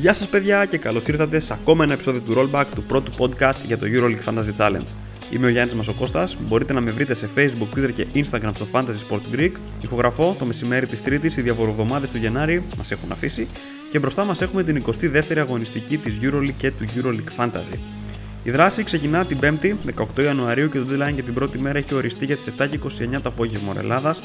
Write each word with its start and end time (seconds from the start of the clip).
Γεια 0.00 0.12
σας 0.12 0.28
παιδιά 0.28 0.64
και 0.64 0.78
καλώς 0.78 1.06
ήρθατε 1.06 1.38
σε 1.38 1.52
ακόμα 1.52 1.84
ένα 1.84 1.92
επεισόδιο 1.92 2.20
του 2.20 2.34
Rollback 2.36 2.64
του 2.74 2.82
πρώτου 2.82 3.12
podcast 3.18 3.58
για 3.66 3.78
το 3.78 3.86
EuroLeague 3.86 4.24
Fantasy 4.24 4.52
Challenge. 4.56 4.94
Είμαι 5.30 5.46
ο 5.46 5.48
Γιάννης 5.48 5.74
Μασοκώστας, 5.74 6.36
μπορείτε 6.40 6.72
να 6.72 6.80
με 6.80 6.90
βρείτε 6.90 7.14
σε 7.14 7.28
Facebook, 7.36 7.78
Twitter 7.78 7.92
και 7.92 8.06
Instagram 8.14 8.50
στο 8.54 8.66
Fantasy 8.72 9.08
Sports 9.08 9.36
Greek. 9.36 9.52
Ηχογραφώ 9.80 10.36
το 10.38 10.44
μεσημέρι 10.44 10.86
της 10.86 11.02
Τρίτης, 11.02 11.36
οι 11.36 11.42
διαβοροδομάδες 11.42 12.10
του 12.10 12.16
Γενάρη 12.16 12.62
μας 12.76 12.90
έχουν 12.90 13.12
αφήσει 13.12 13.48
και 13.90 13.98
μπροστά 13.98 14.24
μας 14.24 14.42
έχουμε 14.42 14.62
την 14.62 14.84
22η 14.86 15.38
αγωνιστική 15.38 15.98
της 15.98 16.18
EuroLeague 16.22 16.54
και 16.56 16.70
του 16.70 16.84
EuroLeague 16.96 17.44
Fantasy. 17.44 17.78
Η 18.42 18.50
δράση 18.50 18.82
ξεκινά 18.82 19.24
την 19.24 19.38
5η, 19.40 19.74
18 20.16 20.22
Ιανουαρίου 20.22 20.68
και 20.68 20.78
το 20.78 20.86
deadline 20.90 21.14
για 21.14 21.22
την 21.22 21.34
πρώτη 21.34 21.58
μέρα 21.58 21.78
έχει 21.78 21.94
οριστεί 21.94 22.24
για 22.24 22.36
τις 22.36 22.48
7.29 22.58 22.66
το 23.10 23.28
απόγευμα 23.28 23.74
Ελλάδας, 23.78 24.22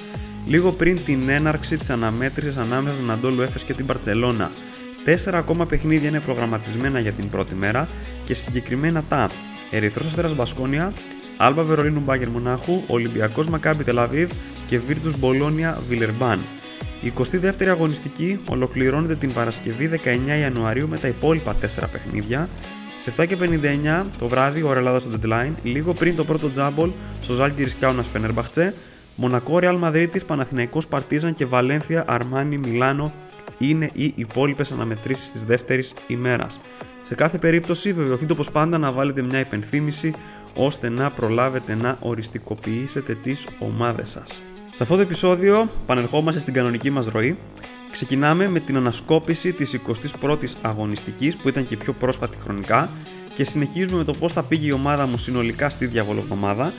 λίγο 0.47 0.71
πριν 0.71 0.99
την 1.05 1.29
έναρξη 1.29 1.77
της 1.77 1.89
αναμέτρησης 1.89 2.57
ανάμεσα 2.57 2.95
στην 2.95 3.11
Αντόλου 3.11 3.41
Έφες 3.41 3.63
και 3.63 3.73
την 3.73 3.85
Παρτσελώνα. 3.85 4.51
Τέσσερα 5.05 5.37
ακόμα 5.37 5.65
παιχνίδια 5.65 6.07
είναι 6.09 6.19
προγραμματισμένα 6.19 6.99
για 6.99 7.11
την 7.11 7.29
πρώτη 7.29 7.55
μέρα 7.55 7.87
και 8.25 8.33
συγκεκριμένα 8.33 9.03
τα 9.09 9.29
Ερυθρός 9.71 10.05
Αστέρας 10.05 10.35
Μπασκόνια, 10.35 10.93
Άλμπα 11.37 11.63
Βερολίνου 11.63 11.99
Μπάγκερ 11.99 12.29
Μονάχου, 12.29 12.81
Ολυμπιακός 12.87 13.47
Μακάμπι 13.47 13.83
Τελαβίβ 13.83 14.31
και 14.67 14.79
Βίρτους 14.79 15.19
Μπολόνια 15.19 15.79
Βιλερμπάν. 15.87 16.39
Η 17.01 17.13
22η 17.17 17.65
αγωνιστική 17.65 18.39
ολοκληρώνεται 18.45 19.15
την 19.15 19.33
Παρασκευή 19.33 19.87
19 19.87 20.39
Ιανουαρίου 20.39 20.87
με 20.87 20.97
τα 20.97 21.07
υπόλοιπα 21.07 21.55
4 21.61 21.65
παιχνίδια. 21.91 22.49
Σε 22.97 23.13
7.59 23.17 24.05
το 24.19 24.27
βράδυ, 24.27 24.63
ώρα 24.63 24.79
Ελλάδα 24.79 24.99
στο 24.99 25.09
deadline, 25.21 25.51
λίγο 25.63 25.93
πριν 25.93 26.15
το 26.15 26.25
πρώτο 26.25 26.49
τζάμπολ 26.49 26.91
στο 27.21 27.33
Ζάλγκη 27.33 27.65
Κάουνας 27.79 28.07
Φενέρμπαχτσε, 28.07 28.73
Μονακό 29.15 29.59
Ρεάλ 29.59 29.77
Μαδρίτη, 29.77 30.25
Παναθηναϊκός 30.25 30.87
Παρτίζαν 30.87 31.33
και 31.33 31.45
Βαλένθια 31.45 32.03
Αρμάνι 32.07 32.57
Μιλάνο 32.57 33.13
είναι 33.57 33.89
οι 33.93 34.13
υπόλοιπες 34.15 34.71
αναμετρήσεις 34.71 35.31
της 35.31 35.43
δεύτερης 35.43 35.93
ημέρας. 36.07 36.61
Σε 37.01 37.15
κάθε 37.15 37.37
περίπτωση, 37.37 37.93
βεβαιωθείτε 37.93 38.33
όπως 38.33 38.51
πάντα 38.51 38.77
να 38.77 38.91
βάλετε 38.91 39.21
μια 39.21 39.39
υπενθύμηση 39.39 40.13
ώστε 40.55 40.89
να 40.89 41.11
προλάβετε 41.11 41.75
να 41.75 41.97
οριστικοποιήσετε 41.99 43.15
τις 43.15 43.47
ομάδες 43.59 44.09
σας. 44.09 44.41
Σε 44.71 44.83
αυτό 44.83 44.95
το 44.95 45.01
επεισόδιο 45.01 45.69
πανερχόμαστε 45.85 46.39
στην 46.39 46.53
κανονική 46.53 46.89
μας 46.89 47.07
ροή. 47.07 47.37
Ξεκινάμε 47.91 48.47
με 48.47 48.59
την 48.59 48.75
ανασκόπηση 48.75 49.53
της 49.53 49.79
21ης 50.21 50.53
αγωνιστικής 50.61 51.37
που 51.37 51.47
ήταν 51.47 51.63
και 51.63 51.77
πιο 51.77 51.93
πρόσφατη 51.93 52.37
χρονικά 52.37 52.91
και 53.33 53.43
συνεχίζουμε 53.43 53.97
με 53.97 54.03
το 54.03 54.13
πώς 54.13 54.33
θα 54.33 54.43
πήγε 54.43 54.67
η 54.67 54.71
ομάδα 54.71 55.07
μου 55.07 55.17
συνολικά 55.17 55.69
στη 55.69 55.85
διαβολοβδομάδα. 55.85 56.73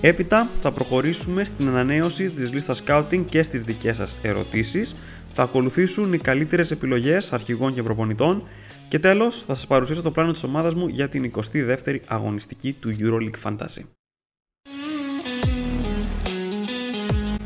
Έπειτα 0.00 0.48
θα 0.60 0.72
προχωρήσουμε 0.72 1.44
στην 1.44 1.68
ανανέωση 1.68 2.30
της 2.30 2.52
λίστας 2.52 2.82
scouting 2.86 3.24
και 3.28 3.42
στις 3.42 3.62
δικές 3.62 3.96
σας 3.96 4.16
ερωτήσεις. 4.22 4.96
Θα 5.32 5.42
ακολουθήσουν 5.42 6.12
οι 6.12 6.18
καλύτερες 6.18 6.70
επιλογές 6.70 7.32
αρχηγών 7.32 7.72
και 7.72 7.82
προπονητών 7.82 8.42
και 8.88 8.98
τέλος 8.98 9.42
θα 9.46 9.54
σας 9.54 9.66
παρουσιάσω 9.66 10.02
το 10.02 10.10
πλάνο 10.10 10.32
της 10.32 10.42
ομάδας 10.42 10.74
μου 10.74 10.88
για 10.88 11.08
την 11.08 11.24
22η 11.24 11.98
αγωνιστική 12.06 12.72
του 12.72 12.96
EuroLeague 13.00 13.48
Fantasy. 13.48 13.82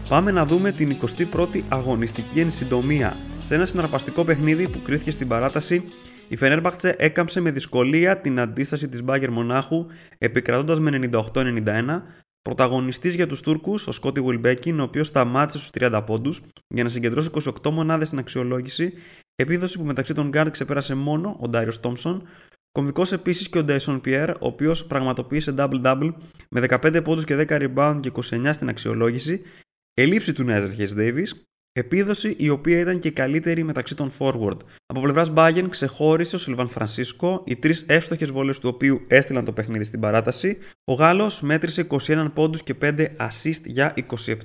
Πάμε 0.09 0.31
να 0.31 0.47
δούμε 0.47 0.73
την 0.73 0.97
21η 1.33 1.61
αγωνιστική 1.69 2.41
εν 2.41 2.51
συντομία. 2.51 3.17
Σε 3.39 3.55
ένα 3.55 3.65
συναρπαστικό 3.65 4.25
παιχνίδι 4.25 4.69
που 4.69 4.83
κρίθηκε 4.83 5.11
στην 5.11 5.29
παράταση, 5.29 5.85
η 6.29 6.37
Φενέρμπαχτσε 6.37 6.95
έκαμψε 6.99 7.41
με 7.41 7.51
δυσκολία 7.51 8.21
την 8.21 8.41
αντίσταση 8.41 8.89
της 8.89 9.03
Μπάγκερ 9.03 9.31
Μονάχου 9.31 9.87
επικρατώντας 10.19 10.81
με 10.81 11.11
98-91 11.35 12.03
Πρωταγωνιστής 12.43 13.15
για 13.15 13.27
τους 13.27 13.41
Τούρκους, 13.41 13.87
ο 13.87 13.93
Σκότι 13.93 14.21
Γουιλμπέκιν, 14.21 14.81
ο 14.81 14.83
οποίος 14.83 15.07
σταμάτησε 15.07 15.59
στους 15.59 15.71
30 15.71 16.03
πόντους 16.07 16.43
για 16.69 16.85
να 16.85 16.89
συγκεντρώσει 16.89 17.31
28 17.63 17.71
μονάδες 17.71 18.07
στην 18.07 18.19
αξιολόγηση, 18.19 18.93
επίδοση 19.35 19.79
που 19.79 19.85
μεταξύ 19.85 20.15
των 20.15 20.29
Γκάρντ 20.29 20.51
ξεπέρασε 20.51 20.95
μόνο 20.95 21.37
ο 21.41 21.49
Ντάριο 21.49 21.73
Τόμψον. 21.81 22.27
Κομβικός 22.73 23.13
επίσης 23.13 23.49
και 23.49 23.59
ο 23.59 23.65
Ντέισον 23.65 24.01
Πιέρ, 24.01 24.31
ο 24.31 24.37
οποίος 24.41 24.87
πραγματοποίησε 24.87 25.55
double-double 25.59 26.13
με 26.51 26.61
15 26.61 27.01
πόντους 27.05 27.25
και 27.25 27.37
10 27.37 27.47
rebound 27.49 27.99
και 28.01 28.09
29 28.09 28.53
στην 28.53 28.69
αξιολόγηση, 28.69 29.43
ελήψη 29.95 30.33
του 30.33 30.45
Νέζερ 30.45 30.73
Χέις 30.73 30.95
Davis, 30.97 31.29
Επίδοση 31.75 32.35
η 32.39 32.49
οποία 32.49 32.79
ήταν 32.79 32.99
και 32.99 33.11
καλύτερη 33.11 33.63
μεταξύ 33.63 33.97
των 33.97 34.11
forward. 34.19 34.57
Από 34.87 35.01
πλευράς 35.01 35.33
Bayern 35.37 35.67
ξεχώρισε 35.69 36.37
ο 36.37 36.39
Σιλβαν 36.39 36.69
Φρανσίσκο, 36.69 37.43
οι 37.45 37.57
τρεις 37.57 37.85
εύστοχες 37.89 38.31
βόλες 38.31 38.59
του 38.59 38.71
οποίου 38.75 39.05
έστειλαν 39.09 39.45
το 39.45 39.53
παιχνίδι 39.53 39.85
στην 39.85 40.01
παράταση. 40.01 40.59
Ο 40.85 40.93
Γάλλος 40.93 41.41
μέτρησε 41.41 41.87
21 41.91 42.31
πόντους 42.35 42.63
και 42.63 42.75
5 42.75 43.17
assist 43.17 43.61
για 43.65 43.95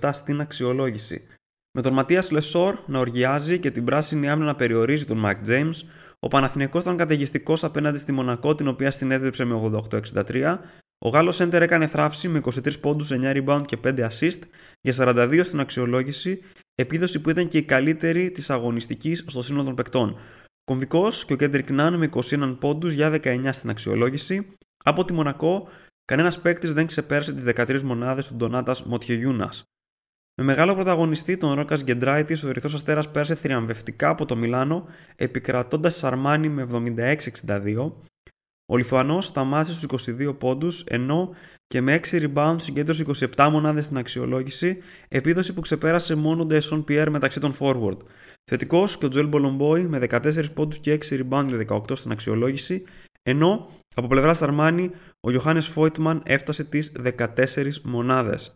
27 0.01 0.09
στην 0.13 0.39
αξιολόγηση. 0.39 1.27
Με 1.71 1.81
τον 1.81 1.93
Ματίας 1.93 2.31
Λεσόρ 2.31 2.77
να 2.85 2.99
οργιάζει 2.99 3.59
και 3.59 3.71
την 3.71 3.83
πράσινη 3.83 4.29
άμυνα 4.29 4.45
να 4.45 4.55
περιορίζει 4.55 5.05
τον 5.05 5.17
Μάικ 5.17 5.37
Τζέιμς, 5.47 5.75
ο 6.19 6.27
Παναθηναϊκός 6.27 6.81
ήταν 6.81 6.97
καταιγιστικός 6.97 7.63
απέναντι 7.63 7.97
στη 7.97 8.11
Μονακό, 8.11 8.55
την 8.55 8.67
οποία 8.67 8.91
συνέτριψε 8.91 9.44
με 9.43 9.71
88-63. 10.11 10.59
Ο 11.06 11.09
Γάλλος 11.09 11.35
σέντερ 11.35 11.61
έκανε 11.62 11.88
θραύση 11.88 12.28
με 12.28 12.38
23 12.44 12.80
πόντους, 12.80 13.12
9 13.12 13.31
ριμπάουντ 13.33 13.63
και 13.66 13.78
5 13.78 14.08
ασίστ 14.07 14.39
για 14.81 14.94
42 14.94 15.44
στην 15.44 15.59
αξιολόγηση 15.59 16.41
επίδοση 16.75 17.22
που 17.22 17.30
ήταν 17.30 17.47
και 17.47 17.58
η 17.58 17.63
καλύτερη 17.63 18.31
της 18.31 18.50
αγωνιστικής 18.50 19.24
στο 19.28 19.41
σύνολο 19.41 19.63
των 19.63 19.75
παικτών. 19.75 20.18
Κομβικός 20.63 21.25
και 21.25 21.34
ο 21.34 21.35
Κέντρικ 21.35 21.69
Ναν 21.69 21.95
με 21.96 22.09
21 22.13 22.58
πόντους 22.59 22.94
για 22.94 23.09
19 23.09 23.50
στην 23.52 23.69
αξιολόγηση. 23.69 24.47
Από 24.84 25.06
τη 25.06 25.13
Μονακό, 25.13 25.68
κανένας 26.06 26.40
παίκτης 26.40 26.74
δεν 26.74 26.88
ξεπέρασε 26.88 27.34
τις 27.34 27.44
13 27.44 27.81
μονάδες 27.81 28.28
του 28.28 28.35
Ντονάτας 28.35 28.84
Μοτιογιούνας. 28.84 29.64
Με 30.40 30.44
μεγάλο 30.44 30.74
πρωταγωνιστή 30.74 31.38
τον 31.38 31.53
Ρόκας 31.53 31.84
Γκεντράιτης, 31.84 32.44
ο 32.44 32.47
Ερυθρός 32.47 32.74
Αστέρας 32.74 33.12
πέρασε 33.12 33.35
θριαμβευτικά 33.35 34.09
από 34.09 34.25
το 34.25 34.35
Μιλάνο, 34.35 34.85
επικρατώντας 35.16 35.94
τη 35.94 36.00
Σαρμάνι 36.00 36.50
με 36.50 36.62
76-62. 36.62 38.02
Ο 38.69 38.78
Λιθουανός 38.78 39.25
σταμάτησε 39.25 39.73
στους 39.73 39.83
22 39.83 40.38
πόντους, 40.38 40.83
ενώ 40.88 41.35
και 41.67 41.81
με 41.81 41.94
6 41.94 42.19
rebound 42.22 42.55
συγκέντρωσε 42.57 43.05
27 43.35 43.50
μονάδες 43.51 43.85
στην 43.85 43.97
αξιολόγηση, 43.97 44.78
επίδοση 45.07 45.53
που 45.53 45.61
ξεπέρασε 45.61 46.16
μόνο 46.16 46.38
τον 46.38 46.47
Ντέσον 46.47 46.83
Pierre 46.88 47.07
μεταξύ 47.09 47.39
των 47.39 47.53
forward. 47.59 47.97
Θετικός 48.44 48.97
και 48.97 49.05
ο 49.05 49.09
Τζουέλ 49.09 49.28
Μπολομπόι 49.28 49.83
με 49.83 50.00
14 50.09 50.53
πόντους 50.53 50.79
και 50.79 50.91
6 50.94 51.19
rebound 51.19 51.45
και 51.47 51.66
18 51.69 51.95
στην 51.95 52.11
αξιολόγηση, 52.11 52.83
ενώ 53.23 53.69
από 53.95 54.07
πλευράς 54.07 54.41
Αρμάνι 54.41 54.91
ο 55.19 55.31
Ιωάννη 55.31 55.61
Φόιτμαν 55.61 56.22
έφτασε 56.25 56.63
τις 56.63 56.91
14 56.91 57.81
μονάδες. 57.84 58.55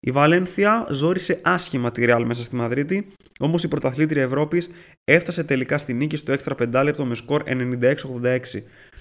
Η 0.00 0.10
Βαλένθια 0.10 0.86
ζόρισε 0.90 1.40
άσχημα 1.42 1.90
τη 1.90 2.04
Real 2.06 2.22
μέσα 2.26 2.42
στη 2.42 2.56
Μαδρίτη, 2.56 3.06
όμως 3.38 3.64
η 3.64 3.68
πρωταθλήτρια 3.68 4.22
Ευρώπης 4.22 4.68
έφτασε 5.04 5.44
τελικά 5.44 5.78
στη 5.78 5.92
νίκη 5.92 6.16
στο 6.16 6.32
έξτρα 6.32 6.54
πεντάλεπτο 6.54 7.04
με 7.04 7.14
σκορ 7.14 7.42
96-86. 7.46 7.54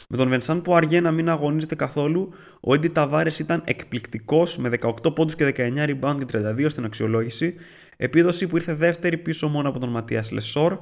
Με 0.10 0.18
τον 0.18 0.30
Βενσάν 0.30 0.62
που 0.62 0.76
αργεί 0.76 1.02
να 1.02 1.12
μην 1.12 1.30
αγωνίζεται 1.30 1.76
καθόλου, 1.76 2.34
ο 2.60 2.74
Έντι 2.74 2.88
Ταβάρες 2.88 3.40
ήταν 3.40 3.62
εκπληκτικός 3.66 4.58
με 4.58 4.70
18 4.80 5.16
πόντους 5.16 5.36
και 5.36 5.54
19 5.58 5.86
rebound 5.86 6.18
και 6.26 6.38
32 6.38 6.66
στην 6.70 6.86
αξιολόγηση, 6.86 7.56
επίδοση 7.98 8.48
που 8.48 8.56
ήρθε 8.56 8.74
δεύτερη 8.74 9.18
πίσω 9.18 9.48
μόνο 9.48 9.70
από 9.70 9.80
τον 9.80 9.90
Ματίας 9.90 10.32
Λεσόρ. 10.32 10.80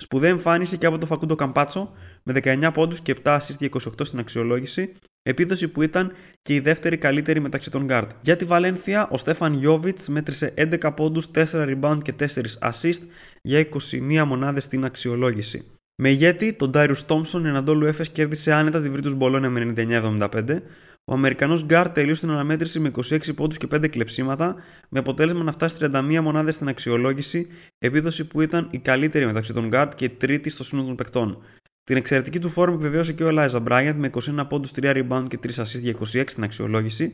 Σπουδαία 0.00 0.30
εμφάνιση 0.30 0.78
και 0.78 0.86
από 0.86 0.98
τον 0.98 1.08
Φακούντο 1.08 1.34
Καμπάτσο 1.34 1.92
με 2.22 2.40
19 2.44 2.70
πόντους 2.72 3.00
και 3.00 3.14
7 3.24 3.36
assist 3.36 3.54
και 3.58 3.70
28 3.72 3.78
στην 4.00 4.18
αξιολόγηση, 4.18 4.92
επίδοση 5.22 5.68
που 5.68 5.82
ήταν 5.82 6.12
και 6.42 6.54
η 6.54 6.60
δεύτερη 6.60 6.96
καλύτερη 6.98 7.40
μεταξύ 7.40 7.70
των 7.70 7.86
guard. 7.90 8.08
Για 8.20 8.36
τη 8.36 8.44
Βαλένθια, 8.44 9.08
ο 9.10 9.16
Στέφαν 9.16 9.54
Γιώβιτς 9.54 10.08
μέτρησε 10.08 10.54
11 10.56 10.94
πόντους, 10.96 11.28
4 11.34 11.44
rebound 11.52 11.98
και 12.02 12.12
4 12.18 12.70
assist 12.70 13.00
για 13.42 13.58
21 13.58 14.24
μονάδες 14.26 14.64
στην 14.64 14.84
αξιολόγηση. 14.84 15.64
Με 16.02 16.08
ηγέτη, 16.08 16.52
τον 16.52 16.70
Darius 16.74 17.06
Thompson, 17.06 17.42
η 17.44 17.48
Ανατόλου 17.48 17.86
Έφε 17.86 18.04
κέρδισε 18.04 18.52
άνετα 18.52 18.80
τη 18.80 18.90
Βρήτου 18.90 19.16
Μπολόνια 19.16 19.50
με 19.50 19.72
99-75. 19.76 20.62
Ο 21.06 21.12
Αμερικανός 21.12 21.64
Γκάρ 21.64 21.90
τελείωσε 21.90 22.20
την 22.20 22.30
αναμέτρηση 22.30 22.80
με 22.80 22.90
26 22.94 23.34
πόντους 23.34 23.56
και 23.56 23.66
5 23.74 23.88
κλεψίματα, 23.88 24.56
με 24.88 24.98
αποτέλεσμα 24.98 25.42
να 25.42 25.52
φτάσει 25.52 25.76
31 25.80 26.20
μονάδες 26.22 26.54
στην 26.54 26.68
αξιολόγηση, 26.68 27.46
επίδοση 27.78 28.26
που 28.26 28.40
ήταν 28.40 28.68
η 28.70 28.78
καλύτερη 28.78 29.26
μεταξύ 29.26 29.52
των 29.52 29.68
Γκάρτ 29.68 29.94
και 29.94 30.08
τρίτη 30.08 30.50
στο 30.50 30.64
σύνολο 30.64 30.86
των 30.86 30.96
παικτών. 30.96 31.42
Την 31.84 31.96
εξαιρετική 31.96 32.38
του 32.38 32.48
φόρμα 32.48 32.74
επιβεβαίωσε 32.74 33.12
και 33.12 33.24
ο 33.24 33.28
Eliza 33.30 33.62
Bryant 33.68 33.94
με 33.96 34.10
21 34.38 34.44
πόντους, 34.48 34.70
3 34.74 34.92
rebound 34.96 35.26
και 35.28 35.38
3 35.42 35.62
assists 35.62 35.80
για 35.80 35.94
26 36.12 36.24
στην 36.26 36.44
αξιολόγηση. 36.44 37.12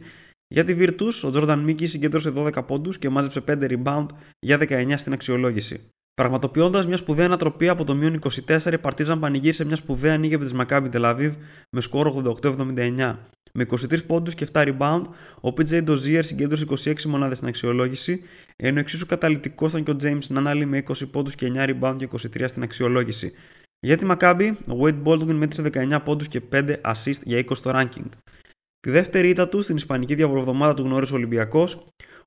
Για 0.49 0.65
τη 0.65 0.77
Virtus, 0.79 1.13
ο 1.25 1.31
Jordan 1.35 1.67
Mickey 1.67 1.89
συγκέντρωσε 1.89 2.33
12 2.37 2.67
πόντους 2.67 2.99
και 2.99 3.09
μάζεψε 3.09 3.41
5 3.41 3.69
rebound 3.69 4.07
για 4.39 4.59
19 4.59 4.95
στην 4.97 5.13
αξιολόγηση. 5.13 5.81
Πραγματοποιώντας 6.15 6.87
μια 6.87 6.97
σπουδαία 6.97 7.27
ανατροπή 7.27 7.69
από 7.69 7.85
το 7.85 7.95
μείον 7.95 8.19
24, 8.47 8.73
η 8.73 8.79
Παρτίζαν 8.79 9.19
πανηγύρισε 9.21 9.65
μια 9.65 9.77
σπουδαία 9.77 10.17
νίκη 10.17 10.35
από 10.35 10.45
τη 10.45 10.55
Μακάμπι 10.55 10.89
Τελαβίβ 10.89 11.35
με 11.71 11.81
σκορ 11.81 12.13
88-79. 12.43 13.17
Με 13.53 13.67
23 13.71 14.07
πόντους 14.07 14.35
και 14.35 14.47
7 14.53 14.63
rebound, 14.63 15.03
ο 15.41 15.49
PJ 15.49 15.89
Dozier 15.89 16.21
συγκέντρωσε 16.23 16.67
26 16.69 17.03
μονάδες 17.05 17.37
στην 17.37 17.49
αξιολόγηση, 17.49 18.23
ενώ 18.57 18.79
εξίσου 18.79 19.07
καταλητικός 19.07 19.73
ήταν 19.73 19.85
και 19.85 19.91
ο 19.91 19.97
James 20.03 20.27
Νάναλι 20.29 20.67
με 20.67 20.83
20 20.87 21.11
πόντους 21.11 21.35
και 21.35 21.53
9 21.55 21.65
rebound 21.65 21.97
και 21.97 22.09
23 22.11 22.45
στην 22.47 22.63
αξιολόγηση. 22.63 23.33
Για 23.81 23.97
τη 23.97 24.07
Maccabi, 24.11 24.51
ο 24.67 24.85
Wade 24.85 25.03
Baldwin 25.05 25.35
μέτρησε 25.35 25.71
19 25.93 25.99
πόντους 26.05 26.29
και 26.29 26.41
5 26.53 26.77
assist 26.85 27.21
για 27.25 27.39
20 27.39 27.45
στο 27.53 27.71
ranking. 27.75 28.09
Τη 28.81 28.91
δεύτερη 28.91 29.29
ήττα 29.29 29.49
του 29.49 29.63
στην 29.63 29.77
Ισπανική 29.77 30.15
διαβολοβδομάδα 30.15 30.75
του 30.75 30.83
γνώρισε 30.83 31.13
ο 31.13 31.17
Ολυμπιακός, 31.17 31.75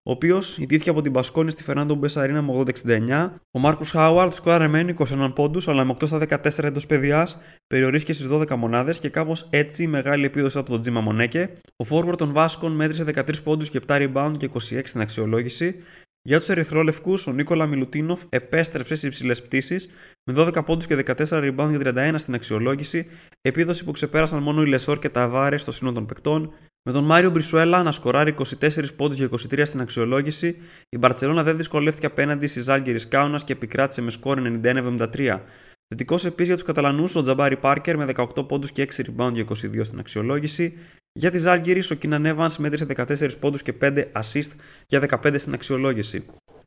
ο 0.03 0.11
οποίος 0.11 0.57
ιτήθηκε 0.57 0.89
από 0.89 1.01
την 1.01 1.11
Πασκόνη 1.11 1.51
στη 1.51 1.63
Φερνάντο 1.63 1.95
Μπεσαρίνα 1.95 2.41
με 2.41 2.63
80-69. 2.85 3.29
Ο 3.51 3.59
Μάρκους 3.59 3.91
Χάουαρτ 3.91 4.33
σκόραρε 4.33 4.67
μεν 4.67 4.87
21 4.87 5.31
πόντους, 5.35 5.67
αλλά 5.67 5.85
με 5.85 5.91
8 5.91 6.07
στα 6.07 6.17
14 6.17 6.63
εντός 6.63 6.85
παιδιάς 6.85 7.37
περιορίστηκε 7.67 8.13
στις 8.13 8.27
12 8.27 8.55
μονάδες 8.55 8.99
και 8.99 9.09
κάπως 9.09 9.47
έτσι 9.49 9.87
μεγάλη 9.87 10.25
επίδοση 10.25 10.57
από 10.57 10.69
τον 10.69 10.81
Τζίμα 10.81 11.01
Μονέκε. 11.01 11.53
Ο 11.75 11.83
Φόρουαρ 11.83 12.15
των 12.15 12.33
Βάσκων 12.33 12.71
μέτρησε 12.71 13.03
13 13.03 13.43
πόντους 13.43 13.69
και 13.69 13.79
7 13.87 13.95
rebound 13.95 14.33
και 14.37 14.49
26 14.53 14.81
στην 14.83 15.01
αξιολόγηση. 15.01 15.75
Για 16.25 16.39
τους 16.39 16.49
Ερυθρόλευκους, 16.49 17.27
ο 17.27 17.31
Νίκολα 17.31 17.65
Μιλουτίνοφ 17.65 18.23
επέστρεψε 18.29 18.95
στις 18.95 19.07
υψηλές 19.09 19.41
πτήσεις 19.41 19.89
με 20.23 20.33
12 20.33 20.65
πόντους 20.65 20.85
και 20.85 20.95
14 20.95 21.15
ριμπάουντ 21.29 21.69
για 21.69 21.79
31 21.79 22.15
στην 22.17 22.33
αξιολόγηση, 22.33 23.07
επίδοση 23.41 23.83
που 23.83 23.91
ξεπέρασαν 23.91 24.43
μόνο 24.43 24.61
οι 24.61 24.67
Λεσόρ 24.67 24.99
και 24.99 25.09
Ταβάρες 25.09 25.57
στο 25.57 25.71
σύνολο 25.71 25.95
των 25.95 26.05
παικτών. 26.05 26.53
Με 26.83 26.91
τον 26.91 27.03
Ντάριο 27.03 27.29
Μπριθουέλα 27.29 27.83
να 27.83 27.91
σκοράρει 27.91 28.35
24 28.59 28.95
πόντους 28.95 29.17
για 29.17 29.29
23 29.31 29.61
στην 29.65 29.81
αξιολόγηση, 29.81 30.57
η 30.89 30.97
Μπαρσελόνα 30.97 31.43
δεν 31.43 31.57
δυσκολεύτηκε 31.57 32.05
απέναντι 32.05 32.47
στη 32.47 32.67
Ζαλγκίρις 32.67 33.07
Κάουνας 33.07 33.43
και 33.43 33.53
επικράτησε 33.53 34.01
με 34.01 34.11
σκορ 34.11 34.39
91-73. 34.63 35.39
Θετικό 35.87 36.15
επίσης 36.15 36.47
για 36.47 36.55
τους 36.55 36.63
Καταλανούς 36.63 37.15
ο 37.15 37.21
Τζαμπάρι 37.21 37.57
Πάρκερ 37.57 37.97
με 37.97 38.05
18 38.15 38.47
πόντους 38.47 38.71
και 38.71 38.81
6 38.81 39.01
ριμπάουντ 39.01 39.33
για 39.33 39.43
22 39.43 39.85
στην 39.85 39.99
αξιολόγηση. 39.99 40.77
Για 41.15 41.31
τη 41.31 41.37
Ζαλγκίρις, 41.37 41.83
ο 41.91 41.95
Κίναν 41.95 42.23
Έβανς 42.25 42.55
μέτρησε 42.57 42.85
14 42.95 43.29
πόντους 43.39 43.61
και 43.61 43.73
5 43.81 44.03
ασίστ 44.13 44.49
για 44.87 44.99
15 44.99 45.39
στην 45.39 45.53
αξιολόγηση. 45.53 46.25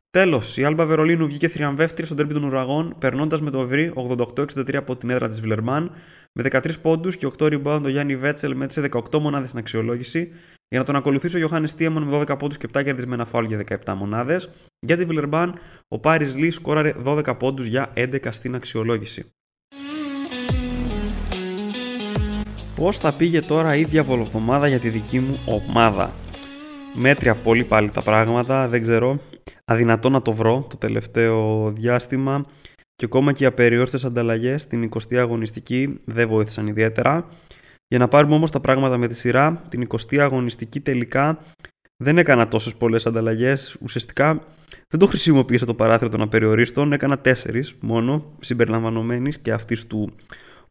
Τέλος, 0.09 0.57
η 0.57 0.63
Άλμπα 0.63 0.85
Βερολίνου 0.85 1.27
βγήκε 1.27 1.47
θριαμβεύτρια 1.47 2.05
στον 2.05 2.17
τέρμι 2.17 2.33
των 2.33 2.43
ουραγών, 2.43 2.95
περνώντας 2.99 3.41
με 3.41 3.49
το 3.49 3.61
ευρύ 3.61 3.91
88-63 3.95 4.75
από 4.75 4.95
την 4.95 5.09
έδρα 5.09 5.27
της 5.27 5.41
Βιλερμάν. 5.41 5.91
Με 6.33 6.43
13 6.43 6.79
πόντους 6.81 7.17
και 7.17 7.25
8 7.25 7.45
rebound, 7.45 7.81
ο 7.85 7.89
Γιάννη 7.89 8.15
Βέτσελ 8.15 8.55
μέτρησε 8.55 8.81
18 8.81 9.19
μονάδες 9.19 9.47
στην 9.47 9.59
αξιολόγηση. 9.59 10.31
Για 10.67 10.79
να 10.79 10.85
τον 10.85 10.95
ακολουθήσει 10.95 11.35
ο 11.35 11.39
Ιωάννη 11.39 11.69
Τίαμον 11.69 12.03
με 12.03 12.11
12 12.11 12.37
πόντους 12.37 12.57
και 12.57 12.67
7 12.73 12.83
κερδισμένα 12.83 13.25
φάουλ 13.25 13.45
για 13.45 13.63
17 13.85 13.93
μονάδες. 13.95 14.49
Για 14.79 14.97
τη 14.97 15.05
Βιλερμάν, 15.05 15.59
ο 15.87 15.99
Πάρι 15.99 16.25
Λί 16.25 16.51
σκόραρε 16.51 16.93
12 17.03 17.37
πόντους 17.37 17.65
για 17.65 17.91
11 17.93 18.31
στην 18.31 18.55
αξιολόγηση. 18.55 19.31
Πώς 22.77 22.97
θα 22.97 23.13
πήγε 23.13 23.41
τώρα 23.41 23.75
η 23.75 23.83
διαβολοβδομάδα 23.83 24.67
για 24.67 24.79
τη 24.79 24.89
δική 24.89 25.19
μου 25.19 25.39
ομάδα. 25.45 26.13
Μέτρια 26.95 27.35
πολύ 27.35 27.63
πάλι 27.63 27.91
τα 27.91 28.01
πράγματα, 28.01 28.67
δεν 28.67 28.81
ξέρω. 28.81 29.19
Αδυνατό 29.65 30.09
να 30.09 30.21
το 30.21 30.33
βρω 30.33 30.65
το 30.69 30.77
τελευταίο 30.77 31.69
διάστημα 31.71 32.43
και 32.95 33.05
ακόμα 33.05 33.31
και 33.31 33.43
οι 33.43 33.47
απεριόριστες 33.47 34.05
ανταλλαγές 34.05 34.61
στην 34.61 34.89
20η 34.89 35.15
αγωνιστική 35.15 35.99
δεν 36.05 36.27
βοήθησαν 36.27 36.67
ιδιαίτερα. 36.67 37.25
Για 37.87 37.99
να 37.99 38.07
πάρουμε 38.07 38.35
όμως 38.35 38.51
τα 38.51 38.59
πράγματα 38.59 38.97
με 38.97 39.07
τη 39.07 39.13
σειρά, 39.15 39.63
την 39.69 39.87
20η 39.87 40.17
αγωνιστική 40.17 40.79
τελικά 40.79 41.39
δεν 42.03 42.17
έκανα 42.17 42.47
τόσες 42.47 42.75
πολλές 42.75 43.05
ανταλλαγές. 43.05 43.77
Ουσιαστικά 43.81 44.43
δεν 44.87 44.99
το 44.99 45.07
χρησιμοποίησα 45.07 45.65
το 45.65 45.73
παράθυρο 45.73 46.09
των 46.09 46.21
απεριορίστων, 46.21 46.93
έκανα 46.93 47.19
τέσσερις 47.19 47.75
μόνο, 47.79 48.33
συμπεριλαμβανομένης 48.39 49.39
και 49.39 49.51
αυτής 49.51 49.87
του 49.87 50.11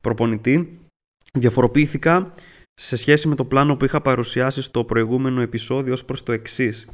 προπονητή 0.00 0.80
διαφοροποιήθηκα 1.40 2.30
σε 2.74 2.96
σχέση 2.96 3.28
με 3.28 3.34
το 3.34 3.44
πλάνο 3.44 3.76
που 3.76 3.84
είχα 3.84 4.00
παρουσιάσει 4.00 4.62
στο 4.62 4.84
προηγούμενο 4.84 5.40
επεισόδιο 5.40 5.92
ως 5.92 6.04
προς 6.04 6.22
το 6.22 6.32
εξής. 6.32 6.86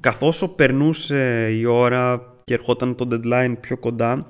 Καθώς 0.00 0.52
περνούσε 0.56 1.50
η 1.52 1.64
ώρα 1.64 2.34
και 2.44 2.54
ερχόταν 2.54 2.94
το 2.94 3.08
deadline 3.10 3.54
πιο 3.60 3.78
κοντά, 3.78 4.28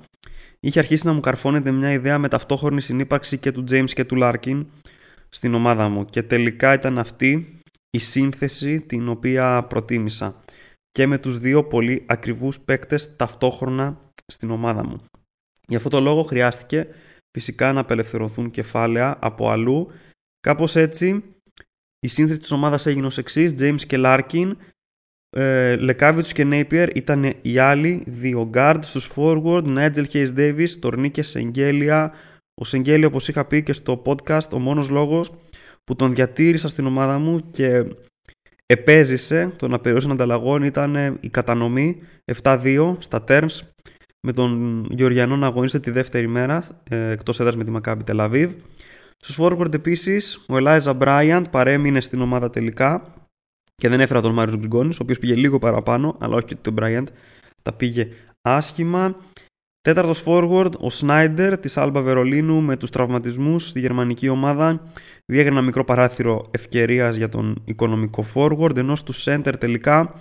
είχε 0.61 0.79
αρχίσει 0.79 1.07
να 1.07 1.13
μου 1.13 1.21
καρφώνεται 1.21 1.71
μια 1.71 1.93
ιδέα 1.93 2.19
με 2.19 2.29
ταυτόχρονη 2.29 2.81
συνύπαρξη 2.81 3.39
και 3.39 3.53
του 3.53 3.65
James 3.71 3.91
και 3.91 4.05
του 4.05 4.19
Larkin 4.23 4.65
στην 5.29 5.55
ομάδα 5.55 5.89
μου 5.89 6.05
και 6.05 6.23
τελικά 6.23 6.73
ήταν 6.73 6.99
αυτή 6.99 7.59
η 7.91 7.99
σύνθεση 7.99 8.81
την 8.81 9.09
οποία 9.09 9.63
προτίμησα 9.69 10.41
και 10.91 11.07
με 11.07 11.19
τους 11.19 11.39
δύο 11.39 11.65
πολύ 11.65 12.05
ακριβούς 12.07 12.61
παίκτες 12.61 13.17
ταυτόχρονα 13.17 13.99
στην 14.27 14.51
ομάδα 14.51 14.87
μου. 14.87 15.01
Γι' 15.69 15.77
αυτό 15.77 15.89
το 15.89 16.01
λόγο 16.01 16.23
χρειάστηκε 16.23 16.87
φυσικά 17.35 17.73
να 17.73 17.81
απελευθερωθούν 17.81 18.51
κεφάλαια 18.51 19.17
από 19.21 19.51
αλλού. 19.51 19.91
Κάπως 20.41 20.77
έτσι 20.77 21.25
η 21.99 22.09
σύνθεση 22.09 22.41
της 22.41 22.53
ομάδας 22.53 22.87
έγινε 22.87 23.07
ως 23.07 23.19
εξής, 23.19 23.53
James 23.59 23.81
και 23.87 23.97
Larkin, 23.99 24.53
ε, 25.31 25.77
Λεκάβιτς 25.77 26.33
και 26.33 26.47
Napier 26.51 26.91
ήταν 26.95 27.33
οι 27.43 27.59
άλλοι 27.59 28.03
δύο 28.07 28.51
guard 28.55 28.79
στους 28.81 29.11
forward, 29.17 29.65
Nigel 29.65 30.05
Hayes 30.13 30.35
Davis, 30.37 30.69
Τορνίκε 30.81 31.23
Σεγγέλια, 31.23 32.13
ο 32.55 32.65
Σεγγέλια 32.65 33.07
όπως 33.07 33.29
είχα 33.29 33.45
πει 33.45 33.63
και 33.63 33.73
στο 33.73 34.03
podcast, 34.07 34.49
ο 34.53 34.59
μόνος 34.59 34.89
λόγος 34.91 35.35
που 35.85 35.97
τον 35.97 36.15
διατήρησα 36.15 36.69
στην 36.69 36.87
ομάδα 36.87 37.19
μου 37.19 37.51
και 37.51 37.85
επέζησε 38.67 39.53
τον 39.57 39.75
απεριόρισμα 39.75 40.13
ανταλλαγών 40.13 40.63
ήταν 40.63 41.19
η 41.21 41.29
κατανομή. 41.29 42.01
7-2 42.43 42.97
στα 42.99 43.25
terms 43.29 43.61
με 44.27 44.33
τον 44.33 44.85
Γεωργιανό 44.91 45.37
να 45.37 45.47
αγωνίζεται 45.47 45.91
τη 45.91 45.91
δεύτερη 45.91 46.29
μέρα 46.29 46.65
ε, 46.89 47.11
εκτός 47.11 47.41
έδρας 47.41 47.57
με 47.57 47.65
τη 47.65 47.71
Μακάμπη 47.71 48.05
Τελαβίβ. 48.05 48.53
Στους 49.17 49.39
forward 49.41 49.75
επίσης 49.75 50.37
ο 50.37 50.55
Eliza 50.57 50.99
Bryant 50.99 51.45
παρέμεινε 51.51 52.01
στην 52.01 52.21
ομάδα 52.21 52.51
τελικά 52.51 53.15
και 53.75 53.89
δεν 53.89 54.01
έφερα 54.01 54.21
τον 54.21 54.33
Μάριος 54.33 54.57
Γκριγκόνης, 54.57 54.99
ο 54.99 55.03
οποίος 55.03 55.19
πήγε 55.19 55.35
λίγο 55.35 55.59
παραπάνω, 55.59 56.17
αλλά 56.21 56.37
όχι 56.37 56.45
και 56.45 56.55
τον 56.55 56.75
Bryant, 56.79 57.05
τα 57.63 57.73
πήγε 57.73 58.09
άσχημα. 58.43 59.17
Τέταρτος 59.81 60.23
forward, 60.27 60.71
ο 60.79 60.91
Σνάιντερ 60.91 61.59
της 61.59 61.77
Άλμπα 61.77 62.01
Βερολίνου 62.01 62.63
με 62.63 62.77
τους 62.77 62.91
τραυματισμούς 62.91 63.69
στη 63.69 63.81
γερμανική 63.81 64.29
ομάδα 64.29 64.83
διέγραψε 65.27 65.59
ένα 65.59 65.67
μικρό 65.67 65.85
παράθυρο 65.85 66.49
ευκαιρίας 66.51 67.17
για 67.17 67.29
τον 67.29 67.63
οικονομικό 67.65 68.25
forward, 68.35 68.77
ενώ 68.77 68.95
του 69.05 69.15
center 69.15 69.53
τελικά 69.59 70.15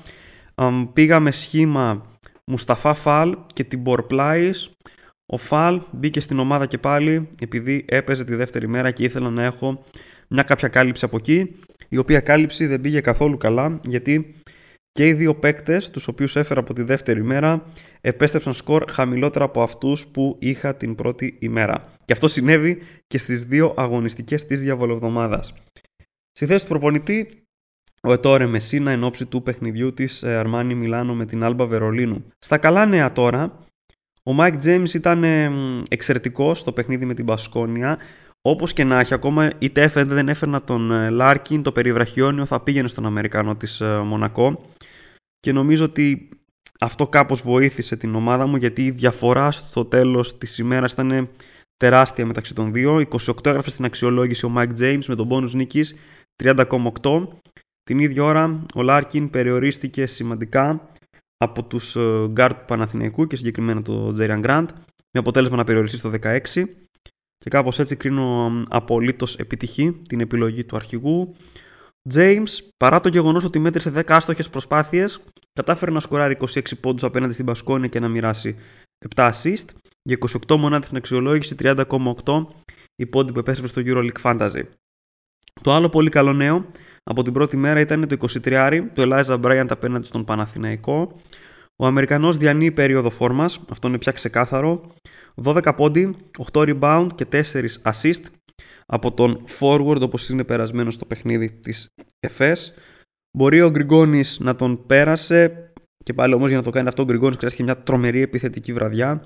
πήγαμε 0.93 1.31
σχήμα 1.31 2.12
Μουσταφά 2.51 2.93
Φαλ 2.93 3.37
και 3.53 3.63
την 3.63 3.83
Πλάις. 4.07 4.71
Ο 5.25 5.37
Φαλ 5.37 5.81
μπήκε 5.91 6.19
στην 6.19 6.39
ομάδα 6.39 6.65
και 6.65 6.77
πάλι 6.77 7.29
επειδή 7.41 7.85
έπαιζε 7.87 8.23
τη 8.23 8.35
δεύτερη 8.35 8.67
μέρα 8.67 8.91
και 8.91 9.03
ήθελα 9.03 9.29
να 9.29 9.43
έχω 9.43 9.83
μια 10.29 10.43
κάποια 10.43 10.67
κάλυψη 10.67 11.05
από 11.05 11.17
εκεί 11.17 11.55
η 11.89 11.97
οποία 11.97 12.19
κάλυψη 12.19 12.65
δεν 12.65 12.81
πήγε 12.81 12.99
καθόλου 12.99 13.37
καλά 13.37 13.79
γιατί 13.87 14.35
και 14.91 15.07
οι 15.07 15.13
δύο 15.13 15.35
παίκτες, 15.35 15.89
τους 15.89 16.07
οποίους 16.07 16.35
έφερα 16.35 16.59
από 16.59 16.73
τη 16.73 16.81
δεύτερη 16.81 17.23
μέρα, 17.23 17.65
επέστρεψαν 18.01 18.53
σκορ 18.53 18.91
χαμηλότερα 18.91 19.45
από 19.45 19.61
αυτούς 19.61 20.07
που 20.07 20.37
είχα 20.39 20.75
την 20.75 20.95
πρώτη 20.95 21.37
ημέρα. 21.39 21.93
Και 22.05 22.13
αυτό 22.13 22.27
συνέβη 22.27 22.81
και 23.07 23.17
στις 23.17 23.43
δύο 23.43 23.73
αγωνιστικές 23.77 24.45
της 24.45 24.61
διαβολοβδομάδας. 24.61 25.53
Στη 26.31 26.45
θέση 26.45 26.63
του 26.63 26.69
προπονητή 26.69 27.42
ο 28.07 28.13
Ετόρε 28.13 28.45
Μεσίνα 28.45 28.91
εν 28.91 29.03
όψει 29.03 29.25
του 29.25 29.43
παιχνιδιού 29.43 29.93
της 29.93 30.23
Αρμάνι 30.23 30.75
Μιλάνο 30.75 31.13
με 31.15 31.25
την 31.25 31.43
Άλμπα 31.43 31.65
Βερολίνου. 31.65 32.25
Στα 32.39 32.57
καλά 32.57 32.85
νέα 32.85 33.11
τώρα, 33.11 33.59
ο 34.23 34.33
Μάικ 34.33 34.57
Τζέιμς 34.57 34.83
ήταν 34.93 35.23
εξαιρετικός 35.89 36.59
στο 36.59 36.71
παιχνίδι 36.71 37.05
με 37.05 37.13
την 37.13 37.25
Μπασκόνια. 37.25 37.97
Όπως 38.41 38.73
και 38.73 38.83
να 38.83 38.99
έχει, 38.99 39.13
ακόμα 39.13 39.51
είτε 39.59 39.81
έφερνα 39.81 40.13
δεν 40.13 40.29
έφερνα 40.29 40.63
τον 40.63 41.11
Λάρκιν, 41.11 41.63
το 41.63 41.71
περιβραχιόνιο 41.71 42.45
θα 42.45 42.61
πήγαινε 42.61 42.87
στον 42.87 43.05
Αμερικάνο 43.05 43.55
της 43.55 43.81
ε, 43.81 43.97
Μονακό. 43.97 44.65
Και 45.39 45.51
νομίζω 45.51 45.83
ότι 45.83 46.29
αυτό 46.79 47.07
κάπως 47.07 47.41
βοήθησε 47.41 47.95
την 47.95 48.15
ομάδα 48.15 48.47
μου 48.47 48.55
γιατί 48.55 48.85
η 48.85 48.91
διαφορά 48.91 49.51
στο 49.51 49.85
τέλος 49.85 50.37
της 50.37 50.57
ημέρας 50.57 50.91
ήταν 50.91 51.29
τεράστια 51.77 52.25
μεταξύ 52.25 52.53
των 52.53 52.73
δύο. 52.73 53.01
28 53.09 53.45
έγραψε 53.45 53.69
στην 53.69 53.85
αξιολόγηση 53.85 54.45
ο 54.45 54.53
Mike 54.57 54.79
James 54.79 55.05
με 55.07 55.15
το 55.15 55.27
μπόνους 55.27 55.53
νίκης 55.53 55.95
30,8 56.43 57.27
την 57.83 57.99
ίδια 57.99 58.23
ώρα 58.23 58.65
ο 58.75 58.81
Λάρκιν 58.81 59.29
περιορίστηκε 59.29 60.05
σημαντικά 60.05 60.91
από 61.37 61.63
τους 61.63 61.97
γκαρντ 62.27 62.57
του 62.57 62.65
Παναθηναϊκού 62.65 63.27
και 63.27 63.35
συγκεκριμένα 63.35 63.81
το 63.81 64.11
Τζέριαν 64.11 64.39
Γκραντ 64.39 64.69
με 65.11 65.19
αποτέλεσμα 65.19 65.57
να 65.57 65.63
περιοριστεί 65.63 65.97
στο 65.97 66.11
16 66.21 66.39
και 67.37 67.49
κάπως 67.49 67.79
έτσι 67.79 67.95
κρίνω 67.95 68.51
απολύτως 68.69 69.37
επιτυχή 69.37 70.01
την 70.07 70.19
επιλογή 70.19 70.63
του 70.63 70.75
αρχηγού. 70.75 71.35
James, 72.13 72.47
παρά 72.77 72.99
το 72.99 73.09
γεγονός 73.09 73.43
ότι 73.43 73.59
μέτρησε 73.59 73.91
10 73.95 74.03
άστοχες 74.07 74.49
προσπάθειες, 74.49 75.19
κατάφερε 75.53 75.91
να 75.91 75.99
σκοράρει 75.99 76.37
26 76.39 76.61
πόντους 76.79 77.03
απέναντι 77.03 77.33
στην 77.33 77.45
Μπασκόνια 77.45 77.87
και 77.87 77.99
να 77.99 78.07
μοιράσει 78.07 78.55
7 79.15 79.29
assist 79.31 79.65
για 80.01 80.17
28 80.47 80.55
μονάδες 80.55 80.85
στην 80.85 80.97
αξιολόγηση, 80.97 81.55
30,8 81.59 82.47
η 82.95 83.05
πόντι 83.05 83.31
που 83.31 83.39
επέστρεψε 83.39 83.73
στο 83.73 83.81
EuroLeague 83.85 84.21
Fantasy. 84.21 84.63
Το 85.61 85.73
άλλο 85.73 85.89
πολύ 85.89 86.09
καλό 86.09 86.33
νέο 86.33 86.65
από 87.03 87.23
την 87.23 87.33
πρώτη 87.33 87.57
μέρα 87.57 87.79
ήταν 87.79 88.07
το 88.07 88.15
23 88.43 88.81
του 88.93 89.01
Eliza 89.01 89.41
Bryant 89.41 89.67
απέναντι 89.69 90.05
στον 90.05 90.23
Παναθηναϊκό. 90.23 91.21
Ο 91.75 91.85
Αμερικανός 91.85 92.37
διανύει 92.37 92.71
περίοδο 92.71 93.09
φόρμας, 93.09 93.61
αυτό 93.69 93.87
είναι 93.87 93.97
πια 93.97 94.11
ξεκάθαρο. 94.11 94.91
12 95.43 95.73
πόντι, 95.75 96.15
8 96.51 96.61
rebound 96.61 97.07
και 97.15 97.25
4 97.31 97.81
assist 97.81 98.21
από 98.85 99.13
τον 99.13 99.43
forward 99.59 100.01
όπως 100.01 100.29
είναι 100.29 100.43
περασμένο 100.43 100.91
στο 100.91 101.05
παιχνίδι 101.05 101.51
της 101.51 101.89
ΕΦΕΣ. 102.19 102.73
Μπορεί 103.37 103.61
ο 103.61 103.69
Γκριγκόνης 103.69 104.39
να 104.39 104.55
τον 104.55 104.85
πέρασε 104.85 105.71
και 106.03 106.13
πάλι 106.13 106.33
όμως 106.33 106.47
για 106.47 106.57
να 106.57 106.63
το 106.63 106.69
κάνει 106.69 106.87
αυτό 106.87 107.01
ο 107.01 107.05
Γκριγκόνης 107.05 107.37
χρειάστηκε 107.37 107.63
μια 107.63 107.77
τρομερή 107.83 108.21
επιθετική 108.21 108.73
βραδιά. 108.73 109.23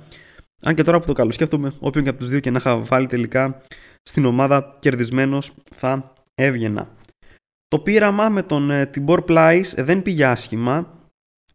Αν 0.64 0.76
και 0.76 0.84
τώρα 0.84 1.00
που 1.00 1.06
το 1.06 1.14
καλοσκέφτομαι, 1.14 1.72
όποιον 1.80 2.04
και 2.04 2.10
από 2.10 2.20
τους 2.20 2.30
δύο 2.30 2.40
και 2.40 2.52
να 2.52 2.58
είχα 2.58 2.78
βάλει 2.78 3.08
τελικά 3.08 3.62
στην 4.04 4.26
ομάδα 4.26 4.76
κερδισμένος 4.80 5.54
θα 5.76 6.14
έβγαινα. 6.38 6.96
Το 7.68 7.80
πείραμα 7.80 8.30
με 8.30 8.42
τον 8.42 8.72
Τιμπορ 8.92 9.22
Πλάις 9.22 9.74
δεν 9.78 10.02
πήγε 10.02 10.26
άσχημα. 10.26 10.96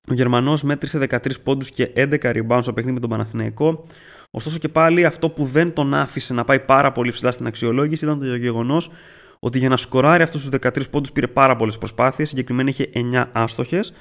Ο 0.08 0.14
Γερμανός 0.14 0.62
μέτρησε 0.62 0.98
13 0.98 1.42
πόντους 1.42 1.70
και 1.70 1.92
11 1.96 2.16
rebounds 2.20 2.58
στο 2.62 2.72
παιχνίδι 2.72 2.94
με 2.94 3.00
τον 3.00 3.10
Παναθηναϊκό. 3.10 3.86
Ωστόσο 4.30 4.58
και 4.58 4.68
πάλι 4.68 5.04
αυτό 5.04 5.30
που 5.30 5.44
δεν 5.44 5.72
τον 5.72 5.94
άφησε 5.94 6.34
να 6.34 6.44
πάει 6.44 6.60
πάρα 6.60 6.92
πολύ 6.92 7.10
ψηλά 7.10 7.30
στην 7.30 7.46
αξιολόγηση 7.46 8.04
ήταν 8.04 8.18
το 8.18 8.36
γεγονός 8.36 8.90
ότι 9.38 9.58
για 9.58 9.68
να 9.68 9.76
σκοράρει 9.76 10.22
αυτούς 10.22 10.48
τους 10.48 10.58
13 10.60 10.90
πόντους 10.90 11.12
πήρε 11.12 11.26
πάρα 11.28 11.56
πολλές 11.56 11.78
προσπάθειες. 11.78 12.28
Συγκεκριμένα 12.28 12.68
είχε 12.68 12.90
9 12.94 13.30
άστοχες, 13.32 13.92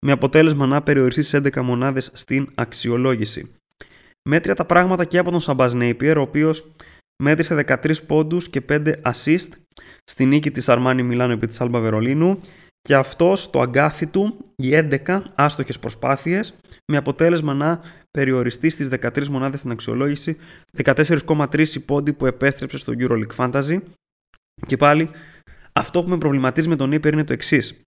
με 0.00 0.12
αποτέλεσμα 0.12 0.66
να 0.66 0.82
περιοριστεί 0.82 1.22
σε 1.22 1.36
11 1.36 1.62
μονάδες 1.62 2.10
στην 2.14 2.48
αξιολόγηση. 2.54 3.50
Μέτρια 4.28 4.54
τα 4.54 4.64
πράγματα 4.64 5.04
και 5.04 5.18
από 5.18 5.30
τον 5.30 5.40
Σαμπάζ 5.40 5.72
Νέιπιερ, 5.72 6.18
ο 6.18 6.20
οποίος 6.20 6.72
μέτρησε 7.20 7.64
13 7.66 8.06
πόντους 8.06 8.50
και 8.50 8.62
5 8.68 8.94
assist 9.02 9.48
στη 10.04 10.24
νίκη 10.26 10.50
της 10.50 10.68
Αρμάνι 10.68 11.02
Μιλάνο 11.02 11.32
επί 11.32 11.46
της 11.46 11.60
Άλμπα 11.60 11.80
Βερολίνου 11.80 12.38
και 12.82 12.94
αυτό 12.94 13.36
το 13.50 13.60
αγκάθι 13.60 14.06
του 14.06 14.44
οι 14.56 14.70
11 15.06 15.22
άστοχες 15.34 15.78
προσπάθειες 15.78 16.54
με 16.92 16.96
αποτέλεσμα 16.96 17.54
να 17.54 17.82
περιοριστεί 18.10 18.70
στις 18.70 18.88
13 19.00 19.26
μονάδες 19.28 19.58
στην 19.58 19.70
αξιολόγηση 19.70 20.36
14,3 20.84 21.84
πόντι 21.84 22.12
που 22.12 22.26
επέστρεψε 22.26 22.78
στο 22.78 22.92
EuroLeague 22.98 23.36
Fantasy 23.36 23.78
και 24.66 24.76
πάλι 24.76 25.10
αυτό 25.72 26.02
που 26.02 26.08
με 26.08 26.18
προβληματίζει 26.18 26.68
με 26.68 26.76
τον 26.76 26.92
Ήπερ 26.92 27.12
είναι 27.12 27.24
το 27.24 27.32
εξής. 27.32 27.80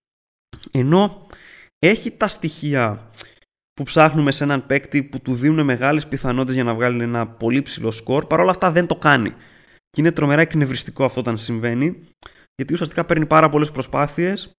ενώ 0.72 1.28
έχει 1.80 2.12
τα 2.12 2.28
στοιχεία 2.28 3.10
που 3.74 3.84
ψάχνουμε 3.84 4.32
σε 4.32 4.44
έναν 4.44 4.66
παίκτη 4.66 5.04
που 5.04 5.20
του 5.20 5.34
δίνουν 5.34 5.66
μεγάλες 5.66 6.08
πιθανότητες 6.08 6.56
για 6.56 6.64
να 6.64 6.74
βγάλει 6.74 7.04
ένα 7.04 7.28
πολύ 7.28 7.62
ψηλό 7.62 7.92
σκορ 7.92 8.26
παρόλα 8.26 8.50
αυτά 8.52 8.72
δεν 8.72 8.88
το 8.88 8.96
κάνει 8.96 9.30
και 9.90 10.02
είναι 10.02 10.12
τρομερά 10.12 10.42
εκνευριστικό 10.42 11.06
αυτό 11.06 11.20
όταν 11.20 11.38
συμβαίνει 11.38 12.04
γιατί 12.56 12.74
ουσιαστικά 12.74 13.06
παίρνει 13.06 13.26
πάρα 13.26 13.50
πολλές 13.50 13.72
προσπάθειες 13.72 14.52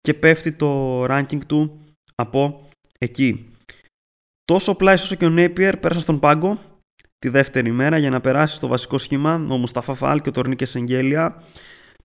και 0.00 0.14
πέφτει 0.14 0.52
το 0.52 1.02
ranking 1.04 1.44
του 1.46 1.80
από 2.14 2.68
εκεί. 2.98 3.50
Τόσο 4.44 4.72
ο 4.72 4.74
Πλάις 4.74 5.02
όσο 5.02 5.14
και 5.14 5.24
ο 5.24 5.28
Νέπιερ 5.30 5.76
πέρασαν 5.76 6.02
στον 6.02 6.18
πάγκο 6.18 6.58
τη 7.18 7.28
δεύτερη 7.28 7.70
μέρα 7.70 7.98
για 7.98 8.10
να 8.10 8.20
περάσει 8.20 8.54
στο 8.54 8.66
βασικό 8.66 8.98
σχήμα 8.98 9.34
ο 9.48 9.56
Μουσταφά 9.56 9.94
Φάλ 9.94 10.20
και 10.20 10.28
ο 10.28 10.32
Τορνίκε 10.32 10.66
Σεγγέλια. 10.66 11.42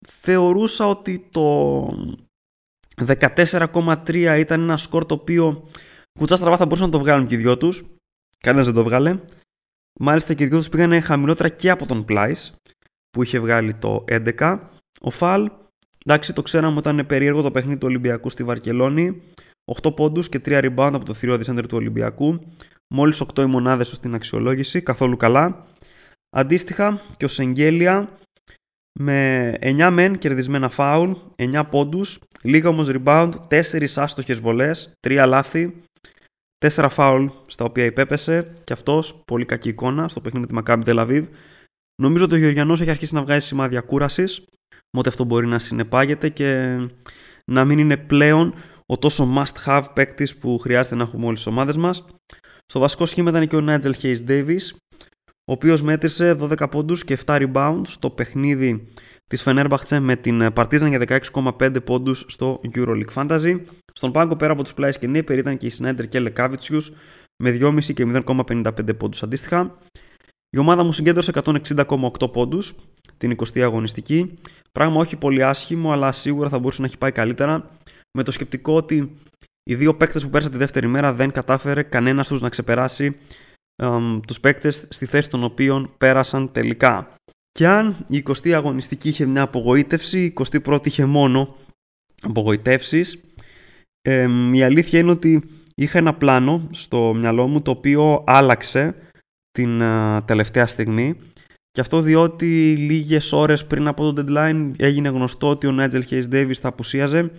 Θεωρούσα 0.08 0.88
ότι 0.88 1.28
το 1.32 1.88
14,3 3.06 4.36
ήταν 4.40 4.62
ένα 4.62 4.78
σκορ 4.78 5.06
το 5.06 5.14
οποίο 5.14 5.68
κουτσά 6.18 6.36
στραβά 6.36 6.58
θα 6.58 6.66
μπορούσαν 6.66 6.86
να 6.86 6.92
το 6.92 7.00
βγάλουν 7.00 7.26
και 7.26 7.36
οι 7.36 7.38
δυο 7.38 7.58
τους. 7.58 7.84
Κανένας 8.38 8.66
δεν 8.66 8.76
το 8.76 8.84
βγάλε. 8.84 9.20
Μάλιστα 10.00 10.34
και 10.34 10.44
οι 10.44 10.48
δυο 10.48 10.58
τους 10.58 10.70
πήγαν 10.70 11.02
χαμηλότερα 11.02 11.50
και 11.50 11.70
από 11.70 11.86
τον 11.86 12.06
Πλάις 12.06 12.56
που 13.10 13.24
είχε 13.24 13.40
βγάλει 13.40 13.74
το 13.74 14.04
11. 14.08 14.60
Ο 15.02 15.10
Φαλ 15.10 15.50
Εντάξει, 16.10 16.34
το 16.34 16.42
ξέραμε 16.42 16.78
όταν 16.78 16.94
είναι 16.94 17.04
περίεργο 17.04 17.42
το 17.42 17.52
παιχνίδι 17.52 17.78
του 17.78 17.88
Ολυμπιακού 17.88 18.30
στη 18.30 18.44
Βαρκελόνη. 18.44 19.22
8 19.84 19.96
πόντους 19.96 20.30
και 20.30 20.42
3 20.46 20.60
rebound 20.64 20.92
από 20.94 21.06
το 21.06 21.14
θηριώδη 21.14 21.44
center 21.48 21.64
του 21.68 21.78
Ολυμπιακού. 21.78 22.40
Μόλις 22.88 23.22
8 23.22 23.42
οι 23.42 23.46
μονάδες 23.46 23.88
στην 23.88 24.14
αξιολόγηση, 24.14 24.82
καθόλου 24.82 25.18
καλά. 25.18 25.66
Αντίστοιχα 26.30 27.02
και 27.18 27.26
ο 27.26 27.28
Σεγγέλια 27.28 28.18
με 29.00 29.52
9 29.62 29.90
μεν 29.92 30.18
κερδισμένα 30.18 30.70
φάουλ, 30.70 31.12
9 31.36 31.64
πόντους, 31.70 32.20
λίγα 32.42 32.70
όμως 32.70 32.90
rebound, 32.92 33.32
4 33.48 33.98
άστοχες 33.98 34.40
βολές, 34.40 34.92
3 35.08 35.26
λάθη, 35.28 35.76
4 36.66 36.88
φάουλ 36.90 37.26
στα 37.48 37.66
οποία 37.66 37.86
υπέπεσε 37.86 38.54
και 38.64 38.74
αυτός 38.74 39.24
πολύ 39.26 39.46
κακή 39.46 39.70
εικόνα 39.70 40.08
στο 40.08 40.22
παιχνίδι 40.22 40.54
με 40.54 40.62
τη 40.62 40.70
Maccabi 40.72 40.84
Tel 40.84 41.08
Aviv. 41.08 41.26
Νομίζω 42.02 42.24
ότι 42.24 42.34
ο 42.34 42.38
Γεωργιανός 42.38 42.82
έχει 42.82 42.90
αρχίσει 42.90 43.14
να 43.14 43.24
βγάζει 43.24 43.46
σημάδια 43.46 43.82
κούρασης 43.82 44.42
Οπότε 44.98 45.10
αυτό 45.10 45.24
μπορεί 45.24 45.48
να 45.48 45.60
συνεπάγεται 45.60 46.30
και 46.30 46.78
να 47.46 47.66
μην 47.66 47.78
είναι 47.78 47.98
πλέον 47.98 48.54
ο 48.86 48.98
τόσο 48.98 49.28
must 49.38 49.66
have 49.66 49.84
παίκτης 49.94 50.38
που 50.38 50.58
χρειάζεται 50.58 50.96
να 50.96 51.04
έχουμε 51.04 51.26
όλες 51.26 51.38
τις 51.38 51.48
ομάδες 51.48 51.78
μας. 51.78 52.06
Στο 52.66 52.80
βασικό 52.80 53.06
σχήμα 53.06 53.30
ήταν 53.30 53.48
και 53.48 53.56
ο 53.56 53.66
Nigel 53.68 53.94
Hayes 54.02 54.28
Davis, 54.28 54.76
ο 55.22 55.52
οποίος 55.52 55.82
μέτρησε 55.82 56.38
12 56.40 56.70
πόντους 56.72 57.04
και 57.04 57.18
7 57.26 57.48
rebounds 57.48 57.82
στο 57.88 58.10
παιχνίδι 58.10 58.88
της 59.28 59.44
Fenerbahce 59.46 60.00
με 60.00 60.16
την 60.16 60.48
Partizan 60.54 60.88
για 60.88 61.22
16,5 61.34 61.84
πόντους 61.86 62.26
στο 62.28 62.62
EuroLeague 62.76 63.14
Fantasy. 63.14 63.62
Στον 63.98 64.12
πάγκο 64.12 64.36
πέρα 64.36 64.52
από 64.52 64.64
τους 64.64 64.74
Πλάις 64.74 64.98
και 64.98 65.08
Νίπερ 65.08 65.38
ήταν 65.38 65.58
και 65.58 65.66
η 65.66 65.72
Snyder 65.78 66.08
και 66.08 66.20
Lekavitsius 66.28 66.82
με 67.44 67.58
2,5 67.62 67.94
και 67.94 68.06
0,55 68.26 68.98
πόντους 68.98 69.24
αντίστοιχα. 69.24 69.78
Η 70.50 70.58
ομάδα 70.58 70.84
μου 70.84 70.92
συγκέντρωσε 70.92 71.32
160,8 71.34 72.32
πόντους 72.32 72.76
την 73.18 73.36
20η 73.38 73.60
αγωνιστική. 73.60 74.34
Πράγμα 74.72 75.00
όχι 75.00 75.16
πολύ 75.16 75.44
άσχημο, 75.44 75.92
αλλά 75.92 76.12
σίγουρα 76.12 76.50
θα 76.50 76.60
μπορούσε 76.60 76.82
να 76.82 76.88
έχει 76.88 76.98
πάει 76.98 77.12
καλύτερα. 77.12 77.70
Με 78.18 78.24
το 78.24 78.32
σκεπτικό 78.32 78.76
ότι 78.76 79.16
οι 79.64 79.76
δύο 79.76 79.96
παίκτες 79.96 80.24
που 80.24 80.30
πέρασαν 80.30 80.52
τη 80.52 80.58
δεύτερη 80.58 80.88
μέρα 80.88 81.14
δεν 81.14 81.32
κατάφερε 81.32 81.84
κανένας 81.84 82.28
τους 82.28 82.42
να 82.42 82.50
ξεπεράσει 82.50 83.18
του 83.76 84.20
τους 84.28 84.40
παίκτες 84.40 84.88
στη 84.90 85.06
θέση 85.06 85.30
των 85.30 85.44
οποίων 85.44 85.94
πέρασαν 85.98 86.52
τελικά. 86.52 87.14
Και 87.52 87.68
αν 87.68 87.96
η 88.08 88.24
20η 88.28 88.52
αγωνιστική 88.52 89.10
είχε 89.10 89.26
μια 89.26 89.42
απογοήτευση, 89.42 90.24
η 90.24 90.34
21η 90.52 90.86
είχε 90.86 91.06
μόνο 91.06 91.56
απογοητεύσει. 94.08 94.58
η 94.58 94.64
αλήθεια 94.64 95.00
είναι 95.00 95.12
ότι 95.12 95.44
είχα 95.76 95.98
ένα 95.98 96.14
πλάνο 96.14 96.68
στο 96.72 97.14
μυαλό 97.14 97.48
μου 97.48 97.62
το 97.62 97.72
οποίο 97.72 98.24
άλλαξε 98.28 98.96
την 99.52 99.82
τελευταία 100.26 100.68
στιγμή 100.68 101.16
και 101.72 101.82
αυτό 101.82 102.02
διότι 102.02 102.76
λίγες 102.76 103.32
ώρες 103.32 103.66
πριν 103.66 103.88
από 103.88 104.14
το 104.14 104.24
deadline 104.28 104.72
έγινε 104.78 105.10
γνωστό 105.10 105.50
ότι 105.50 105.68
ο 105.68 105.76
Nigel 105.80 106.02
Hayes 106.10 106.30
Davis 106.32 106.54
θα 106.54 106.68
απουσίαζε 106.68 107.32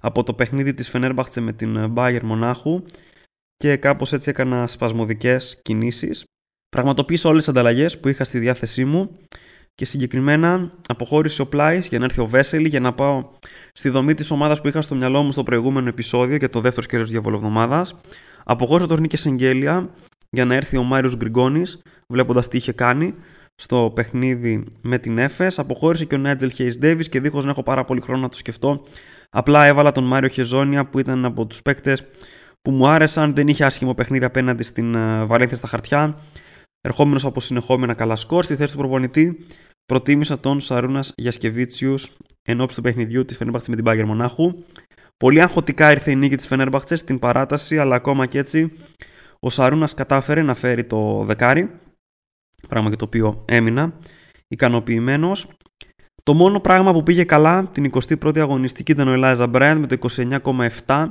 από 0.00 0.22
το 0.22 0.34
παιχνίδι 0.34 0.74
της 0.74 0.90
Fenerbahce 0.92 1.40
με 1.40 1.52
την 1.52 1.92
Bayern 1.94 2.22
Μονάχου 2.22 2.82
και 3.56 3.76
κάπως 3.76 4.12
έτσι 4.12 4.30
έκανα 4.30 4.66
σπασμωδικές 4.66 5.58
κινήσεις. 5.62 6.24
Πραγματοποίησα 6.68 7.28
όλες 7.28 7.44
τις 7.44 7.48
ανταλλαγές 7.48 8.00
που 8.00 8.08
είχα 8.08 8.24
στη 8.24 8.38
διάθεσή 8.38 8.84
μου 8.84 9.16
και 9.74 9.84
συγκεκριμένα 9.84 10.70
αποχώρησε 10.88 11.42
ο 11.42 11.46
Πλάις 11.46 11.88
για 11.88 11.98
να 11.98 12.04
έρθει 12.04 12.20
ο 12.20 12.26
Βέσελη 12.26 12.68
για 12.68 12.80
να 12.80 12.92
πάω 12.92 13.28
στη 13.72 13.88
δομή 13.88 14.14
της 14.14 14.30
ομάδας 14.30 14.60
που 14.60 14.68
είχα 14.68 14.82
στο 14.82 14.94
μυαλό 14.94 15.22
μου 15.22 15.32
στο 15.32 15.42
προηγούμενο 15.42 15.88
επεισόδιο 15.88 16.36
για 16.36 16.50
το 16.50 16.60
δεύτερο 16.60 16.82
σκέλος 16.82 17.10
διαβολοβδομάδας. 17.10 17.94
Αποχώρησε 18.44 18.84
ο 18.84 18.88
Τορνίκε 18.88 19.16
Σεγγέλια 19.16 19.90
για 20.30 20.44
να 20.44 20.54
έρθει 20.54 20.76
ο 20.76 20.82
Μάριο 20.82 21.10
Γκριγκόνης, 21.16 21.82
βλέποντας 22.08 22.48
τι 22.48 22.56
είχε 22.56 22.72
κάνει 22.72 23.14
στο 23.54 23.92
παιχνίδι 23.94 24.64
με 24.82 24.98
την 24.98 25.18
Έφες. 25.18 25.58
Αποχώρησε 25.58 26.04
και 26.04 26.14
ο 26.14 26.18
Νέτζελ 26.18 26.52
Χέις 26.52 26.78
Ντέβις 26.78 27.08
και 27.08 27.20
δίχως 27.20 27.44
να 27.44 27.50
έχω 27.50 27.62
πάρα 27.62 27.84
πολύ 27.84 28.00
χρόνο 28.00 28.20
να 28.20 28.28
το 28.28 28.36
σκεφτώ. 28.36 28.82
Απλά 29.30 29.66
έβαλα 29.66 29.92
τον 29.92 30.04
Μάριο 30.04 30.28
Χεζόνια 30.28 30.86
που 30.86 30.98
ήταν 30.98 31.24
από 31.24 31.46
τους 31.46 31.62
παίκτες 31.62 32.04
που 32.62 32.70
μου 32.70 32.88
άρεσαν. 32.88 33.34
Δεν 33.34 33.48
είχε 33.48 33.64
άσχημο 33.64 33.94
παιχνίδι 33.94 34.24
απέναντι 34.24 34.62
στην 34.62 34.94
ε, 34.94 35.24
Βαλένθια 35.24 35.56
στα 35.56 35.66
χαρτιά. 35.66 36.18
Ερχόμενος 36.86 37.24
από 37.24 37.40
συνεχόμενα 37.40 37.94
καλά 37.94 38.16
σκορ 38.16 38.44
στη 38.44 38.56
θέση 38.56 38.72
του 38.72 38.78
προπονητή, 38.78 39.46
προτίμησα 39.86 40.40
τον 40.40 40.60
Σαρούνας 40.60 41.12
Γιασκεβίτσιους 41.16 42.16
εν 42.42 42.60
ώψη 42.60 42.76
του 42.76 42.82
παιχνιδιού 42.82 43.24
της 43.24 43.36
Φενέρμπαχτσε 43.36 43.70
με 43.70 43.76
την 43.76 43.84
Πάγκερ 43.84 44.06
Μονάχου. 44.06 44.52
Πολύ 45.16 45.42
αγχωτικά 45.42 45.90
ήρθε 45.90 46.10
η 46.10 46.16
νίκη 46.16 46.36
της 46.36 46.46
Φενέρμπαχτσε 46.46 46.96
στην 46.96 47.18
παράταση, 47.18 47.78
αλλά 47.78 47.96
ακόμα 47.96 48.26
και 48.26 48.38
έτσι 48.38 48.72
ο 49.40 49.50
Σαρούνας 49.50 49.94
κατάφερε 49.94 50.42
να 50.42 50.54
φέρει 50.54 50.84
το 50.84 51.24
δεκάρι 51.24 51.70
πράγμα 52.68 52.88
για 52.88 52.96
το 52.96 53.04
οποίο 53.04 53.44
έμεινα 53.44 53.98
ικανοποιημένος. 54.48 55.48
Το 56.22 56.34
μόνο 56.34 56.60
πράγμα 56.60 56.92
που 56.92 57.02
πήγε 57.02 57.24
καλά 57.24 57.66
την 57.72 57.90
21η 57.92 58.38
αγωνιστική 58.38 58.92
ήταν 58.92 59.08
ο 59.08 59.12
Ελάιζα 59.12 59.46
Μπράιαντ 59.46 59.78
με 59.78 59.86
το 59.86 59.96
29,7 60.86 61.08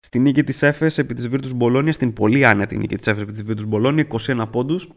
στη 0.00 0.18
νίκη 0.18 0.44
της 0.44 0.62
Έφε 0.62 0.90
επί 0.96 1.14
της 1.14 1.28
Virtus 1.32 1.54
Μπολόνια, 1.54 1.92
στην 1.92 2.12
πολύ 2.12 2.46
άνετη 2.46 2.76
νίκη 2.76 2.96
της 2.96 3.06
Έφε 3.06 3.20
επί 3.20 3.32
της 3.32 3.44
Virtus 3.48 3.66
Μπολόνια, 3.66 4.06
21 4.26 4.44
πόντους 4.50 4.88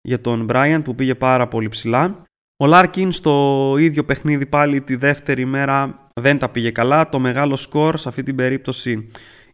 για 0.00 0.20
τον 0.20 0.44
Μπράιαντ 0.44 0.84
που 0.84 0.94
πήγε 0.94 1.14
πάρα 1.14 1.48
πολύ 1.48 1.68
ψηλά. 1.68 2.22
Ο 2.56 2.66
Λάρκιν 2.66 3.12
στο 3.12 3.74
ίδιο 3.78 4.04
παιχνίδι 4.04 4.46
πάλι 4.46 4.80
τη 4.80 4.96
δεύτερη 4.96 5.44
μέρα 5.44 6.06
δεν 6.20 6.38
τα 6.38 6.50
πήγε 6.50 6.70
καλά. 6.70 7.08
Το 7.08 7.18
μεγάλο 7.18 7.56
σκορ 7.56 7.98
σε 7.98 8.08
αυτή 8.08 8.22
την 8.22 8.34
περίπτωση 8.36 9.08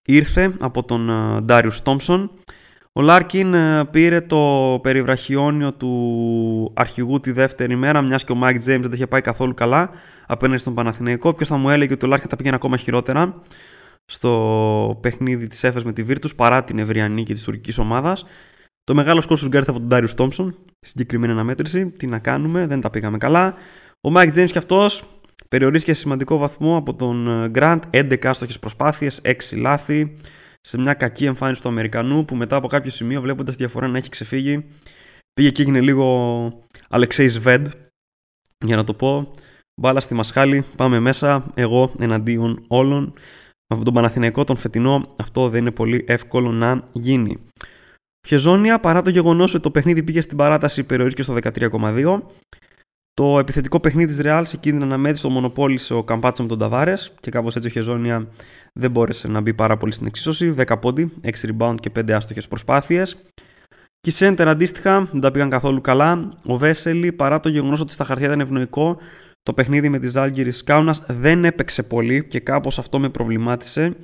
ήρθε 0.04 0.56
από 0.60 0.84
τον 0.84 1.10
Ντάριους 1.44 1.82
Τόμσον 1.82 2.30
ο 2.96 3.02
Λάρκιν 3.02 3.54
ε, 3.54 3.84
πήρε 3.84 4.20
το 4.20 4.78
περιβραχιόνιο 4.82 5.72
του 5.72 6.72
αρχηγού 6.74 7.20
τη 7.20 7.32
δεύτερη 7.32 7.76
μέρα, 7.76 8.02
μιας 8.02 8.24
και 8.24 8.32
ο 8.32 8.34
Μάικ 8.34 8.58
Τζέιμς 8.58 8.80
δεν 8.82 8.92
είχε 8.92 9.06
πάει 9.06 9.20
καθόλου 9.20 9.54
καλά 9.54 9.90
απέναντι 10.26 10.58
στον 10.58 10.74
Παναθηναϊκό. 10.74 11.34
Ποιος 11.34 11.48
θα 11.48 11.56
μου 11.56 11.70
έλεγε 11.70 11.92
ότι 11.92 12.04
ο 12.04 12.08
Λάρκιν 12.08 12.28
τα 12.28 12.36
πήγαινε 12.36 12.56
ακόμα 12.56 12.76
χειρότερα; 12.76 13.40
Στο 14.04 14.98
παιχνίδι 15.02 15.46
της 15.46 15.64
Έφε 15.64 15.80
με 15.84 15.92
τη 15.92 16.02
Βίρτους 16.02 16.28
παρά 16.34 16.64
την 16.64 16.78
ευρεία 16.78 17.08
νίκη 17.08 17.32
της 17.32 17.42
τουρκικής 17.42 17.78
ομάδας. 17.78 18.24
Το 18.84 18.94
μεγάλο 18.94 19.24
σκορ 19.24 19.38
του 19.38 19.58
από 19.58 19.72
τον 19.72 19.86
Ντάριους 19.86 20.08
Τόμσον, 20.16 20.56
συγκεκριμένη 20.80 21.32
αναμέτρηση. 21.32 21.86
Τι 21.86 22.06
να 22.06 22.18
κάνουμε, 22.18 22.66
δεν 22.66 22.80
τα 22.80 22.90
πήγαμε 22.90 23.18
καλά. 23.18 23.54
Ο 24.00 24.10
Μάικ 24.10 24.30
Τζέιμς 24.30 24.46
και 24.46 24.58
αυτός 24.58 25.04
περιορίστηκε 25.48 25.94
σε 25.94 26.00
σημαντικό 26.00 26.36
βαθμό 26.36 26.76
από 26.76 26.94
τον 26.94 27.46
Γκραντ. 27.50 27.82
11 27.90 28.26
άστοχες 28.26 28.58
προσπάθειες, 28.58 29.20
6 29.24 29.56
λάθη 29.56 30.14
σε 30.60 30.78
μια 30.78 30.94
κακή 30.94 31.24
εμφάνιση 31.24 31.62
του 31.62 31.68
Αμερικανού 31.68 32.24
που 32.24 32.36
μετά 32.36 32.56
από 32.56 32.68
κάποιο 32.68 32.90
σημείο 32.90 33.20
βλέποντας 33.20 33.56
τη 33.56 33.62
διαφορά 33.62 33.88
να 33.88 33.98
έχει 33.98 34.08
ξεφύγει 34.08 34.64
πήγε 35.34 35.50
και 35.50 35.62
έγινε 35.62 35.80
λίγο 35.80 36.48
Αλεξέη 36.88 37.28
Σβέντ 37.28 37.66
για 38.64 38.76
να 38.76 38.84
το 38.84 38.94
πω 38.94 39.34
Μπάλα 39.80 40.00
στη 40.00 40.14
μασχάλη, 40.14 40.64
πάμε 40.76 40.98
μέσα, 40.98 41.52
εγώ 41.54 41.94
εναντίον 41.98 42.64
όλων. 42.68 43.12
Με 43.76 43.84
τον 43.84 43.94
Παναθηναϊκό 43.94 44.44
τον 44.44 44.56
φετινό 44.56 45.14
αυτό 45.16 45.48
δεν 45.48 45.60
είναι 45.60 45.70
πολύ 45.70 46.04
εύκολο 46.08 46.52
να 46.52 46.84
γίνει. 46.92 47.38
Χεζόνια, 48.26 48.80
παρά 48.80 49.02
το 49.02 49.10
γεγονός 49.10 49.54
ότι 49.54 49.62
το 49.62 49.70
παιχνίδι 49.70 50.02
πήγε 50.02 50.20
στην 50.20 50.36
παράταση, 50.36 50.84
περιορίστηκε 50.84 51.22
στο 51.22 51.52
13,2. 51.70 52.22
Το 53.14 53.38
επιθετικό 53.38 53.80
παιχνίδι 53.80 54.14
της 54.14 54.20
Real 54.24 54.42
σε 54.44 54.56
κίνδυνο 54.56 54.86
να 54.86 54.96
μέτρησε 54.96 55.22
το 55.22 55.30
μονοπόλησε 55.30 55.94
ο 55.94 56.04
Καμπάτσο 56.04 56.42
με 56.42 56.48
τον 56.48 56.58
Ταβάρες 56.58 57.12
και 57.20 57.30
κάπως 57.30 57.56
έτσι 57.56 57.68
ο 57.68 57.70
Χεζόνια 57.70 58.28
δεν 58.72 58.90
μπόρεσε 58.90 59.28
να 59.28 59.40
μπει 59.40 59.54
πάρα 59.54 59.76
πολύ 59.76 59.92
στην 59.92 60.06
εξίσωση. 60.06 60.54
10 60.58 60.80
πόντι, 60.80 61.12
6 61.22 61.30
rebound 61.30 61.74
και 61.80 61.90
5 61.90 62.10
άστοχες 62.12 62.48
προσπάθειες. 62.48 63.16
Και 64.00 64.10
οι 64.10 64.12
Σέντερ 64.12 64.48
αντίστοιχα 64.48 65.08
δεν 65.12 65.20
τα 65.20 65.30
πήγαν 65.30 65.50
καθόλου 65.50 65.80
καλά. 65.80 66.32
Ο 66.46 66.56
Βέσελη, 66.56 67.12
παρά 67.12 67.40
το 67.40 67.48
γεγονός 67.48 67.80
ότι 67.80 67.92
στα 67.92 68.04
χαρτιά 68.04 68.26
ήταν 68.26 68.40
ευνοϊκό, 68.40 68.98
το 69.44 69.52
παιχνίδι 69.54 69.88
με 69.88 69.98
τη 69.98 70.08
Ζάλγκυρη 70.08 70.52
Κάουνα 70.64 70.96
δεν 71.08 71.44
έπαιξε 71.44 71.82
πολύ 71.82 72.24
και 72.24 72.40
κάπως 72.40 72.78
αυτό 72.78 72.98
με 72.98 73.08
προβλημάτισε. 73.08 73.96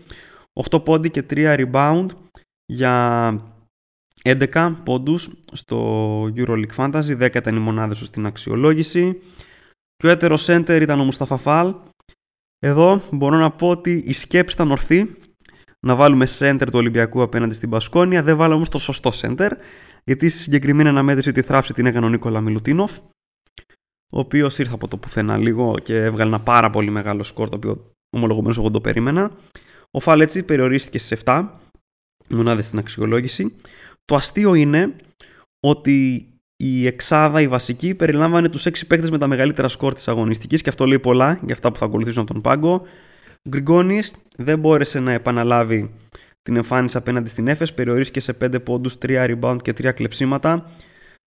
8 0.71 0.85
πόντι 0.85 1.11
και 1.11 1.25
3 1.31 1.57
rebound 1.57 2.07
για 2.67 3.37
11 4.25 4.75
πόντους 4.85 5.31
στο 5.53 6.23
EuroLeague 6.25 6.75
Fantasy, 6.77 7.21
10 7.21 7.35
ήταν 7.35 7.57
οι 7.57 7.59
μονάδες 7.59 7.99
τους 7.99 8.07
στην 8.07 8.27
αξιολόγηση. 8.27 9.19
Και 9.97 10.07
ο 10.07 10.11
έτερος 10.11 10.47
center 10.49 10.79
ήταν 10.83 11.01
ο 11.01 11.05
Μουσταφα 11.05 11.37
Φάλ. 11.37 11.75
Εδώ 12.59 13.01
μπορώ 13.13 13.37
να 13.37 13.51
πω 13.51 13.69
ότι 13.69 14.03
η 14.07 14.13
σκέψη 14.13 14.55
ήταν 14.55 14.71
ορθή. 14.71 15.15
Να 15.87 15.95
βάλουμε 15.95 16.27
center 16.39 16.67
του 16.67 16.79
Ολυμπιακού 16.79 17.23
απέναντι 17.23 17.55
στην 17.55 17.71
Πασκόνια, 17.71 18.23
δεν 18.23 18.37
βάλαμε 18.37 18.55
όμως 18.55 18.69
το 18.69 18.79
σωστό 18.79 19.11
center 19.15 19.51
γιατί 20.05 20.29
στη 20.29 20.39
συγκεκριμένη 20.39 20.89
αναμέτρηση 20.89 21.33
τη 21.33 21.43
θράψη 21.43 21.73
την 21.73 21.87
έκανε 21.87 22.07
ο 22.07 22.09
Νίκολα 22.09 22.41
Μιλουτίνοφ 22.41 22.99
ο 24.13 24.19
οποίος 24.19 24.59
ήρθε 24.59 24.75
από 24.75 24.89
το 24.89 24.97
πουθενά 24.97 25.37
λίγο 25.37 25.75
και 25.83 25.97
έβγαλε 25.97 26.29
ένα 26.29 26.41
πάρα 26.41 26.71
πολύ 26.71 26.91
μεγάλο 26.91 27.23
σκορ 27.23 27.49
το 27.49 27.57
οποίο 27.57 27.93
ομολογουμένως 28.17 28.59
εγώ 28.59 28.71
το 28.71 28.81
περίμενα. 28.81 29.31
Ο 29.91 30.01
Φάλ 30.01 30.21
έτσι 30.21 30.43
περιορίστηκε 30.43 30.99
στις 30.99 31.23
7 31.25 31.49
μονάδες 32.29 32.65
στην 32.67 32.79
αξιολόγηση. 32.79 33.55
Το 34.05 34.15
αστείο 34.15 34.55
είναι 34.55 34.95
ότι 35.67 36.29
η 36.57 36.87
εξάδα, 36.87 37.41
η 37.41 37.49
βασική, 37.49 37.95
περιλάμβανε 37.95 38.49
τους 38.49 38.67
6 38.67 38.87
παίκτες 38.87 39.11
με 39.11 39.19
τα 39.19 39.27
μεγαλύτερα 39.27 39.69
σκορ 39.69 39.95
της 39.95 40.09
αγωνιστικής 40.09 40.63
και 40.63 40.69
αυτό 40.69 40.87
λέει 40.87 40.99
πολλά 40.99 41.41
για 41.45 41.55
αυτά 41.55 41.73
που 41.73 41.79
θα 41.79 41.85
ακολουθήσουν 41.85 42.23
από 42.23 42.33
τον 42.33 42.43
πάγκο. 42.43 42.83
Γκριγκόνης 43.49 44.13
δεν 44.37 44.59
μπόρεσε 44.59 45.01
να 45.01 45.13
επαναλάβει 45.13 45.95
την 46.43 46.57
εμφάνιση 46.57 46.97
απέναντι 46.97 47.29
στην 47.29 47.49
Έφε, 47.49 47.67
περιορίστηκε 47.75 48.21
σε 48.21 48.33
5 48.33 48.63
πόντους, 48.65 48.99
3 48.99 49.27
rebound 49.27 49.59
και 49.63 49.73
3 49.73 49.93
κλεψίματα. 49.93 50.71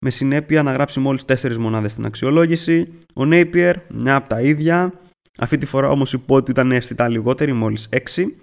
Με 0.00 0.10
συνέπεια 0.10 0.62
να 0.62 0.72
γράψει 0.72 1.00
μόλι 1.00 1.18
4 1.26 1.56
μονάδες 1.56 1.92
στην 1.92 2.04
αξιολόγηση. 2.04 2.92
Ο 3.14 3.24
Νέιπιερ, 3.24 3.76
μια 3.88 4.14
από 4.14 4.28
τα 4.28 4.40
ίδια. 4.40 4.92
Αυτή 5.38 5.58
τη 5.58 5.66
φορά 5.66 5.90
όμως 5.90 6.12
η 6.12 6.18
πόντι 6.18 6.50
ήταν 6.50 6.72
αισθητά 6.72 7.08
λιγότερη, 7.08 7.52
μόλις 7.52 7.88
6. 7.90 8.36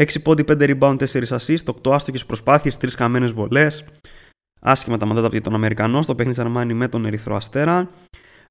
6 0.00 0.20
πόντι, 0.22 0.44
5 0.44 0.76
rebound, 0.78 0.96
4 0.98 1.36
assist, 1.36 1.64
8 1.64 1.92
άστοχες 1.92 2.26
προσπάθειες, 2.26 2.76
3 2.76 2.96
χαμένες 2.96 3.32
βολές. 3.32 3.84
Άσχημα 4.60 4.96
τα 4.96 5.06
μαντάτα 5.06 5.26
από 5.26 5.40
τον 5.40 5.54
Αμερικανό 5.54 6.02
στο 6.02 6.14
παιχνίδι 6.14 6.40
Αρμάνι 6.40 6.74
με 6.74 6.88
τον 6.88 7.06
Ερυθρό 7.06 7.36
Αστέρα. 7.36 7.90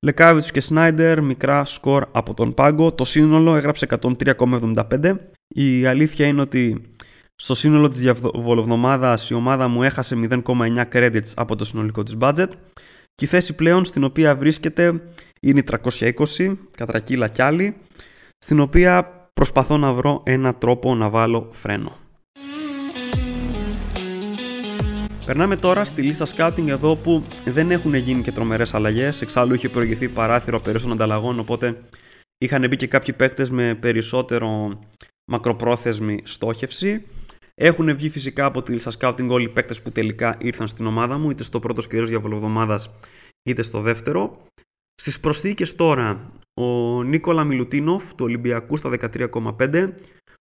Λεκάβιτ 0.01 0.47
και 0.51 0.61
Σνάιντερ, 0.61 1.21
μικρά 1.21 1.65
σκορ 1.65 2.07
από 2.11 2.33
τον 2.33 2.53
Πάγκο. 2.53 2.91
Το 2.91 3.05
σύνολο 3.05 3.55
έγραψε 3.55 3.85
103,75. 3.85 5.17
Η 5.47 5.85
αλήθεια 5.85 6.27
είναι 6.27 6.41
ότι 6.41 6.81
στο 7.41 7.53
σύνολο 7.53 7.89
της 7.89 7.99
διαβολοβδομάδας 7.99 9.29
η 9.29 9.33
ομάδα 9.33 9.67
μου 9.67 9.83
έχασε 9.83 10.15
0,9 10.29 10.83
credits 10.93 11.31
από 11.35 11.55
το 11.55 11.65
συνολικό 11.65 12.03
της 12.03 12.15
budget 12.19 12.47
και 13.15 13.25
η 13.25 13.27
θέση 13.27 13.53
πλέον 13.53 13.85
στην 13.85 14.03
οποία 14.03 14.35
βρίσκεται 14.35 15.01
είναι 15.41 15.59
η 15.59 15.63
320, 15.83 16.55
κατρακύλα 16.77 17.27
κι 17.27 17.41
άλλη, 17.41 17.75
στην 18.37 18.59
οποία 18.59 19.03
προσπαθώ 19.33 19.77
να 19.77 19.93
βρω 19.93 20.21
ένα 20.25 20.55
τρόπο 20.55 20.95
να 20.95 21.09
βάλω 21.09 21.47
φρένο. 21.51 21.97
Περνάμε 25.25 25.55
τώρα 25.55 25.85
στη 25.85 26.01
λίστα 26.01 26.25
scouting 26.35 26.67
εδώ 26.67 26.95
που 26.95 27.23
δεν 27.45 27.71
έχουν 27.71 27.93
γίνει 27.93 28.21
και 28.21 28.31
τρομερές 28.31 28.73
αλλαγές. 28.73 29.21
Εξάλλου 29.21 29.53
είχε 29.53 29.69
προηγηθεί 29.69 30.09
παράθυρο 30.09 30.59
περισσότερων 30.59 31.01
ανταλλαγών, 31.01 31.39
οπότε 31.39 31.81
είχαν 32.37 32.67
μπει 32.67 32.75
και 32.75 32.87
κάποιοι 32.87 33.13
παίχτε 33.13 33.47
με 33.49 33.75
περισσότερο 33.75 34.79
μακροπρόθεσμη 35.31 36.19
στόχευση. 36.23 37.05
Έχουν 37.61 37.95
βγει 37.95 38.09
φυσικά 38.09 38.45
από 38.45 38.61
τη 38.61 38.71
λίστα 38.71 38.91
scouting 38.99 39.27
όλοι 39.29 39.45
οι 39.45 39.49
παίκτες 39.49 39.81
που 39.81 39.91
τελικά 39.91 40.37
ήρθαν 40.41 40.67
στην 40.67 40.85
ομάδα 40.85 41.17
μου, 41.17 41.29
είτε 41.29 41.43
στο 41.43 41.59
πρώτο 41.59 41.81
σκερό 41.81 42.05
διαβολοβδομάδας 42.05 42.89
είτε 43.43 43.61
στο 43.61 43.81
δεύτερο. 43.81 44.45
Στις 44.95 45.19
προσθήκες 45.19 45.75
τώρα, 45.75 46.27
ο 46.53 47.03
Νίκολα 47.03 47.43
Μιλουτίνοφ 47.43 48.13
του 48.13 48.25
Ολυμπιακού 48.25 48.77
στα 48.77 48.89
13,5. 48.89 49.93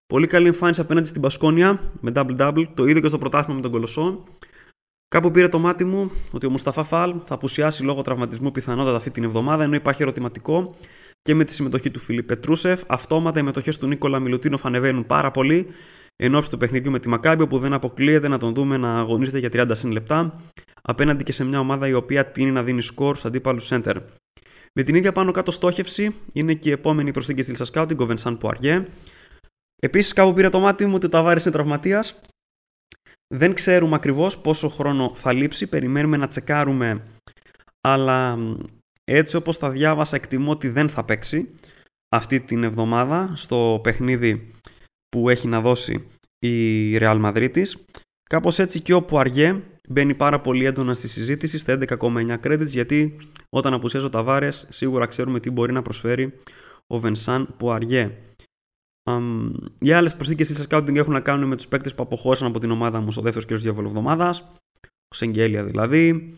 Πολύ 0.07 0.27
καλή 0.27 0.47
εμφάνιση 0.47 0.81
απέναντι 0.81 1.07
στην 1.09 1.21
Πασκόνια 1.21 1.81
με 2.01 2.13
double-double. 2.15 2.65
Το 2.75 2.87
είδε 2.87 3.01
και 3.01 3.07
στο 3.09 3.19
πρωτάθλημα 3.19 3.55
με 3.55 3.63
τον 3.63 3.71
Κολοσσό. 3.71 4.25
Κάπου 5.09 5.31
πήρε 5.31 5.49
το 5.49 5.59
μάτι 5.59 5.85
μου 5.85 6.11
ότι 6.33 6.47
ο 6.47 6.51
Μουσταφά 6.51 6.83
Φαλ 6.83 7.21
θα 7.25 7.35
απουσιάσει 7.35 7.83
λόγω 7.83 8.03
τραυματισμού 8.03 8.51
πιθανότατα 8.51 8.97
αυτή 8.97 9.11
την 9.11 9.25
εβδομάδα, 9.25 9.63
ενώ 9.63 9.75
υπάρχει 9.75 10.03
ερωτηματικό 10.03 10.75
και 11.23 11.35
με 11.35 11.45
τη 11.45 11.53
συμμετοχή 11.53 11.91
του 11.91 11.99
Φιλίπ 11.99 12.27
Πετρούσεφ. 12.27 12.83
Αυτόματα 12.87 13.41
οι 13.41 13.43
μετοχές 13.43 13.79
του 13.79 13.87
Νίκολα 13.87 14.19
Μιλουτίνοφ 14.19 14.67
ανεβαίνουν 14.67 15.07
πάρα 15.07 15.31
πολύ 15.31 15.67
εν 16.23 16.35
ώψη 16.35 16.51
του 16.51 16.57
παιχνιδιού 16.57 16.91
με 16.91 16.99
τη 16.99 17.09
Μακάμπιο 17.09 17.47
που 17.47 17.59
δεν 17.59 17.73
αποκλείεται 17.73 18.29
να 18.29 18.39
τον 18.39 18.55
δούμε 18.55 18.77
να 18.77 18.99
αγωνίζεται 18.99 19.39
για 19.39 19.49
30 19.53 19.71
συν 19.73 19.91
λεπτά 19.91 20.41
απέναντι 20.83 21.25
και 21.25 21.33
σε 21.33 21.45
μια 21.45 21.59
ομάδα 21.59 21.89
η 21.89 21.93
οποία 21.93 22.27
τίνει 22.27 22.51
να 22.51 22.63
δίνει 22.63 22.83
σκορ 22.83 23.17
στους 23.17 23.25
αντίπαλους 23.25 23.69
center. 23.73 23.97
Με 24.73 24.83
την 24.83 24.95
ίδια 24.95 25.13
πάνω 25.13 25.31
κάτω 25.31 25.51
στόχευση 25.51 26.15
είναι 26.33 26.55
και 26.55 26.69
η 26.69 26.73
επόμενη 26.73 27.11
προσθήκη 27.11 27.43
στη 27.43 27.51
Λίσσα 27.51 27.87
την 27.87 27.97
Κοβενσάν 27.97 28.39
Πουαριέ. 28.39 28.87
Επίσης, 29.83 30.13
κάπου 30.13 30.33
πήρε 30.33 30.49
το 30.49 30.61
μάτι 30.61 30.87
μου 30.87 30.93
ότι 30.95 31.07
ο 31.07 31.09
Ταβάρης 31.09 31.43
είναι 31.43 31.53
τραυματίας. 31.53 32.21
Δεν 33.35 33.55
ξέρουμε 33.55 33.95
ακριβώς 33.95 34.39
πόσο 34.39 34.69
χρόνο 34.69 35.13
θα 35.15 35.33
λείψει. 35.33 35.67
Περιμένουμε 35.67 36.17
να 36.17 36.29
τσεκάρουμε. 36.29 37.05
Αλλά 37.81 38.39
έτσι 39.05 39.37
όπως 39.37 39.59
τα 39.59 39.71
διάβασα 39.71 40.17
εκτιμώ 40.17 40.51
ότι 40.51 40.69
δεν 40.69 40.89
θα 40.89 41.05
παίξει 41.05 41.55
αυτή 42.09 42.41
την 42.41 42.65
εβδομάδα 42.65 43.33
στο 43.37 43.81
παιχνίδι 43.83 44.51
που 45.09 45.29
έχει 45.29 45.49
να 45.49 45.61
δώσει 45.61 46.09
η 46.39 46.97
Real 46.99 47.25
Madrid 47.25 47.63
Κάπως 48.29 48.59
έτσι 48.59 48.81
και 48.81 48.95
ο 48.95 49.03
Πουαριέ 49.03 49.63
μπαίνει 49.89 50.15
πάρα 50.15 50.41
πολύ 50.41 50.65
έντονα 50.65 50.95
στη 50.95 51.09
συζήτηση 51.09 51.59
στα 51.59 51.79
11,9 51.89 52.37
credits 52.45 52.67
γιατί 52.67 53.17
όταν 53.49 53.73
απουσιάζει 53.73 54.07
ο 54.07 54.09
Ταβάρες 54.09 54.67
σίγουρα 54.69 55.07
ξέρουμε 55.07 55.41
τι 55.41 55.51
μπορεί 55.51 55.73
να 55.73 55.83
προσφέρει 55.83 56.39
ο 56.87 56.99
Βενσάν 56.99 57.55
Πουαριέ. 57.57 58.17
Um, 59.11 59.53
οι 59.79 59.93
άλλες 59.93 60.17
προσθήκες 60.17 60.49
της 60.49 60.67
scouting 60.69 60.97
έχουν 60.97 61.13
να 61.13 61.21
κάνουν 61.21 61.49
με 61.49 61.57
τους 61.57 61.69
παίκτες 61.69 61.95
που 61.95 62.03
αποχώρησαν 62.03 62.47
από 62.49 62.59
την 62.59 62.71
ομάδα 62.71 63.01
μου 63.01 63.13
στο 63.13 63.23
δεύτερος 63.23 63.47
και 63.47 63.55
διάβολο 63.55 63.89
εβδομάδας. 63.89 64.41
Ο 65.09 65.15
Σεγγέλια 65.15 65.65
δηλαδή, 65.65 66.35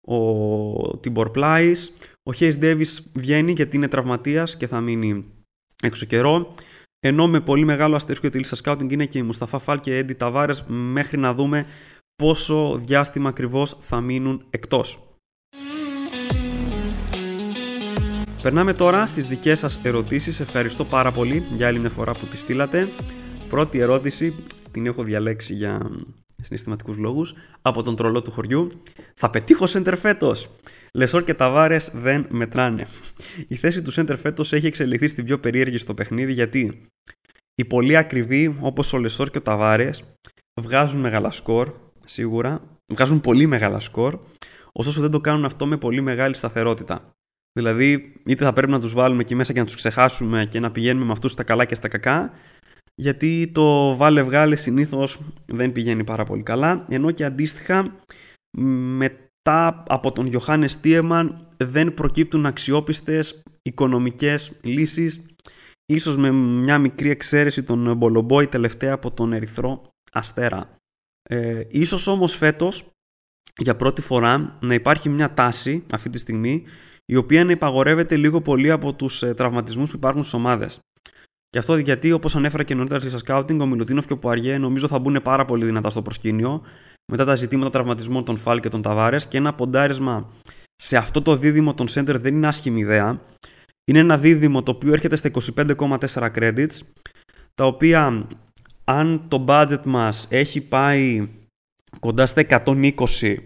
ο 0.00 0.98
Τιμπορ 0.98 1.30
Πλάις. 1.30 1.92
Ο 2.22 2.32
Χέις 2.32 2.58
Ντέβις 2.58 3.10
βγαίνει 3.14 3.52
γιατί 3.52 3.76
είναι 3.76 3.88
τραυματίας 3.88 4.56
και 4.56 4.66
θα 4.66 4.80
μείνει 4.80 5.24
έξω 5.82 6.06
καιρό. 6.06 6.54
Ενώ 7.00 7.28
με 7.28 7.40
πολύ 7.40 7.64
μεγάλο 7.64 7.96
αστερίσκο 7.96 8.28
για 8.28 8.40
τη 8.40 8.48
λίστα 8.48 8.56
scouting 8.64 8.92
είναι 8.92 9.06
και 9.06 9.18
η 9.18 9.22
Μουσταφά 9.22 9.58
Φάλ 9.58 9.80
και 9.80 9.96
Έντι 9.96 10.14
Ταβάρες 10.14 10.64
μέχρι 10.68 11.18
να 11.18 11.34
δούμε 11.34 11.66
πόσο 12.16 12.80
διάστημα 12.84 13.28
ακριβώς 13.28 13.76
θα 13.80 14.00
μείνουν 14.00 14.44
εκτός. 14.50 15.02
Περνάμε 18.42 18.72
τώρα 18.72 19.06
στις 19.06 19.26
δικές 19.26 19.58
σας 19.58 19.80
ερωτήσεις. 19.82 20.40
Ευχαριστώ 20.40 20.84
πάρα 20.84 21.12
πολύ 21.12 21.44
για 21.56 21.66
άλλη 21.66 21.78
μια 21.78 21.90
φορά 21.90 22.12
που 22.12 22.26
τις 22.26 22.36
στείλατε. 22.36 22.88
Πρώτη 23.48 23.78
ερώτηση, 23.78 24.34
την 24.70 24.86
έχω 24.86 25.02
διαλέξει 25.02 25.54
για 25.54 25.90
συναισθηματικούς 26.42 26.96
λόγους, 26.96 27.34
από 27.62 27.82
τον 27.82 27.96
τρολό 27.96 28.22
του 28.22 28.30
χωριού. 28.30 28.68
Θα 29.14 29.30
πετύχω 29.30 29.66
σέντερ 29.66 29.96
φέτος. 29.96 30.50
Λεσόρ 30.92 31.24
και 31.24 31.34
Ταβάρες 31.34 31.90
δεν 31.94 32.26
μετράνε. 32.30 32.86
Η 33.48 33.56
θέση 33.56 33.82
του 33.82 33.90
σέντερ 33.90 34.16
φέτος 34.16 34.52
έχει 34.52 34.66
εξελιχθεί 34.66 35.08
στην 35.08 35.24
πιο 35.24 35.38
περίεργη 35.38 35.78
στο 35.78 35.94
παιχνίδι 35.94 36.32
γιατί 36.32 36.88
οι 37.54 37.64
πολύ 37.64 37.96
ακριβοί 37.96 38.56
όπως 38.60 38.92
ο 38.92 38.98
Λεσόρ 38.98 39.30
και 39.30 39.38
ο 39.38 39.42
Ταβάρες 39.42 40.04
βγάζουν 40.60 41.00
μεγάλα 41.00 41.30
σκορ, 41.30 41.72
σίγουρα, 42.04 42.62
βγάζουν 42.92 43.20
πολύ 43.20 43.46
μεγάλα 43.46 43.80
σκορ, 43.80 44.18
ωστόσο 44.72 45.00
δεν 45.00 45.10
το 45.10 45.20
κάνουν 45.20 45.44
αυτό 45.44 45.66
με 45.66 45.76
πολύ 45.76 46.00
μεγάλη 46.00 46.34
σταθερότητα. 46.34 47.10
Δηλαδή, 47.52 48.12
είτε 48.26 48.44
θα 48.44 48.52
πρέπει 48.52 48.72
να 48.72 48.80
τους 48.80 48.92
βάλουμε 48.92 49.20
εκεί 49.20 49.34
μέσα 49.34 49.52
και 49.52 49.58
να 49.58 49.66
τους 49.66 49.74
ξεχάσουμε 49.74 50.46
και 50.50 50.60
να 50.60 50.70
πηγαίνουμε 50.70 51.04
με 51.04 51.12
αυτούς 51.12 51.32
στα 51.32 51.42
καλά 51.42 51.64
και 51.64 51.74
στα 51.74 51.88
κακά, 51.88 52.32
γιατί 52.94 53.50
το 53.54 53.96
βάλε 53.96 54.22
βγάλε 54.22 54.56
συνήθως 54.56 55.18
δεν 55.46 55.72
πηγαίνει 55.72 56.04
πάρα 56.04 56.24
πολύ 56.24 56.42
καλά. 56.42 56.84
Ενώ 56.88 57.10
και 57.10 57.24
αντίστοιχα, 57.24 57.94
μετά 59.48 59.82
από 59.88 60.12
τον 60.12 60.26
Γιωχάνε 60.26 60.68
Τίεμαν 60.80 61.38
δεν 61.56 61.94
προκύπτουν 61.94 62.46
αξιόπιστες 62.46 63.42
οικονομικές 63.62 64.52
λύσεις. 64.62 65.26
Ίσως 65.86 66.16
με 66.16 66.30
μια 66.30 66.78
μικρή 66.78 67.10
εξαίρεση 67.10 67.62
τον 67.62 67.96
Μπολομπόη 67.96 68.46
τελευταία 68.46 68.92
από 68.92 69.10
τον 69.10 69.32
Ερυθρό 69.32 69.82
Αστέρα. 70.12 70.76
Ε, 71.22 71.62
ίσως 71.68 72.06
όμως 72.06 72.34
φέτος 72.34 72.90
για 73.56 73.76
πρώτη 73.76 74.00
φορά 74.00 74.58
να 74.60 74.74
υπάρχει 74.74 75.08
μια 75.08 75.34
τάση 75.34 75.84
αυτή 75.92 76.10
τη 76.10 76.18
στιγμή 76.18 76.64
η 77.04 77.16
οποία 77.16 77.44
να 77.44 77.50
υπαγορεύεται 77.50 78.16
λίγο 78.16 78.40
πολύ 78.40 78.70
από 78.70 78.94
τους 78.94 79.22
ε, 79.22 79.34
τραυματισμούς 79.34 79.90
που 79.90 79.96
υπάρχουν 79.96 80.22
στις 80.22 80.34
ομάδες. 80.34 80.78
Και 81.50 81.58
αυτό 81.58 81.76
γιατί, 81.76 82.12
όπως 82.12 82.36
ανέφερα 82.36 82.62
και 82.62 82.74
νωρίτερα 82.74 83.00
στη 83.08 83.18
Scouting, 83.26 83.58
ο 83.60 83.66
Μιλουτίνοφ 83.66 84.06
και 84.06 84.12
ο 84.12 84.18
Πουαριέ 84.18 84.58
νομίζω 84.58 84.88
θα 84.88 84.98
μπουν 84.98 85.20
πάρα 85.22 85.44
πολύ 85.44 85.64
δυνατά 85.64 85.90
στο 85.90 86.02
προσκήνιο 86.02 86.62
μετά 87.12 87.24
τα 87.24 87.34
ζητήματα 87.34 87.70
τραυματισμών 87.70 88.24
των 88.24 88.36
Φάλ 88.36 88.60
και 88.60 88.68
των 88.68 88.82
Ταβάρες 88.82 89.26
και 89.26 89.36
ένα 89.36 89.54
ποντάρισμα 89.54 90.32
σε 90.76 90.96
αυτό 90.96 91.22
το 91.22 91.36
δίδυμο 91.36 91.74
των 91.74 91.86
center 91.88 92.20
δεν 92.20 92.34
είναι 92.34 92.46
άσχημη 92.46 92.80
ιδέα. 92.80 93.20
Είναι 93.84 93.98
ένα 93.98 94.18
δίδυμο 94.18 94.62
το 94.62 94.70
οποίο 94.70 94.92
έρχεται 94.92 95.16
στα 95.16 95.30
25,4 95.56 96.30
credits, 96.34 96.78
τα 97.54 97.66
οποία 97.66 98.26
αν 98.84 99.24
το 99.28 99.44
budget 99.48 99.82
μας 99.84 100.26
έχει 100.30 100.60
πάει 100.60 101.28
κοντά 102.00 102.26
στα 102.26 102.46
120, 102.64 103.36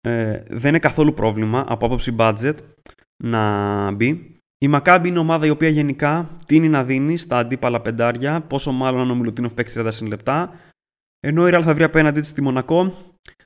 ε, 0.00 0.42
δεν 0.48 0.68
είναι 0.68 0.78
καθόλου 0.78 1.14
πρόβλημα 1.14 1.64
από 1.68 1.86
άποψη 1.86 2.14
budget 2.18 2.54
να 3.22 3.90
μπει. 3.90 4.37
Η 4.58 4.70
Maccabi 4.72 5.04
είναι 5.06 5.18
ομάδα 5.18 5.46
η 5.46 5.50
οποία 5.50 5.68
γενικά 5.68 6.28
τίνει 6.46 6.68
να 6.68 6.84
δίνει 6.84 7.16
στα 7.16 7.38
αντίπαλα 7.38 7.80
πεντάρια, 7.80 8.40
πόσο 8.40 8.72
μάλλον 8.72 9.00
αν 9.00 9.10
ο 9.10 9.14
Μιλουτίνοφ 9.14 9.54
παίξει 9.54 9.82
30 9.84 10.08
λεπτά. 10.08 10.52
Ενώ 11.20 11.48
η 11.48 11.50
Real 11.54 11.62
θα 11.64 11.74
βρει 11.74 11.82
απέναντί 11.82 12.20
της 12.20 12.28
στη 12.28 12.42
Μονακό, 12.42 12.92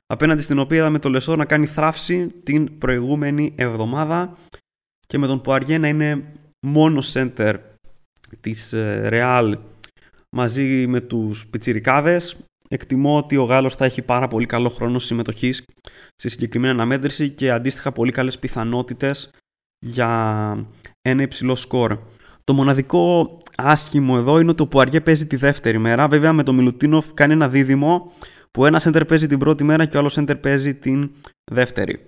απέναντι 0.05 0.41
στην 0.41 0.59
οποία 0.59 0.77
είδαμε 0.77 0.99
το 0.99 1.09
Λεσόρ 1.09 1.37
να 1.37 1.45
κάνει 1.45 1.65
θράψη 1.65 2.27
την 2.27 2.77
προηγούμενη 2.77 3.53
εβδομάδα 3.55 4.37
και 5.07 5.17
με 5.17 5.27
τον 5.27 5.41
Πουαριέ 5.41 5.77
να 5.77 5.87
είναι 5.87 6.33
μόνο 6.65 7.01
center 7.13 7.55
της 8.39 8.73
ε, 8.73 9.09
Real 9.11 9.53
μαζί 10.35 10.87
με 10.87 11.01
τους 11.01 11.47
πιτσιρικάδες. 11.47 12.37
Εκτιμώ 12.67 13.17
ότι 13.17 13.37
ο 13.37 13.43
Γάλλος 13.43 13.75
θα 13.75 13.85
έχει 13.85 14.01
πάρα 14.01 14.27
πολύ 14.27 14.45
καλό 14.45 14.69
χρόνο 14.69 14.99
συμμετοχής 14.99 15.63
στη 16.15 16.29
συγκεκριμένη 16.29 16.73
αναμέτρηση 16.73 17.29
και 17.29 17.51
αντίστοιχα 17.51 17.91
πολύ 17.91 18.11
καλές 18.11 18.39
πιθανότητες 18.39 19.31
για 19.83 20.67
ένα 21.01 21.21
υψηλό 21.21 21.55
σκορ. 21.55 21.97
Το 22.43 22.53
μοναδικό 22.53 23.37
άσχημο 23.57 24.15
εδώ 24.17 24.39
είναι 24.39 24.49
ότι 24.49 24.61
ο 24.61 24.67
Πουαριέ 24.67 25.01
παίζει 25.01 25.27
τη 25.27 25.35
δεύτερη 25.35 25.77
μέρα. 25.77 26.07
Βέβαια 26.07 26.33
με 26.33 26.43
το 26.43 26.53
Μιλουτίνοφ 26.53 27.13
κάνει 27.13 27.33
ένα 27.33 27.49
δίδυμο 27.49 28.11
που 28.51 28.65
ένα 28.65 28.81
center 28.83 29.07
παίζει 29.07 29.27
την 29.27 29.39
πρώτη 29.39 29.63
μέρα 29.63 29.85
και 29.85 29.97
ο 29.97 29.99
άλλος 29.99 30.19
center 30.19 30.41
παίζει 30.41 30.75
την 30.75 31.11
δεύτερη. 31.51 32.05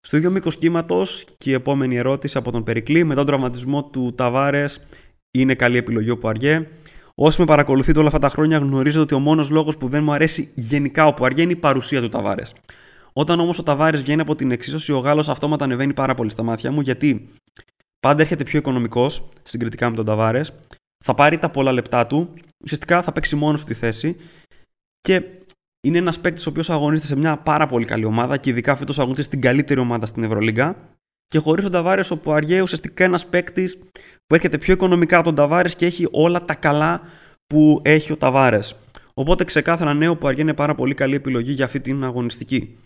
Στο 0.00 0.16
ίδιο 0.16 0.30
μήκος 0.30 0.58
κύματος 0.58 1.24
και 1.38 1.50
η 1.50 1.52
επόμενη 1.52 1.96
ερώτηση 1.96 2.38
από 2.38 2.52
τον 2.52 2.62
Περικλή. 2.62 3.04
Μετά 3.04 3.16
τον 3.16 3.26
τραυματισμό 3.26 3.84
του 3.84 4.14
Ταβάρες, 4.14 4.80
είναι 5.30 5.54
καλή 5.54 5.76
επιλογή 5.76 6.10
ο 6.10 6.18
Πουαριέ. 6.18 6.68
Όσοι 7.14 7.40
με 7.40 7.46
παρακολουθείτε 7.46 7.98
όλα 7.98 8.06
αυτά 8.06 8.18
τα 8.18 8.28
χρόνια 8.28 8.58
γνωρίζετε 8.58 9.02
ότι 9.02 9.14
ο 9.14 9.18
μόνος 9.18 9.50
λόγος 9.50 9.76
που 9.76 9.88
δεν 9.88 10.04
μου 10.04 10.12
αρέσει 10.12 10.50
γενικά 10.54 11.06
ο 11.06 11.14
Πουαριέ 11.14 11.42
είναι 11.42 11.52
η 11.52 11.56
παρουσία 11.56 12.00
του 12.00 12.08
Ταβάρες. 12.08 12.54
Όταν 13.16 13.40
όμως 13.40 13.58
ο 13.58 13.62
Ταβάρε 13.62 13.96
βγαίνει 13.96 14.20
από 14.20 14.34
την 14.34 14.50
εξίσωση, 14.50 14.92
ο 14.92 14.98
Γάλλος 14.98 15.28
αυτόματα 15.28 15.64
ανεβαίνει 15.64 15.94
πάρα 15.94 16.14
πολύ 16.14 16.30
στα 16.30 16.42
μάτια 16.42 16.70
μου 16.72 16.80
γιατί 16.80 17.28
πάντα 18.00 18.22
έρχεται 18.22 18.44
πιο 18.44 18.58
οικονομικός 18.58 19.28
συγκριτικά 19.42 19.90
με 19.90 19.96
τον 19.96 20.04
Ταβάρες, 20.04 20.52
θα 21.04 21.14
πάρει 21.14 21.38
τα 21.38 21.50
πολλά 21.50 21.72
λεπτά 21.72 22.06
του, 22.06 22.34
ουσιαστικά 22.64 23.02
θα 23.02 23.12
παίξει 23.12 23.36
μόνος 23.36 23.60
στη 23.60 23.74
θέση 23.74 24.16
και 25.00 25.22
είναι 25.80 25.98
ένας 25.98 26.20
παίκτης 26.20 26.46
ο 26.46 26.50
οποίος 26.50 26.70
αγωνίζεται 26.70 27.06
σε 27.06 27.16
μια 27.16 27.36
πάρα 27.36 27.66
πολύ 27.66 27.84
καλή 27.84 28.04
ομάδα 28.04 28.36
και 28.36 28.50
ειδικά 28.50 28.74
φέτος 28.76 28.98
αγωνίζεται 28.98 29.26
στην 29.26 29.40
καλύτερη 29.40 29.80
ομάδα 29.80 30.06
στην 30.06 30.22
Ευρωλίγκα. 30.22 30.76
Και 31.26 31.38
χωρίς 31.38 31.62
τον 31.62 31.72
Ταβάρες, 31.72 32.10
ο 32.10 32.18
Πουαριέ 32.18 32.60
ουσιαστικά 32.60 33.04
ένας 33.04 33.26
παίκτης 33.26 33.78
που 34.26 34.34
έρχεται 34.34 34.58
πιο 34.58 34.72
οικονομικά 34.72 35.16
από 35.16 35.24
τον 35.24 35.34
Ταβάρες 35.34 35.76
και 35.76 35.86
έχει 35.86 36.08
όλα 36.10 36.44
τα 36.44 36.54
καλά 36.54 37.00
που 37.46 37.80
έχει 37.84 38.12
ο 38.12 38.16
Ταβάρες. 38.16 38.76
Οπότε 39.14 39.44
ξεκάθαρα 39.44 39.94
ναι, 39.94 40.08
ο 40.08 40.16
Πουαριέ 40.16 40.42
είναι 40.42 40.54
πάρα 40.54 40.74
πολύ 40.74 40.94
καλή 40.94 41.14
επιλογή 41.14 41.52
για 41.52 41.64
αυτή 41.64 41.80
την 41.80 42.04
αγωνιστική. 42.04 42.76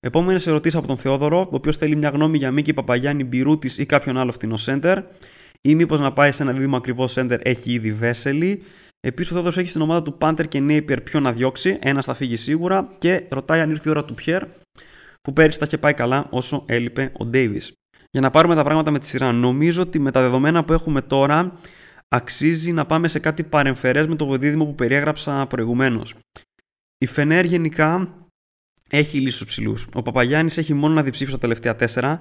Επόμενες 0.00 0.46
ερωτήσεις 0.46 0.78
από 0.78 0.86
τον 0.86 0.96
Θεόδωρο, 0.96 1.40
ο 1.40 1.48
οποίος 1.50 1.76
θέλει 1.76 1.96
μια 1.96 2.08
γνώμη 2.08 2.38
για 2.38 2.50
Μίκη 2.50 2.74
Παπαγιάννη, 2.74 3.24
Μπιρούτης 3.24 3.78
ή 3.78 3.86
κάποιον 3.86 4.16
άλλο 4.16 4.32
φθηνό 4.32 4.56
σέντερ, 4.56 4.98
ή 5.60 5.74
μήπως 5.74 6.00
να 6.00 6.12
πάει 6.12 6.32
σε 6.32 6.42
ένα 6.42 6.52
δίδυμο 6.52 6.76
ακριβώ 6.76 7.06
σέντερ 7.06 7.40
έχει 7.42 7.72
ήδη 7.72 7.92
Βέσελη. 7.92 8.62
Επίσης, 9.00 9.30
ο 9.30 9.34
Θεόδωρος 9.34 9.58
έχει 9.58 9.68
στην 9.68 9.80
ομάδα 9.80 10.02
του 10.02 10.18
Πάντερ 10.18 10.48
και 10.48 10.60
Νέιπερ 10.60 11.00
ποιο 11.00 11.20
να 11.20 11.32
διώξει. 11.32 11.78
Ένας 11.80 12.04
θα 12.04 12.14
φύγει 12.14 12.36
σίγουρα 12.36 12.90
και 12.98 13.26
ρωτάει 13.28 13.60
αν 13.60 13.70
ήρθε 13.70 13.88
η 13.88 13.90
ώρα 13.90 14.04
του 14.04 14.14
Πιέρ, 14.14 14.42
που 15.22 15.32
πέρυσι 15.32 15.58
τα 15.58 15.64
είχε 15.66 15.78
πάει 15.78 15.94
καλά 15.94 16.26
όσο 16.30 16.62
έλειπε 16.66 17.12
ο 17.18 17.24
Ντέιβις. 17.24 17.72
Για 18.10 18.20
να 18.20 18.30
πάρουμε 18.30 18.54
τα 18.54 18.64
πράγματα 18.64 18.90
με 18.90 18.98
τη 18.98 19.06
σειρά, 19.06 19.32
νομίζω 19.32 19.82
ότι 19.82 19.98
με 19.98 20.10
τα 20.10 20.20
δεδομένα 20.20 20.64
που 20.64 20.72
έχουμε 20.72 21.00
τώρα 21.00 21.52
αξίζει 22.08 22.72
να 22.72 22.86
πάμε 22.86 23.08
σε 23.08 23.18
κάτι 23.18 23.42
παρεμφερές 23.42 24.06
με 24.06 24.14
το 24.14 24.36
δίδυμο 24.36 24.64
που 24.64 24.74
περιέγραψα 24.74 25.46
προηγουμένως. 25.46 26.14
Η 26.98 27.06
Φενέρ 27.06 27.44
γενικά 27.44 28.14
έχει 28.90 29.20
λύσει 29.20 29.44
ψηλούς. 29.44 29.88
Ο 29.94 30.02
Παπαγιάννης 30.02 30.58
έχει 30.58 30.74
μόνο 30.74 30.94
να 30.94 31.02
διψήφισει 31.02 31.30
στα 31.30 31.40
τελευταία 31.40 31.76
τέσσερα. 31.76 32.20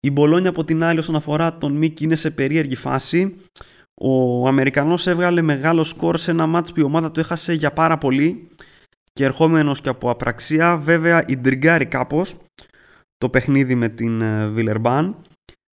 Η 0.00 0.10
Μπολόνια 0.10 0.50
από 0.50 0.64
την 0.64 0.82
άλλη, 0.82 0.98
όσον 0.98 1.16
αφορά 1.16 1.58
τον 1.58 1.72
Μίκη, 1.72 2.04
είναι 2.04 2.14
σε 2.14 2.30
περίεργη 2.30 2.74
φάση. 2.74 3.34
Ο 3.94 4.46
Αμερικανός 4.48 5.06
έβγαλε 5.06 5.42
μεγάλο 5.42 5.84
σκορ 5.84 6.16
σε 6.16 6.30
ένα 6.30 6.46
μάτς 6.46 6.72
που 6.72 6.80
η 6.80 6.82
ομάδα 6.82 7.10
του 7.10 7.20
έχασε 7.20 7.52
για 7.52 7.72
πάρα 7.72 7.98
πολύ 7.98 8.48
και 9.12 9.24
ερχόμενο 9.24 9.74
και 9.82 9.88
από 9.88 10.10
απραξία. 10.10 10.76
Βέβαια, 10.76 11.24
ιντριγκάρει 11.26 11.86
κάπως 11.86 12.36
το 13.18 13.28
παιχνίδι 13.28 13.74
με 13.74 13.88
την 13.88 14.22
Βιλερμπάν. 14.52 15.16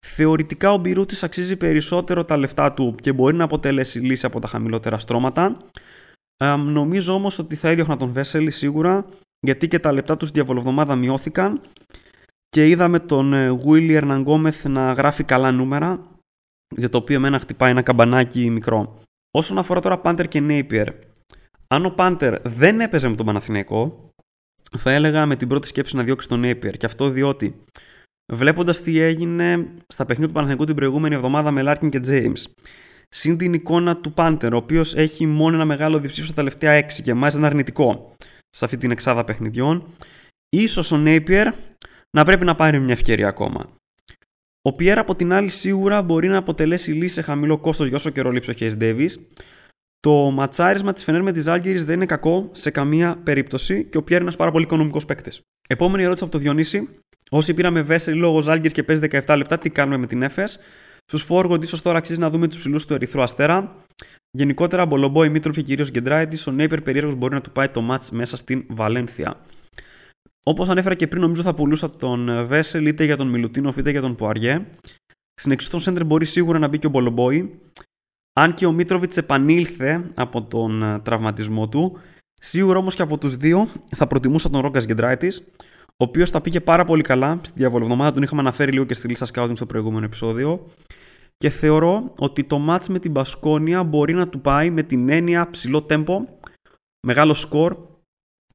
Θεωρητικά 0.06 0.72
ο 0.72 0.78
Μπιρούτης 0.78 1.22
αξίζει 1.22 1.56
περισσότερο 1.56 2.24
τα 2.24 2.36
λεφτά 2.36 2.72
του 2.72 2.94
και 3.00 3.12
μπορεί 3.12 3.36
να 3.36 3.44
αποτελέσει 3.44 3.98
λύση 3.98 4.26
από 4.26 4.40
τα 4.40 4.48
χαμηλότερα 4.48 4.98
στρώματα. 4.98 5.56
Ε, 6.36 6.56
νομίζω 6.56 7.14
όμως 7.14 7.38
ότι 7.38 7.54
θα 7.54 7.68
έδιωχνα 7.68 7.96
τον 7.96 8.12
Βέσελη 8.12 8.50
σίγουρα 8.50 9.06
γιατί 9.40 9.68
και 9.68 9.78
τα 9.78 9.92
λεπτά 9.92 10.16
τους 10.16 10.28
στη 10.28 10.38
διαβολοβδομάδα 10.38 10.96
μειώθηκαν 10.96 11.60
και 12.48 12.68
είδαμε 12.68 12.98
τον 12.98 13.58
Βίλι 13.58 13.94
ε, 13.94 13.96
Ερναγκόμεθ 13.96 14.66
να 14.66 14.92
γράφει 14.92 15.24
καλά 15.24 15.52
νούμερα 15.52 16.16
για 16.76 16.88
το 16.88 16.98
οποίο 16.98 17.16
εμένα 17.16 17.38
χτυπάει 17.38 17.70
ένα 17.70 17.82
καμπανάκι 17.82 18.50
μικρό. 18.50 19.00
Όσον 19.30 19.58
αφορά 19.58 19.80
τώρα 19.80 19.98
Πάντερ 19.98 20.28
και 20.28 20.40
Νέιπιερ, 20.40 20.88
αν 21.68 21.84
ο 21.84 21.90
Πάντερ 21.90 22.40
δεν 22.42 22.80
έπαιζε 22.80 23.08
με 23.08 23.16
τον 23.16 23.26
Παναθηναϊκό, 23.26 24.10
θα 24.78 24.90
έλεγα 24.90 25.26
με 25.26 25.36
την 25.36 25.48
πρώτη 25.48 25.66
σκέψη 25.66 25.96
να 25.96 26.02
διώξει 26.02 26.28
τον 26.28 26.40
Νέιπιερ. 26.40 26.76
Και 26.76 26.86
αυτό 26.86 27.08
διότι 27.08 27.64
βλέποντας 28.32 28.82
τι 28.82 28.98
έγινε 28.98 29.74
στα 29.86 30.04
παιχνίδια 30.04 30.26
του 30.26 30.34
Παναθηναϊκού 30.34 30.64
την 30.64 30.74
προηγούμενη 30.74 31.14
εβδομάδα 31.14 31.50
με 31.50 31.62
Λάρκιν 31.62 31.90
και 31.90 32.00
Τζέιμς, 32.00 32.32
συν 33.08 33.36
την 33.36 33.52
εικόνα 33.52 33.96
του 33.96 34.12
Πάντερ, 34.12 34.54
ο 34.54 34.56
οποίος 34.56 34.94
έχει 34.94 35.26
μόνο 35.26 35.54
ένα 35.54 35.64
μεγάλο 35.64 35.98
διψήφιο 35.98 36.26
στα 36.26 36.34
τελευταία 36.34 36.86
6 36.86 36.92
και 37.02 37.14
μάλιστα 37.14 37.38
ένα 37.38 37.46
αρνητικό 37.46 38.16
σε 38.56 38.64
αυτή 38.64 38.76
την 38.76 38.90
εξάδα 38.90 39.24
παιχνιδιών, 39.24 39.86
ίσως 40.48 40.92
ο 40.92 40.96
Νέιπιερ 40.96 41.52
να 42.16 42.24
πρέπει 42.24 42.44
να 42.44 42.54
πάρει 42.54 42.80
μια 42.80 42.92
ευκαιρία 42.92 43.28
ακόμα. 43.28 43.76
Ο 44.62 44.72
Πιέρα 44.74 45.00
από 45.00 45.14
την 45.14 45.32
άλλη 45.32 45.48
σίγουρα 45.48 46.02
μπορεί 46.02 46.28
να 46.28 46.36
αποτελέσει 46.36 46.92
λύση 46.92 47.14
σε 47.14 47.22
χαμηλό 47.22 47.58
κόστος 47.58 47.86
για 47.86 47.96
όσο 47.96 48.10
καιρό 48.10 48.30
λείψει 48.30 48.50
ο 48.50 48.52
Χέις 48.52 48.76
Ντέβις. 48.76 49.26
Το 50.00 50.30
ματσάρισμα 50.30 50.92
της 50.92 51.04
Φενέρ 51.04 51.22
με 51.22 51.32
της 51.32 51.42
Ζάλγκηρη 51.42 51.78
δεν 51.78 51.94
είναι 51.94 52.06
κακό 52.06 52.48
σε 52.52 52.70
καμία 52.70 53.20
περίπτωση 53.22 53.84
και 53.84 53.96
ο 53.96 54.02
Πιέρα 54.02 54.14
είναι 54.14 54.24
ένας 54.24 54.36
πάρα 54.36 54.50
πολύ 54.50 54.64
οικονομικός 54.64 55.04
παίκτης. 55.04 55.40
Επόμενη 55.68 56.02
ερώτηση 56.02 56.24
από 56.24 56.32
το 56.32 56.38
Διονύση. 56.38 56.88
Όσοι 57.30 57.54
πήραμε 57.54 57.82
Βέσσερ 57.82 58.14
λόγω 58.14 58.40
Ζάλγκηρ 58.40 58.72
και 58.72 58.82
παίζει 58.82 59.06
17 59.10 59.36
λεπτά, 59.36 59.58
τι 59.58 59.70
κάνουμε 59.70 59.96
με 59.96 60.06
την 60.06 60.22
Έφε. 60.22 60.44
Στους 61.06 61.22
φόργοντ, 61.22 61.62
ίσως 61.62 61.82
τώρα 61.82 61.98
αξίζει 61.98 62.18
να 62.18 62.30
δούμε 62.30 62.48
τους 62.48 62.58
ψηλούς 62.58 62.86
του 62.86 62.94
Ερυθρού 62.94 63.22
Αστέρα. 63.22 63.76
Γενικότερα, 64.30 64.86
Μπολομπόη, 64.86 65.28
Μήτροφ 65.28 65.56
και 65.56 65.62
κυρίως 65.62 65.90
Γκεντράιτη, 65.90 66.48
ο 66.48 66.52
Νέιπερ 66.52 66.80
περίεργος 66.82 67.14
μπορεί 67.14 67.34
να 67.34 67.40
του 67.40 67.50
πάει 67.50 67.68
το 67.68 67.80
μάτς 67.80 68.10
μέσα 68.10 68.36
στην 68.36 68.64
Βαλένθια. 68.68 69.40
Όπως 70.44 70.68
ανέφερα 70.68 70.94
και 70.94 71.06
πριν, 71.06 71.22
νομίζω 71.22 71.42
θα 71.42 71.54
πουλούσα 71.54 71.90
τον 71.90 72.46
Βέσελ 72.46 72.86
είτε 72.86 73.04
για 73.04 73.16
τον 73.16 73.28
Μιλουτίνοφ 73.28 73.76
είτε 73.76 73.90
για 73.90 74.00
τον 74.00 74.14
Πουαριέ. 74.14 74.66
Στην 75.40 75.52
εξή 75.52 75.70
των 75.70 75.80
Σέντερ 75.80 76.04
μπορεί 76.04 76.24
σίγουρα 76.24 76.58
να 76.58 76.68
μπει 76.68 76.78
και 76.78 76.86
ο 76.86 76.90
Μπολομπόη. 76.90 77.60
Αν 78.32 78.54
και 78.54 78.66
ο 78.66 78.72
Μίτροβιτ 78.72 79.16
επανήλθε 79.16 80.08
από 80.14 80.42
τον 80.42 80.82
ε, 80.82 80.98
τραυματισμό 80.98 81.68
του, 81.68 81.98
σίγουρα 82.34 82.78
όμως 82.78 82.94
και 82.94 83.02
από 83.02 83.18
τους 83.18 83.36
δύο 83.36 83.68
θα 83.96 84.06
προτιμούσα 84.06 84.50
τον 84.50 84.60
Ρόγκας 84.60 84.84
Γκεντράιτης, 84.84 85.46
ο 85.88 86.04
οποίος 86.04 86.30
τα 86.30 86.40
πήγε 86.40 86.60
πάρα 86.60 86.84
πολύ 86.84 87.02
καλά 87.02 87.40
στη 87.42 87.58
διαβολευδομάδα. 87.58 88.12
Τον 88.12 88.22
είχαμε 88.22 88.40
αναφέρει 88.40 88.72
λίγο 88.72 88.84
και 88.84 88.94
στη 88.94 89.08
λίστα 89.08 89.26
scouting 89.32 89.56
στο 89.56 89.66
προηγούμενο 89.66 90.04
επεισόδιο. 90.04 90.66
Και 91.36 91.50
θεωρώ 91.50 92.12
ότι 92.18 92.44
το 92.44 92.66
match 92.68 92.86
με 92.88 92.98
την 92.98 93.10
Μπασκόνια 93.10 93.84
μπορεί 93.84 94.14
να 94.14 94.28
του 94.28 94.40
πάει 94.40 94.70
με 94.70 94.82
την 94.82 95.08
έννοια 95.08 95.50
ψηλό 95.50 95.82
τέμπο, 95.82 96.24
μεγάλο 97.06 97.34
σκορ 97.34 97.76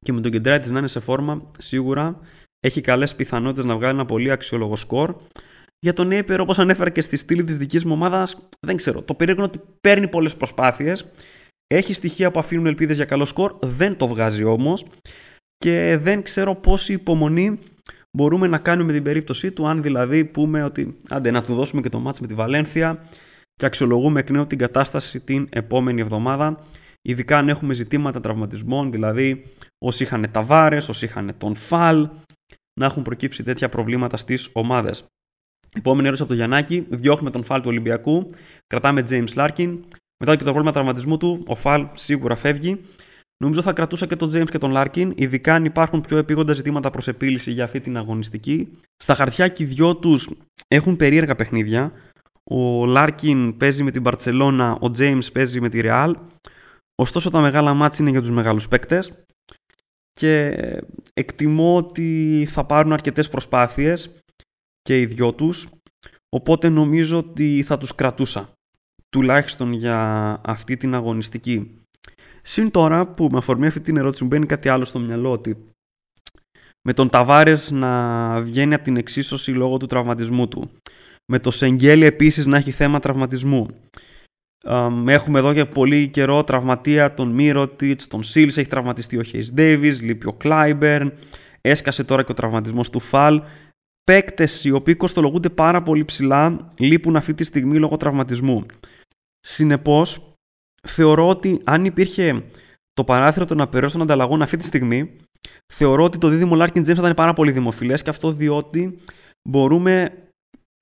και 0.00 0.12
με 0.12 0.20
τον 0.20 0.30
Κεντράιτη 0.30 0.72
να 0.72 0.78
είναι 0.78 0.88
σε 0.88 1.00
φόρμα, 1.00 1.50
σίγουρα 1.58 2.20
έχει 2.60 2.80
καλές 2.80 3.14
πιθανότητες 3.14 3.64
να 3.64 3.76
βγάλει 3.76 3.94
ένα 3.94 4.04
πολύ 4.04 4.30
αξιόλογο 4.30 4.76
σκορ. 4.76 5.14
Για 5.78 5.92
τον 5.92 6.06
Νέιπερ, 6.06 6.40
όπως 6.40 6.58
ανέφερα 6.58 6.90
και 6.90 7.00
στη 7.00 7.16
στήλη 7.16 7.44
της 7.44 7.56
δικής 7.56 7.84
μου 7.84 7.92
ομάδας, 7.92 8.48
δεν 8.66 8.76
ξέρω. 8.76 9.02
Το 9.02 9.14
περίεργο 9.14 9.42
είναι 9.42 9.52
ότι 9.54 9.72
παίρνει 9.80 10.08
πολλές 10.08 10.36
προσπάθειες. 10.36 11.10
Έχει 11.66 11.92
στοιχεία 11.92 12.30
που 12.30 12.38
αφήνουν 12.38 12.66
ελπίδες 12.66 12.96
για 12.96 13.04
καλό 13.04 13.24
σκορ, 13.24 13.56
δεν 13.60 13.96
το 13.96 14.08
βγάζει 14.08 14.44
όμως. 14.44 14.86
Και 15.56 15.98
δεν 16.00 16.22
ξέρω 16.22 16.54
πόση 16.54 16.92
υπομονή 16.92 17.58
μπορούμε 18.16 18.46
να 18.46 18.58
κάνουμε 18.58 18.86
με 18.86 18.92
την 18.92 19.02
περίπτωσή 19.02 19.52
του, 19.52 19.68
αν 19.68 19.82
δηλαδή 19.82 20.24
πούμε 20.24 20.62
ότι 20.62 20.96
άντε 21.08 21.30
να 21.30 21.42
του 21.42 21.54
δώσουμε 21.54 21.80
και 21.80 21.88
το 21.88 21.98
μάτς 22.00 22.20
με 22.20 22.26
τη 22.26 22.34
Βαλένθια 22.34 23.04
και 23.54 23.66
αξιολογούμε 23.66 24.20
εκ 24.20 24.30
νέου 24.30 24.46
την 24.46 24.58
κατάσταση 24.58 25.20
την 25.20 25.46
επόμενη 25.50 26.00
εβδομάδα. 26.00 26.58
Ειδικά 27.02 27.38
αν 27.38 27.48
έχουμε 27.48 27.74
ζητήματα 27.74 28.20
τραυματισμών, 28.20 28.92
δηλαδή 28.92 29.44
όσοι 29.78 30.02
είχαν 30.02 30.30
ταβάρες, 30.30 30.88
όσοι 30.88 31.04
είχαν 31.04 31.34
τον 31.38 31.54
φαλ, 31.54 32.08
να 32.80 32.86
έχουν 32.86 33.02
προκύψει 33.02 33.42
τέτοια 33.42 33.68
προβλήματα 33.68 34.16
στις 34.16 34.48
ομάδες. 34.52 35.04
Επόμενη 35.74 36.02
ερώτηση 36.02 36.22
από 36.22 36.32
το 36.32 36.36
Γιαννάκη. 36.38 36.86
Διώχνουμε 36.88 37.30
τον 37.30 37.44
Φαλ 37.44 37.60
του 37.60 37.68
Ολυμπιακού. 37.68 38.26
Κρατάμε 38.66 39.04
James 39.08 39.34
Larkin. 39.34 39.80
Μετά 40.18 40.36
και 40.36 40.44
το 40.44 40.44
πρόβλημα 40.44 40.72
τραυματισμού 40.72 41.16
του, 41.16 41.42
ο 41.46 41.54
Φαλ 41.54 41.86
σίγουρα 41.94 42.36
φεύγει. 42.36 42.80
Νομίζω 43.42 43.62
θα 43.62 43.72
κρατούσα 43.72 44.06
και 44.06 44.16
τον 44.16 44.30
James 44.32 44.50
και 44.50 44.58
τον 44.58 44.72
Larkin, 44.74 45.12
ειδικά 45.14 45.54
αν 45.54 45.64
υπάρχουν 45.64 46.00
πιο 46.00 46.16
επίγοντα 46.16 46.52
ζητήματα 46.52 46.90
προς 46.90 47.08
επίλυση 47.08 47.50
για 47.50 47.64
αυτή 47.64 47.80
την 47.80 47.96
αγωνιστική. 47.96 48.78
Στα 48.96 49.14
χαρτιά 49.14 49.48
και 49.48 49.62
οι 49.62 49.66
δυο 49.66 49.96
τους 49.96 50.30
έχουν 50.68 50.96
περίεργα 50.96 51.34
παιχνίδια. 51.34 51.92
Ο 52.50 52.84
Larkin 52.96 53.54
παίζει 53.58 53.82
με 53.82 53.90
την 53.90 54.02
Barcelona, 54.06 54.74
ο 54.80 54.90
James 54.98 55.32
παίζει 55.32 55.60
με 55.60 55.68
τη 55.68 55.80
Real. 55.82 56.12
Ωστόσο 56.94 57.30
τα 57.30 57.40
μεγάλα 57.40 57.74
μάτς 57.74 57.98
είναι 57.98 58.10
για 58.10 58.20
τους 58.20 58.30
μεγάλους 58.30 58.68
παίκτες 58.68 59.24
και 60.12 60.56
εκτιμώ 61.14 61.76
ότι 61.76 62.46
θα 62.50 62.64
πάρουν 62.64 62.92
αρκετές 62.92 63.28
προσπάθειες 63.28 64.10
και 64.82 65.00
οι 65.00 65.06
δυο 65.06 65.32
τους 65.32 65.68
οπότε 66.36 66.68
νομίζω 66.68 67.18
ότι 67.18 67.62
θα 67.62 67.78
τους 67.78 67.94
κρατούσα 67.94 68.48
τουλάχιστον 69.08 69.72
για 69.72 70.40
αυτή 70.44 70.76
την 70.76 70.94
αγωνιστική. 70.94 71.81
Συν 72.42 72.70
τώρα 72.70 73.06
που 73.06 73.28
με 73.32 73.38
αφορμή 73.38 73.66
αυτή 73.66 73.80
την 73.80 73.96
ερώτηση 73.96 74.22
μου 74.22 74.28
μπαίνει 74.28 74.46
κάτι 74.46 74.68
άλλο 74.68 74.84
στο 74.84 74.98
μυαλό 74.98 75.32
ότι 75.32 75.66
με 76.82 76.92
τον 76.92 77.08
Ταβάρες 77.08 77.70
να 77.70 78.40
βγαίνει 78.40 78.74
από 78.74 78.84
την 78.84 78.96
εξίσωση 78.96 79.50
λόγω 79.50 79.76
του 79.76 79.86
τραυματισμού 79.86 80.48
του. 80.48 80.70
Με 81.32 81.38
το 81.38 81.50
Σεγγέλη 81.50 82.04
επίσης 82.04 82.46
να 82.46 82.56
έχει 82.56 82.70
θέμα 82.70 82.98
τραυματισμού. 83.00 83.68
Έχουμε 85.06 85.38
εδώ 85.38 85.52
για 85.52 85.68
πολύ 85.68 86.08
καιρό 86.08 86.44
τραυματία 86.44 87.14
τον 87.14 87.28
Μύρωτιτς, 87.30 88.06
τον 88.06 88.22
Σίλς, 88.22 88.56
έχει 88.56 88.68
τραυματιστεί 88.68 89.18
ο 89.18 89.22
Χέις 89.22 89.52
Ντέιβις, 89.52 90.02
λείπει 90.02 90.26
ο 90.26 90.32
Κλάιμπερν, 90.32 91.12
έσκασε 91.60 92.04
τώρα 92.04 92.22
και 92.22 92.32
ο 92.32 92.34
τραυματισμός 92.34 92.90
του 92.90 93.00
Φαλ. 93.00 93.42
Παίκτες 94.04 94.64
οι 94.64 94.70
οποίοι 94.70 94.94
κοστολογούνται 94.94 95.50
πάρα 95.50 95.82
πολύ 95.82 96.04
ψηλά 96.04 96.68
λείπουν 96.78 97.16
αυτή 97.16 97.34
τη 97.34 97.44
στιγμή 97.44 97.78
λόγω 97.78 97.96
τραυματισμού. 97.96 98.66
Συνεπώς, 99.40 100.31
θεωρώ 100.88 101.28
ότι 101.28 101.60
αν 101.64 101.84
υπήρχε 101.84 102.44
το 102.92 103.04
παράθυρο 103.04 103.44
των 103.44 103.60
απεραιώσεων 103.60 104.02
ανταλλαγών 104.02 104.42
αυτή 104.42 104.56
τη 104.56 104.64
στιγμή, 104.64 105.16
θεωρώ 105.72 106.04
ότι 106.04 106.18
το 106.18 106.28
δίδυμο 106.28 106.56
Larkin 106.58 106.78
James 106.78 106.84
θα 106.84 106.92
ήταν 106.92 107.14
πάρα 107.14 107.32
πολύ 107.32 107.52
δημοφιλές 107.52 108.02
και 108.02 108.10
αυτό 108.10 108.32
διότι 108.32 108.98
μπορούμε 109.48 110.10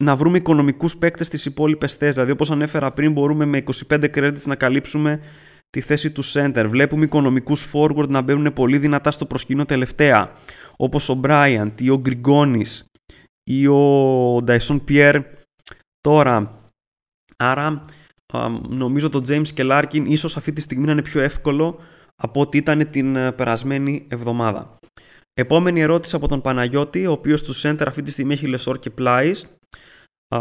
να 0.04 0.16
βρούμε 0.16 0.38
οικονομικούς 0.38 0.96
παίκτες 0.96 1.26
στις 1.26 1.44
υπόλοιπες 1.44 1.94
θέσεις. 1.94 2.14
Δηλαδή, 2.14 2.32
όπως 2.32 2.50
ανέφερα 2.50 2.92
πριν, 2.92 3.12
μπορούμε 3.12 3.44
με 3.44 3.62
25 3.88 4.04
credits 4.14 4.42
να 4.44 4.54
καλύψουμε 4.54 5.20
τη 5.70 5.80
θέση 5.80 6.10
του 6.10 6.24
center. 6.24 6.64
Βλέπουμε 6.68 7.04
οικονομικούς 7.04 7.70
forward 7.72 8.08
να 8.08 8.20
μπαίνουν 8.20 8.52
πολύ 8.52 8.78
δυνατά 8.78 9.10
στο 9.10 9.26
προσκήνιο 9.26 9.64
τελευταία, 9.64 10.32
όπως 10.76 11.08
ο 11.08 11.20
Bryant 11.24 11.72
ή 11.78 11.90
ο 11.90 11.98
Γκριγκόνης 11.98 12.84
ή 13.50 13.66
ο 13.66 14.36
Dyson 14.36 14.80
Pierre 14.88 15.22
τώρα. 16.00 16.60
Άρα, 17.36 17.84
νομίζω 18.68 19.08
το 19.08 19.20
James 19.28 19.48
και 19.48 19.62
Larkin 19.70 20.04
ίσως 20.06 20.36
αυτή 20.36 20.52
τη 20.52 20.60
στιγμή 20.60 20.84
να 20.84 20.92
είναι 20.92 21.02
πιο 21.02 21.20
εύκολο 21.20 21.78
από 22.16 22.40
ό,τι 22.40 22.58
ήταν 22.58 22.90
την 22.90 23.16
ε, 23.16 23.32
περασμένη 23.32 24.06
εβδομάδα. 24.08 24.78
Επόμενη 25.34 25.80
ερώτηση 25.80 26.16
από 26.16 26.28
τον 26.28 26.40
Παναγιώτη, 26.40 27.06
ο 27.06 27.12
οποίος 27.12 27.42
στο 27.42 27.54
σέντερ 27.54 27.84
αυτή 27.86 28.02
τη 28.02 28.10
στιγμή 28.10 28.32
έχει 28.32 28.46
Λεσόρ 28.46 28.78
και 28.78 28.90
Πλάις 28.90 29.46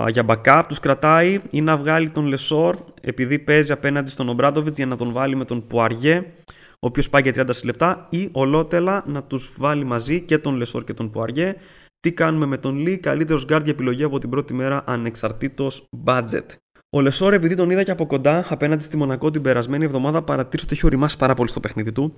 για 0.08 0.26
backup 0.28 0.64
τους 0.68 0.80
κρατάει 0.80 1.40
ή 1.52 1.62
να 1.62 1.78
βγάλει 1.78 2.10
τον 2.10 2.26
Λεσόρ 2.26 2.78
επειδή 3.02 3.40
παίζει 3.40 3.72
απέναντι 3.72 4.10
στον 4.10 4.30
Ομπράντοβιτς 4.30 4.78
για 4.78 4.86
να 4.86 4.96
τον 4.96 5.12
βάλει 5.12 5.36
με 5.36 5.46
τον 5.46 5.68
Πουαριέ 5.68 6.24
ο 6.72 6.88
οποίος 6.88 7.10
πάει 7.10 7.22
για 7.22 7.46
30 7.46 7.64
λεπτά 7.64 8.04
ή 8.10 8.30
ολότελα 8.32 9.04
να 9.08 9.24
τους 9.24 9.54
βάλει 9.58 9.84
μαζί 9.84 10.22
και 10.22 10.38
τον 10.38 10.56
Λεσόρ 10.56 10.84
και 10.84 10.94
τον 10.94 11.10
Πουαριέ 11.10 11.56
τι 12.00 12.14
κάνουμε 12.14 12.46
με 12.46 12.58
τον 12.58 12.78
Λί, 12.78 12.98
καλύτερος 12.98 13.44
guard 13.44 13.64
για 13.64 13.72
επιλογή 13.72 14.04
από 14.04 14.20
την 14.20 14.30
πρώτη 14.30 14.54
μέρα 14.54 14.84
ανεξαρτήτως 14.86 15.88
budget. 16.06 16.46
Ο 16.92 17.02
Λεσόρ, 17.02 17.34
επειδή 17.34 17.56
τον 17.56 17.70
είδα 17.70 17.84
και 17.84 17.92
από 17.92 18.06
κοντά 18.06 18.46
απέναντι 18.50 18.84
στη 18.84 18.98
Μονακό 18.98 19.32
την 19.32 19.42
περασμένη 19.42 19.86
εβδομάδα, 19.86 20.24
παρατήρησε 20.24 20.66
ότι 20.66 20.76
έχει 20.76 20.86
οριμάσει 20.86 21.18
πάρα 21.18 21.34
πολύ 21.34 21.50
στο 21.50 21.60
παιχνίδι 21.60 21.92
του. 21.92 22.14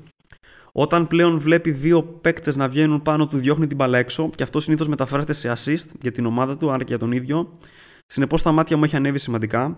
Όταν 0.72 1.08
πλέον 1.08 1.40
βλέπει 1.40 1.72
δύο 1.72 2.04
παίκτες 2.04 2.56
να 2.56 2.70
βγαίνουν 2.70 3.02
πάνω 3.02 3.28
του, 3.28 3.38
διώχνει 3.38 3.68
την 3.68 3.78
μπαλά 3.78 3.98
έξω 3.98 4.30
και 4.36 4.44
αυτό 4.44 4.60
συνήθως 4.60 4.88
μεταφράζεται 4.88 5.34
σε 5.34 5.54
assist 5.56 5.88
για 6.02 6.12
την 6.12 6.26
ομάδα 6.26 6.58
του, 6.58 6.72
άρα 6.72 6.78
και 6.78 6.90
για 6.90 6.98
τον 6.98 7.12
ίδιο. 7.12 7.58
Συνεπώς 8.06 8.42
στα 8.42 8.52
μάτια 8.52 8.78
μου 8.78 8.84
έχει 8.84 8.96
ανέβει 8.96 9.20
σημαντικά. 9.20 9.78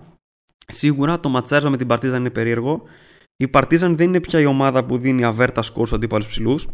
Σίγουρα 0.67 1.19
το 1.19 1.29
ματσάρισμα 1.29 1.69
με 1.69 1.77
την 1.77 1.87
Παρτίζαν 1.87 2.19
είναι 2.19 2.29
περίεργο. 2.29 2.81
Η 3.37 3.47
Παρτίζαν 3.47 3.95
δεν 3.95 4.07
είναι 4.07 4.19
πια 4.19 4.39
η 4.39 4.45
ομάδα 4.45 4.85
που 4.85 4.97
δίνει 4.97 5.23
αβέρτα 5.23 5.61
σκόρ 5.61 5.85
στους 5.85 5.97
αντίπαλους 5.97 6.27
ψηλούς. 6.27 6.67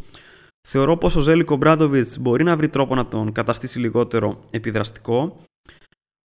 Θεωρώ 0.68 0.98
πως 0.98 1.16
ο 1.16 1.20
Ζέλικο 1.20 1.56
Μπράντοβιτς 1.56 2.18
μπορεί 2.20 2.44
να 2.44 2.58
βρει 2.58 2.70
τρόπο 2.70 2.96
να 2.96 3.08
τον 3.08 3.32
καταστήσει 3.32 3.80
λιγότερο 3.80 4.40
επιδραστικό. 4.50 5.42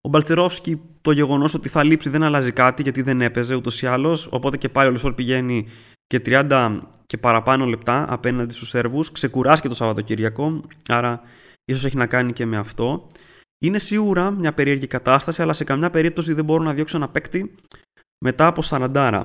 Ο 0.06 0.08
Μπαλτσερόφσκι, 0.08 0.80
το 1.00 1.10
γεγονός 1.10 1.54
ότι 1.54 1.68
θα 1.68 1.84
λείψει 1.84 2.08
δεν 2.08 2.22
αλλάζει 2.22 2.52
κάτι 2.52 2.82
γιατί 2.82 3.02
δεν 3.02 3.20
έπαιζε 3.20 3.54
ούτως 3.54 3.82
ή 3.82 3.86
άλλως. 3.86 4.28
Οπότε 4.30 4.56
και 4.56 4.68
πάλι 4.68 4.88
ο 4.88 4.92
Λεσόρ 4.92 5.14
πηγαίνει 5.14 5.66
και 6.06 6.22
30 6.26 6.80
και 7.06 7.18
παραπάνω 7.18 7.64
λεπτά 7.64 8.12
απέναντι 8.12 8.54
στους 8.54 8.68
Σέρβους. 8.68 9.12
Ξεκουράστηκε 9.12 9.68
το 9.68 9.74
Σαββατοκύριακο, 9.74 10.60
άρα 10.88 11.20
ίσως 11.64 11.84
έχει 11.84 11.96
να 11.96 12.06
κάνει 12.06 12.32
και 12.32 12.46
με 12.46 12.56
αυτό. 12.56 13.06
Είναι 13.64 13.78
σίγουρα 13.78 14.30
μια 14.30 14.54
περίεργη 14.54 14.86
κατάσταση, 14.86 15.42
αλλά 15.42 15.52
σε 15.52 15.64
καμιά 15.64 15.90
περίπτωση 15.90 16.32
δεν 16.32 16.44
μπορώ 16.44 16.62
να 16.62 16.74
διώξω 16.74 16.96
ένα 16.96 17.08
παίκτη 17.08 17.54
μετά 18.24 18.46
από 18.46 18.62
40. 18.64 19.24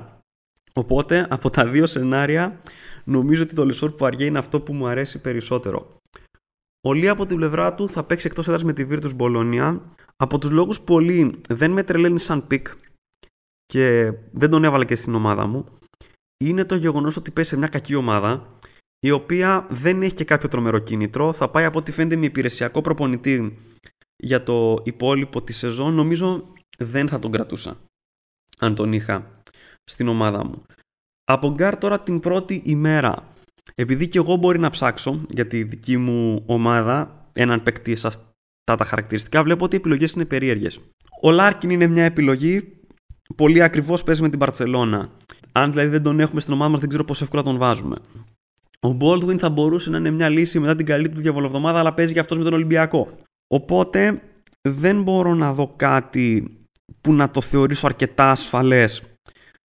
Οπότε 0.74 1.26
από 1.30 1.50
τα 1.50 1.66
δύο 1.66 1.86
σενάρια 1.86 2.60
νομίζω 3.04 3.42
ότι 3.42 3.54
το 3.54 3.64
Λεσόρ 3.64 3.92
που 3.92 4.04
αργεί 4.04 4.26
είναι 4.26 4.38
αυτό 4.38 4.60
που 4.60 4.72
μου 4.72 4.86
αρέσει 4.86 5.20
περισσότερο. 5.20 5.96
Ο 6.86 6.92
Λί 6.92 7.08
από 7.08 7.26
την 7.26 7.36
πλευρά 7.36 7.74
του 7.74 7.88
θα 7.88 8.04
παίξει 8.04 8.26
εκτός 8.26 8.46
έδρας 8.46 8.64
με 8.64 8.72
τη 8.72 8.86
Virtus 8.90 9.16
Bologna. 9.16 9.78
Από 10.22 10.38
τους 10.38 10.50
λόγους 10.50 10.80
που 10.80 10.98
δεν 11.48 11.70
με 11.70 11.82
τρελαίνει 11.82 12.18
σαν 12.18 12.46
pick 12.46 12.68
και 13.66 14.12
δεν 14.32 14.50
τον 14.50 14.64
έβαλε 14.64 14.84
και 14.84 14.94
στην 14.94 15.14
ομάδα 15.14 15.46
μου 15.46 15.78
είναι 16.44 16.64
το 16.64 16.74
γεγονός 16.74 17.16
ότι 17.16 17.30
παίζει 17.30 17.50
σε 17.50 17.56
μια 17.56 17.68
κακή 17.68 17.94
ομάδα 17.94 18.58
η 18.98 19.10
οποία 19.10 19.66
δεν 19.70 20.02
έχει 20.02 20.14
και 20.14 20.24
κάποιο 20.24 20.48
τρομερό 20.48 20.78
κίνητρο. 20.78 21.32
Θα 21.32 21.50
πάει 21.50 21.64
από 21.64 21.78
ό,τι 21.78 21.92
φαίνεται 21.92 22.16
με 22.16 22.26
υπηρεσιακό 22.26 22.80
προπονητή 22.80 23.58
για 24.16 24.42
το 24.42 24.78
υπόλοιπο 24.84 25.42
της 25.42 25.56
σεζόν. 25.56 25.94
Νομίζω 25.94 26.52
δεν 26.78 27.08
θα 27.08 27.18
τον 27.18 27.30
κρατούσα 27.30 27.76
αν 28.58 28.74
τον 28.74 28.92
είχα 28.92 29.30
στην 29.84 30.08
ομάδα 30.08 30.44
μου. 30.44 30.62
Από 31.24 31.50
γκάρ 31.50 31.78
τώρα 31.78 32.00
την 32.00 32.20
πρώτη 32.20 32.62
ημέρα. 32.64 33.32
Επειδή 33.74 34.08
και 34.08 34.18
εγώ 34.18 34.36
μπορεί 34.36 34.58
να 34.58 34.70
ψάξω 34.70 35.24
για 35.28 35.46
τη 35.46 35.62
δική 35.62 35.96
μου 35.96 36.42
ομάδα 36.46 37.28
έναν 37.32 37.62
παίκτη 37.62 37.96
σε 37.96 38.06
αυτά 38.70 38.84
τα 38.84 38.90
χαρακτηριστικά, 38.90 39.42
βλέπω 39.42 39.64
ότι 39.64 39.74
οι 39.74 39.78
επιλογές 39.78 40.12
είναι 40.12 40.24
περίεργες. 40.24 40.80
Ο 41.22 41.30
Λάρκιν 41.30 41.70
είναι 41.70 41.86
μια 41.86 42.04
επιλογή 42.04 42.80
πολύ 43.36 43.62
ακριβός 43.62 44.02
παίζει 44.02 44.22
με 44.22 44.28
την 44.28 44.38
Μπαρσελόνα. 44.38 45.10
Αν 45.52 45.70
δηλαδή 45.70 45.88
δεν 45.88 46.02
τον 46.02 46.20
έχουμε 46.20 46.40
στην 46.40 46.52
ομάδα 46.52 46.70
μας, 46.70 46.80
δεν 46.80 46.88
ξέρω 46.88 47.04
πόσο 47.04 47.24
εύκολα 47.24 47.42
τον 47.42 47.56
βάζουμε. 47.56 47.96
Ο 48.80 48.96
Baldwin 49.00 49.38
θα 49.38 49.50
μπορούσε 49.50 49.90
να 49.90 49.96
είναι 49.96 50.10
μια 50.10 50.28
λύση 50.28 50.58
μετά 50.58 50.76
την 50.76 50.86
καλή 50.86 51.08
του 51.08 51.20
διαβολοβδομάδα, 51.20 51.78
αλλά 51.78 51.94
παίζει 51.94 52.12
και 52.12 52.20
αυτός 52.20 52.38
με 52.38 52.44
τον 52.44 52.52
Ολυμπιακό. 52.52 53.08
Οπότε 53.54 54.22
δεν 54.68 55.02
μπορώ 55.02 55.34
να 55.34 55.52
δω 55.52 55.72
κάτι 55.76 56.56
που 57.00 57.12
να 57.12 57.30
το 57.30 57.40
θεωρήσω 57.40 57.86
αρκετά 57.86 58.30
ασφαλές 58.30 59.02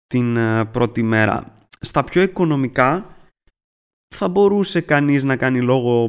την 0.06 0.36
ε, 0.36 0.64
πρώτη 0.64 1.02
μέρα. 1.02 1.54
Στα 1.80 2.04
πιο 2.04 2.22
οικονομικά 2.22 3.16
θα 4.14 4.28
μπορούσε 4.28 4.80
κανείς 4.80 5.24
να 5.24 5.36
κάνει 5.36 5.62
λόγο 5.62 6.08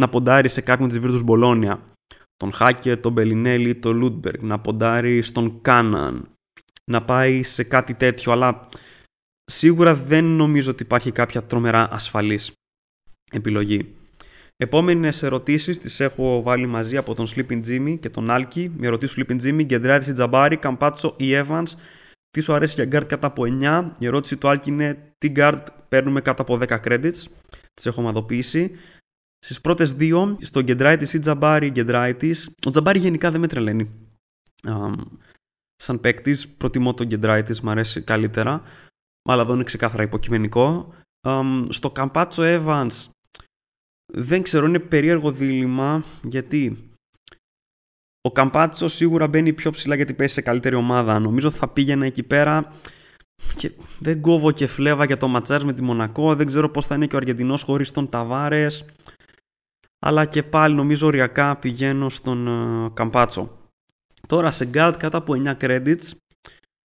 να 0.00 0.08
ποντάρει 0.08 0.48
σε 0.48 0.60
κάποιον 0.60 0.88
της 0.88 1.00
Virtus 1.02 1.24
Μπολόνια. 1.24 1.80
Τον 2.36 2.52
Χάκε, 2.52 2.96
τον 2.96 3.12
Μπελινέλη, 3.12 3.74
τον 3.74 3.96
Λούτμπεργκ, 3.96 4.42
να 4.42 4.60
ποντάρει 4.60 5.22
στον 5.22 5.60
Κάναν, 5.60 6.28
να 6.84 7.04
πάει 7.04 7.42
σε 7.42 7.62
κάτι 7.62 7.94
τέτοιο, 7.94 8.32
αλλά 8.32 8.60
σίγουρα 9.44 9.94
δεν 9.94 10.24
νομίζω 10.24 10.70
ότι 10.70 10.82
υπάρχει 10.82 11.12
κάποια 11.12 11.42
τρομερά 11.42 11.88
ασφαλής 11.92 12.52
επιλογή. 13.32 13.94
Επόμενες 14.56 15.22
ερωτήσεις 15.22 15.78
τις 15.78 16.00
έχω 16.00 16.42
βάλει 16.42 16.66
μαζί 16.66 16.96
από 16.96 17.14
τον 17.14 17.26
Sleeping 17.34 17.60
Jimmy 17.66 17.98
και 18.00 18.10
τον 18.10 18.30
Άλκη. 18.30 18.72
Με 18.76 18.86
ερωτήσει 18.86 19.14
του 19.14 19.26
Sleeping 19.26 19.42
Jimmy, 19.42 19.64
Γκεντράτη 19.64 20.10
ή 20.10 20.12
Τζαμπάρη, 20.12 20.56
Καμπάτσο 20.56 21.14
ή 21.18 21.24
Evans. 21.30 21.66
Τι 22.30 22.40
σου 22.40 22.52
αρέσει 22.54 22.74
για 22.74 23.00
guard 23.00 23.06
κάτω 23.06 23.26
από 23.26 23.42
9. 23.60 23.92
Η 23.98 24.06
ερώτηση 24.06 24.36
του 24.36 24.48
Άλκη 24.48 24.70
είναι 24.70 25.14
τι 25.18 25.32
guard 25.36 25.62
παίρνουμε 25.88 26.20
κάτω 26.20 26.42
από 26.42 26.58
10 26.68 26.80
credits; 26.84 27.24
Τις 27.74 27.86
έχω 27.86 28.00
ομαδοποιήσει. 28.00 28.70
Στις 29.44 29.60
πρώτες 29.60 29.92
δύο, 29.92 30.38
στο 30.40 30.62
Γκεντράτη 30.62 31.16
ή 31.16 31.18
Τζαμπάρη, 31.18 31.70
Γκεντράτη. 31.70 32.34
Ο 32.66 32.70
Τζαμπάρη 32.70 32.98
γενικά 32.98 33.30
δεν 33.30 33.40
με 33.40 33.46
τρελαίνει 33.46 34.10
σαν 35.76 36.00
παίκτης. 36.00 36.48
Προτιμώ 36.48 36.94
τον 36.94 37.06
Γκεντράιτη, 37.06 37.64
μου 37.64 37.70
αρέσει 37.70 38.02
καλύτερα. 38.02 38.62
Αλλά 39.28 39.42
εδώ 39.42 39.54
είναι 39.54 39.64
ξεκάθαρα 39.64 40.02
υποκειμενικό. 40.02 40.94
στο 41.68 41.90
Καμπάτσο 41.90 42.42
Evans 42.44 43.08
δεν 44.12 44.42
ξέρω, 44.42 44.66
είναι 44.66 44.78
περίεργο 44.78 45.32
δίλημα 45.32 46.04
γιατί 46.22 46.90
ο 48.20 48.32
Καμπάτσο 48.32 48.88
σίγουρα 48.88 49.28
μπαίνει 49.28 49.52
πιο 49.52 49.70
ψηλά 49.70 49.94
γιατί 49.94 50.14
πέσει 50.14 50.34
σε 50.34 50.40
καλύτερη 50.40 50.74
ομάδα. 50.74 51.18
Νομίζω 51.18 51.50
θα 51.50 51.68
πήγαινε 51.68 52.06
εκεί 52.06 52.22
πέρα 52.22 52.72
και 53.56 53.72
δεν 54.00 54.20
κόβω 54.20 54.52
και 54.52 54.66
φλέβα 54.66 55.04
για 55.04 55.16
το 55.16 55.28
ματσάρς 55.28 55.64
με 55.64 55.72
τη 55.72 55.82
Μονακό. 55.82 56.34
Δεν 56.34 56.46
ξέρω 56.46 56.70
πώς 56.70 56.86
θα 56.86 56.94
είναι 56.94 57.06
και 57.06 57.14
ο 57.14 57.18
Αργεντινός 57.18 57.62
χωρίς 57.62 57.90
τον 57.90 58.08
Ταβάρες. 58.08 58.84
Αλλά 60.06 60.26
και 60.26 60.42
πάλι 60.42 60.74
νομίζω 60.74 61.06
οριακά 61.06 61.56
πηγαίνω 61.56 62.08
στον 62.08 62.46
uh, 62.48 62.94
Καμπάτσο. 62.94 63.58
Τώρα 64.28 64.50
σε 64.50 64.70
guard 64.74 64.94
κάτω 64.98 65.16
από 65.16 65.34
9 65.44 65.56
credits 65.60 66.10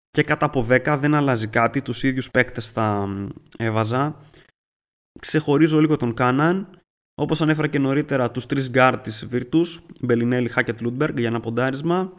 και 0.10 0.24
κάτω 0.24 0.46
από 0.46 0.68
10 0.70 0.98
δεν 1.00 1.16
αλλάζει 1.16 1.48
κάτι, 1.48 1.82
τους 1.82 2.04
ίδιους 2.04 2.32
παίκτες 2.32 2.70
θα 2.70 3.08
έβαζα. 3.58 4.20
Ξεχωρίζω 5.22 5.80
λίγο 5.80 5.98
τον 5.98 6.14
Κάναν, 6.14 6.82
όπως 7.16 7.42
ανέφερα 7.42 7.68
και 7.68 7.80
νωρίτερα 7.80 8.32
τους 8.32 8.46
τρεις 8.46 8.72
guard 8.74 9.00
της 9.04 9.28
Virtus, 9.32 9.66
Μπελινέλη, 10.00 10.50
Χάκετ, 10.50 10.82
Λούντμπεργκ 10.82 11.18
για 11.18 11.28
ένα 11.28 11.40
ποντάρισμα 11.40 12.14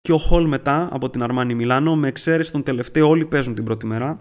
και 0.00 0.12
ο 0.12 0.18
Χολ 0.18 0.46
μετά 0.46 0.88
από 0.92 1.10
την 1.10 1.22
Αρμάνι 1.22 1.54
Μιλάνο, 1.54 1.96
με 1.96 2.08
εξαίρεση 2.08 2.52
τον 2.52 2.62
τελευταίο 2.62 3.08
όλοι 3.08 3.26
παίζουν 3.26 3.54
την 3.54 3.64
πρώτη 3.64 3.86
μέρα 3.86 4.20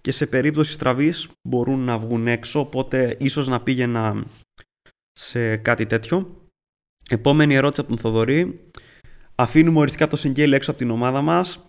και 0.00 0.12
σε 0.12 0.26
περίπτωση 0.26 0.72
στραβής 0.72 1.28
μπορούν 1.42 1.80
να 1.80 1.98
βγουν 1.98 2.26
έξω, 2.26 2.60
οπότε 2.60 3.16
ίσως 3.18 3.48
να 3.48 3.60
πήγαινα 3.60 4.24
σε 5.20 5.56
κάτι 5.56 5.86
τέτοιο. 5.86 6.46
Επόμενη 7.08 7.54
ερώτηση 7.54 7.80
από 7.80 7.88
τον 7.88 7.98
Θοδωρή. 7.98 8.60
Αφήνουμε 9.34 9.78
οριστικά 9.78 10.06
το 10.06 10.16
Σεγγέλη 10.16 10.54
έξω 10.54 10.70
από 10.70 10.80
την 10.80 10.90
ομάδα 10.90 11.20
μας. 11.20 11.66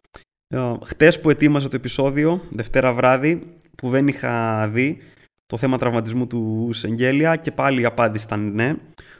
Ε, 0.47 0.73
χτες 0.85 1.19
που 1.19 1.29
ετοίμαζε 1.29 1.69
το 1.69 1.75
επεισόδιο, 1.75 2.41
Δευτέρα 2.49 2.93
βράδυ, 2.93 3.53
που 3.77 3.89
δεν 3.89 4.07
είχα 4.07 4.67
δει 4.67 4.97
το 5.45 5.57
θέμα 5.57 5.77
τραυματισμού 5.77 6.27
του 6.27 6.69
Σεγγέλια 6.73 7.35
και 7.35 7.51
πάλι 7.51 7.81
η 7.81 7.85
απάντηση 7.85 8.25
ήταν 8.25 8.51
ναι. 8.53 8.75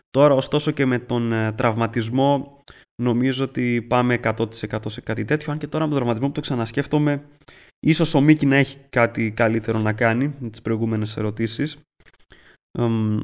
Τώρα 0.09 0.33
ωστόσο 0.33 0.71
και 0.71 0.85
με 0.85 0.99
τον 0.99 1.31
ε, 1.31 1.51
τραυματισμό 1.51 2.57
νομίζω 3.01 3.43
ότι 3.43 3.81
πάμε 3.81 4.19
100% 4.23 4.45
σε 4.85 5.01
κάτι 5.01 5.25
τέτοιο, 5.25 5.51
αν 5.51 5.57
και 5.57 5.67
τώρα 5.67 5.83
με 5.83 5.89
τον 5.89 5.99
τραυματισμό 5.99 6.27
που 6.27 6.33
το 6.33 6.41
ξανασκέφτομαι, 6.41 7.23
ίσως 7.79 8.13
ο 8.13 8.21
Μίκη 8.21 8.45
να 8.45 8.55
έχει 8.55 8.77
κάτι 8.89 9.31
καλύτερο 9.31 9.79
να 9.79 9.93
κάνει 9.93 10.35
με 10.39 10.49
τις 10.49 10.61
προηγούμενες 10.61 11.17
ερωτήσεις, 11.17 11.77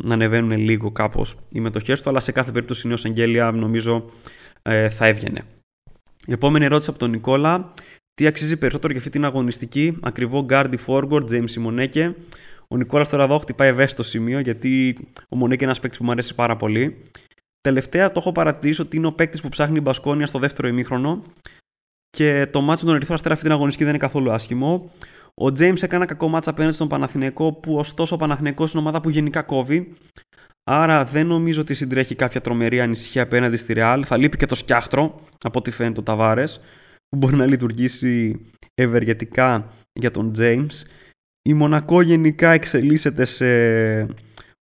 να 0.04 0.14
ανεβαίνουν 0.14 0.58
λίγο 0.58 0.92
κάπως 0.92 1.36
οι 1.50 1.60
μετοχές 1.60 2.02
του, 2.02 2.10
αλλά 2.10 2.20
σε 2.20 2.32
κάθε 2.32 2.52
περίπτωση 2.52 2.88
νέος 2.88 3.06
Εγγέλια 3.06 3.52
νομίζω 3.52 4.06
ε, 4.62 4.90
θα 4.90 5.06
έβγαινε. 5.06 5.44
Η 6.26 6.32
επόμενη 6.32 6.66
ερώτηση 6.66 6.90
από 6.90 7.00
τον 7.00 7.10
Νικόλα. 7.10 7.74
Τι 8.14 8.28
αξίζει 8.28 8.58
περισσότερο 8.58 8.92
για 8.92 9.02
αυτή 9.02 9.12
την 9.12 9.26
αγωνιστική, 9.26 9.98
ακριβό 10.02 10.46
guard 10.50 10.74
forward, 10.86 11.24
James 11.30 11.54
Μονέκε. 11.54 12.16
Ο 12.68 12.78
Νικόλας 12.78 13.10
τώρα 13.10 13.24
εδώ 13.24 13.38
χτυπάει 13.38 13.70
ευαίσθητο 13.70 14.04
σημείο 14.04 14.40
γιατί 14.40 14.98
ο 15.30 15.36
Μονέκε 15.36 15.64
είναι 15.64 15.72
ένας 15.72 15.80
παίκτης 15.80 16.00
που 16.00 16.06
μου 16.06 16.12
αρέσει 16.12 16.36
πάρα 16.36 16.56
πολύ. 16.56 17.02
Τελευταία 17.62 18.12
το 18.12 18.20
έχω 18.20 18.32
παρατηρήσει 18.32 18.82
ότι 18.82 18.98
είναι 18.98 19.08
ο 19.08 19.12
παίκτης 19.12 19.42
που 19.42 19.50
ψάχνει 19.50 19.78
η 19.78 19.82
Μπασκόνια 19.84 20.26
στο 20.26 20.40
δεύτερο 20.40 20.68
ημίχρονο 20.68 21.24
και 22.10 22.48
το 22.52 22.62
μάτσο 22.62 22.84
με 22.84 22.90
τον 22.90 22.96
Ερυθρό 22.96 23.16
Αστέρα 23.16 23.34
αυτή 23.34 23.46
την 23.46 23.56
αγωνιστική 23.56 23.84
δεν 23.86 23.94
είναι 23.94 24.04
καθόλου 24.04 24.32
άσχημο. 24.32 24.92
Ο 25.42 25.46
James 25.46 25.84
έκανε 25.84 25.96
ένα 25.96 26.06
κακό 26.06 26.28
μάτσα 26.28 26.50
απέναντι 26.50 26.76
στον 26.76 26.88
Παναθηναϊκό 26.88 27.54
που 27.54 27.78
ωστόσο 27.78 28.16
ο 28.16 28.18
Παναθηναϊκός 28.18 28.72
είναι 28.72 28.82
ομάδα 28.82 29.02
που 29.02 29.10
γενικά 29.10 29.42
κόβει. 29.42 29.94
Άρα 30.64 31.06
δεν 31.06 31.28
νομίζω 31.28 31.62
ότι 31.62 31.74
συντρέχει 31.74 32.16
κάποια 32.16 32.42
τρομερή 32.42 32.80
ανησυχία 32.80 33.22
απέναντι 33.22 33.58
στη 33.58 33.74
Real. 33.78 34.02
Θα 34.06 34.18
λείπει 34.18 34.38
και 34.38 34.46
το 34.46 34.56
σκιάχτρο 34.56 35.22
από 35.44 35.60
ό,τι 35.60 35.72
φαίνεται 35.72 36.00
ο 36.00 36.04
Ταβάρες 36.04 36.60
που 37.10 37.18
μπορεί 37.18 37.36
να 37.36 37.46
λειτουργήσει 37.46 38.42
ευεργετικά 38.74 39.72
για 39.94 40.12
τον 40.12 40.32
James. 40.38 40.84
Η 41.42 41.54
Μονακό 41.54 42.02
γενικά 42.02 42.52
εξελίσσεται 42.52 43.26
σε 43.26 43.48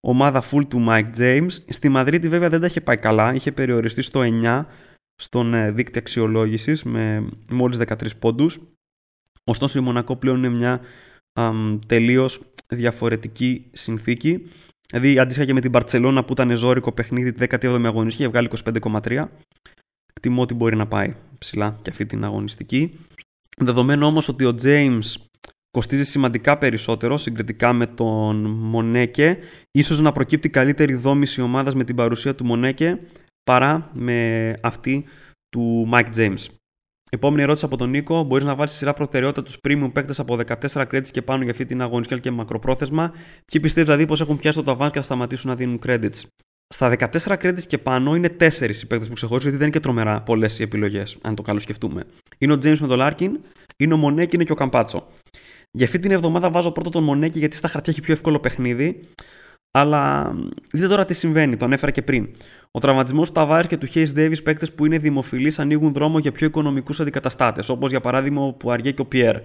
ομάδα 0.08 0.44
full 0.52 0.68
του 0.68 0.86
Mike 0.90 1.18
James. 1.18 1.52
Στη 1.70 1.90
Μαδρίτη 1.90 2.30
βέβαια 2.30 2.50
δεν 2.50 2.60
τα 2.60 2.66
είχε 2.66 2.82
πάει 2.82 2.98
καλά, 2.98 3.34
είχε 3.34 3.52
περιοριστεί 3.52 4.02
στο 4.02 4.22
9 4.44 4.66
στον 5.16 5.54
ε, 5.54 5.72
δίκτυο 5.72 6.02
αξιολόγησης 6.02 6.84
με 6.84 7.30
μόλις 7.52 7.78
13 7.78 7.96
πόντους. 8.20 8.60
Ωστόσο 9.48 9.80
η 9.80 9.82
Μονακό 9.82 10.16
πλέον 10.16 10.38
είναι 10.38 10.50
μια 10.50 10.82
τελείως 11.88 12.42
διαφορετική 12.68 13.66
συνθήκη. 13.72 14.48
Δηλαδή 14.90 15.20
αντίστοιχα 15.20 15.46
και 15.46 15.54
με 15.54 15.62
την 15.62 15.70
Μπαρτσελώνα 15.70 16.24
που 16.24 16.32
ήταν 16.32 16.58
ζώρικο 16.58 16.92
παιχνίδι 16.92 17.32
τη 17.32 17.46
17η 17.50 17.66
αγωνιστική 17.86 18.22
είχε 18.22 18.28
βγάλει 18.28 18.50
25,3. 18.84 19.26
Εκτιμώ 20.14 20.42
ότι 20.42 20.54
μπορεί 20.54 20.76
να 20.76 20.88
πάει 20.88 21.16
ψηλά 21.38 21.80
και 21.82 21.90
αυτή 21.90 22.06
την 22.06 22.24
αγωνιστική. 22.24 23.00
Δεδομένου 23.58 24.08
όμως 24.08 24.28
ότι 24.28 24.46
ο 24.46 24.56
James 24.62 25.14
κοστίζει 25.72 26.06
σημαντικά 26.06 26.58
περισσότερο 26.58 27.18
συγκριτικά 27.18 27.74
με 27.74 27.88
τον 27.88 28.36
Μονέκε. 28.46 29.38
Ίσως 29.72 30.02
να 30.02 30.12
προκύπτει 30.12 30.50
καλύτερη 30.50 30.94
δόμηση 30.94 31.42
ομάδας 31.42 31.76
με 31.76 31.84
την 31.84 31.96
παρουσία 31.96 32.36
του 32.36 32.46
Μονέκε 32.46 33.00
παρά 33.44 33.90
με 33.94 34.54
αυτή 34.62 35.06
του 35.50 35.90
Mike 35.92 36.16
James. 36.16 36.46
Επόμενη 37.16 37.42
ερώτηση 37.44 37.66
από 37.66 37.78
τον 37.78 37.90
Νίκο. 37.90 38.24
Μπορείς 38.24 38.46
να 38.46 38.56
βάλεις 38.56 38.74
σειρά 38.74 38.94
προτεραιότητα 38.94 39.44
τους 39.44 39.58
premium 39.68 39.90
παίκτες 39.94 40.20
από 40.20 40.38
14 40.48 40.86
credits 40.92 41.08
και 41.12 41.22
πάνω 41.22 41.42
για 41.44 41.52
αυτή 41.52 41.66
την 41.66 41.82
αγωνιστική 41.82 42.20
και 42.22 42.32
μακροπρόθεσμα; 42.32 43.10
Ποιοι 43.46 43.62
πιστεύεις 43.62 43.84
δηλαδή 43.84 44.06
πως 44.06 44.22
έχουν 44.22 44.38
πιάσει 44.38 44.58
το 44.58 44.64
ταβάν 44.64 44.90
και 44.92 44.98
θα 44.98 45.04
σταματήσουν 45.04 45.50
να 45.50 45.56
δίνουν 45.56 45.80
credits; 45.86 46.22
Στα 46.68 46.96
14 47.00 47.38
credits 47.38 47.64
και 47.68 47.78
πάνω 47.78 48.16
είναι 48.16 48.28
4 48.28 48.52
οι 48.52 48.86
παίκτες 48.88 49.08
που 49.08 49.14
ξεχωρίζω, 49.14 49.50
γιατί 49.50 49.58
δεν 49.58 49.62
είναι 49.62 49.70
και 49.70 49.80
τρομερά 49.80 50.22
πολλές 50.22 50.60
οι 50.60 50.64
επιλογές, 50.64 51.18
αν 51.22 51.36
το 51.36 51.42
καλό 51.42 51.60
σκεφτούμε. 51.60 52.04
Είναι 52.38 52.54
ο 52.54 52.56
James 52.56 52.78
με 52.78 52.88
τον 52.88 53.00
Larkin, 53.02 53.30
είναι 53.78 53.94
ο 53.94 53.98
Μονέκη, 53.98 54.36
είναι 54.36 54.44
και 54.44 54.52
ο 54.52 54.56
Καμπάτσο. 54.56 55.08
Για 55.72 55.86
αυτή 55.86 56.00
την 56.00 56.12
εβδομάδα 56.12 56.50
βάζω 56.50 56.72
πρώτο 56.72 56.90
τον 56.90 57.04
Μονέκη 57.04 57.40
γιατί 57.40 57.56
στα 57.56 57.68
χαρτιά 57.68 57.94
έχει 57.94 58.02
πιο 58.02 58.14
εύκολο 58.14 58.40
παιχνίδι. 58.40 59.00
Αλλά 59.78 60.36
δείτε 60.72 60.88
τώρα 60.88 61.06
τι 61.06 61.14
συμβαίνει, 61.14 61.58
το 61.58 61.66
ανέφερα 61.66 61.92
και 61.92 62.02
πριν. 62.02 62.30
Ο 62.72 62.80
τραυματισμός 62.80 63.28
του 63.28 63.34
Ταβάρες 63.34 63.68
και 63.68 63.78
του 63.78 63.86
Χέιζ 63.86 64.12
Ντέιβις, 64.12 64.42
παίκτες 64.42 64.74
που 64.74 64.86
είναι 64.86 64.98
δημοφιλείς, 64.98 65.60
ανοίγουν 65.60 65.94
δρόμο 65.94 66.20
για 66.20 66.32
πιο 66.32 66.48
οικονομικούς 66.48 67.00
αντικαταστάτες, 67.00 67.70
όπως 67.70 67.90
για 67.90 68.00
παράδειγμα 68.00 68.42
ο 68.42 68.54
Πουαριέ 68.54 68.92
και 68.92 69.02
ο 69.02 69.06
Πιέρ. 69.06 69.42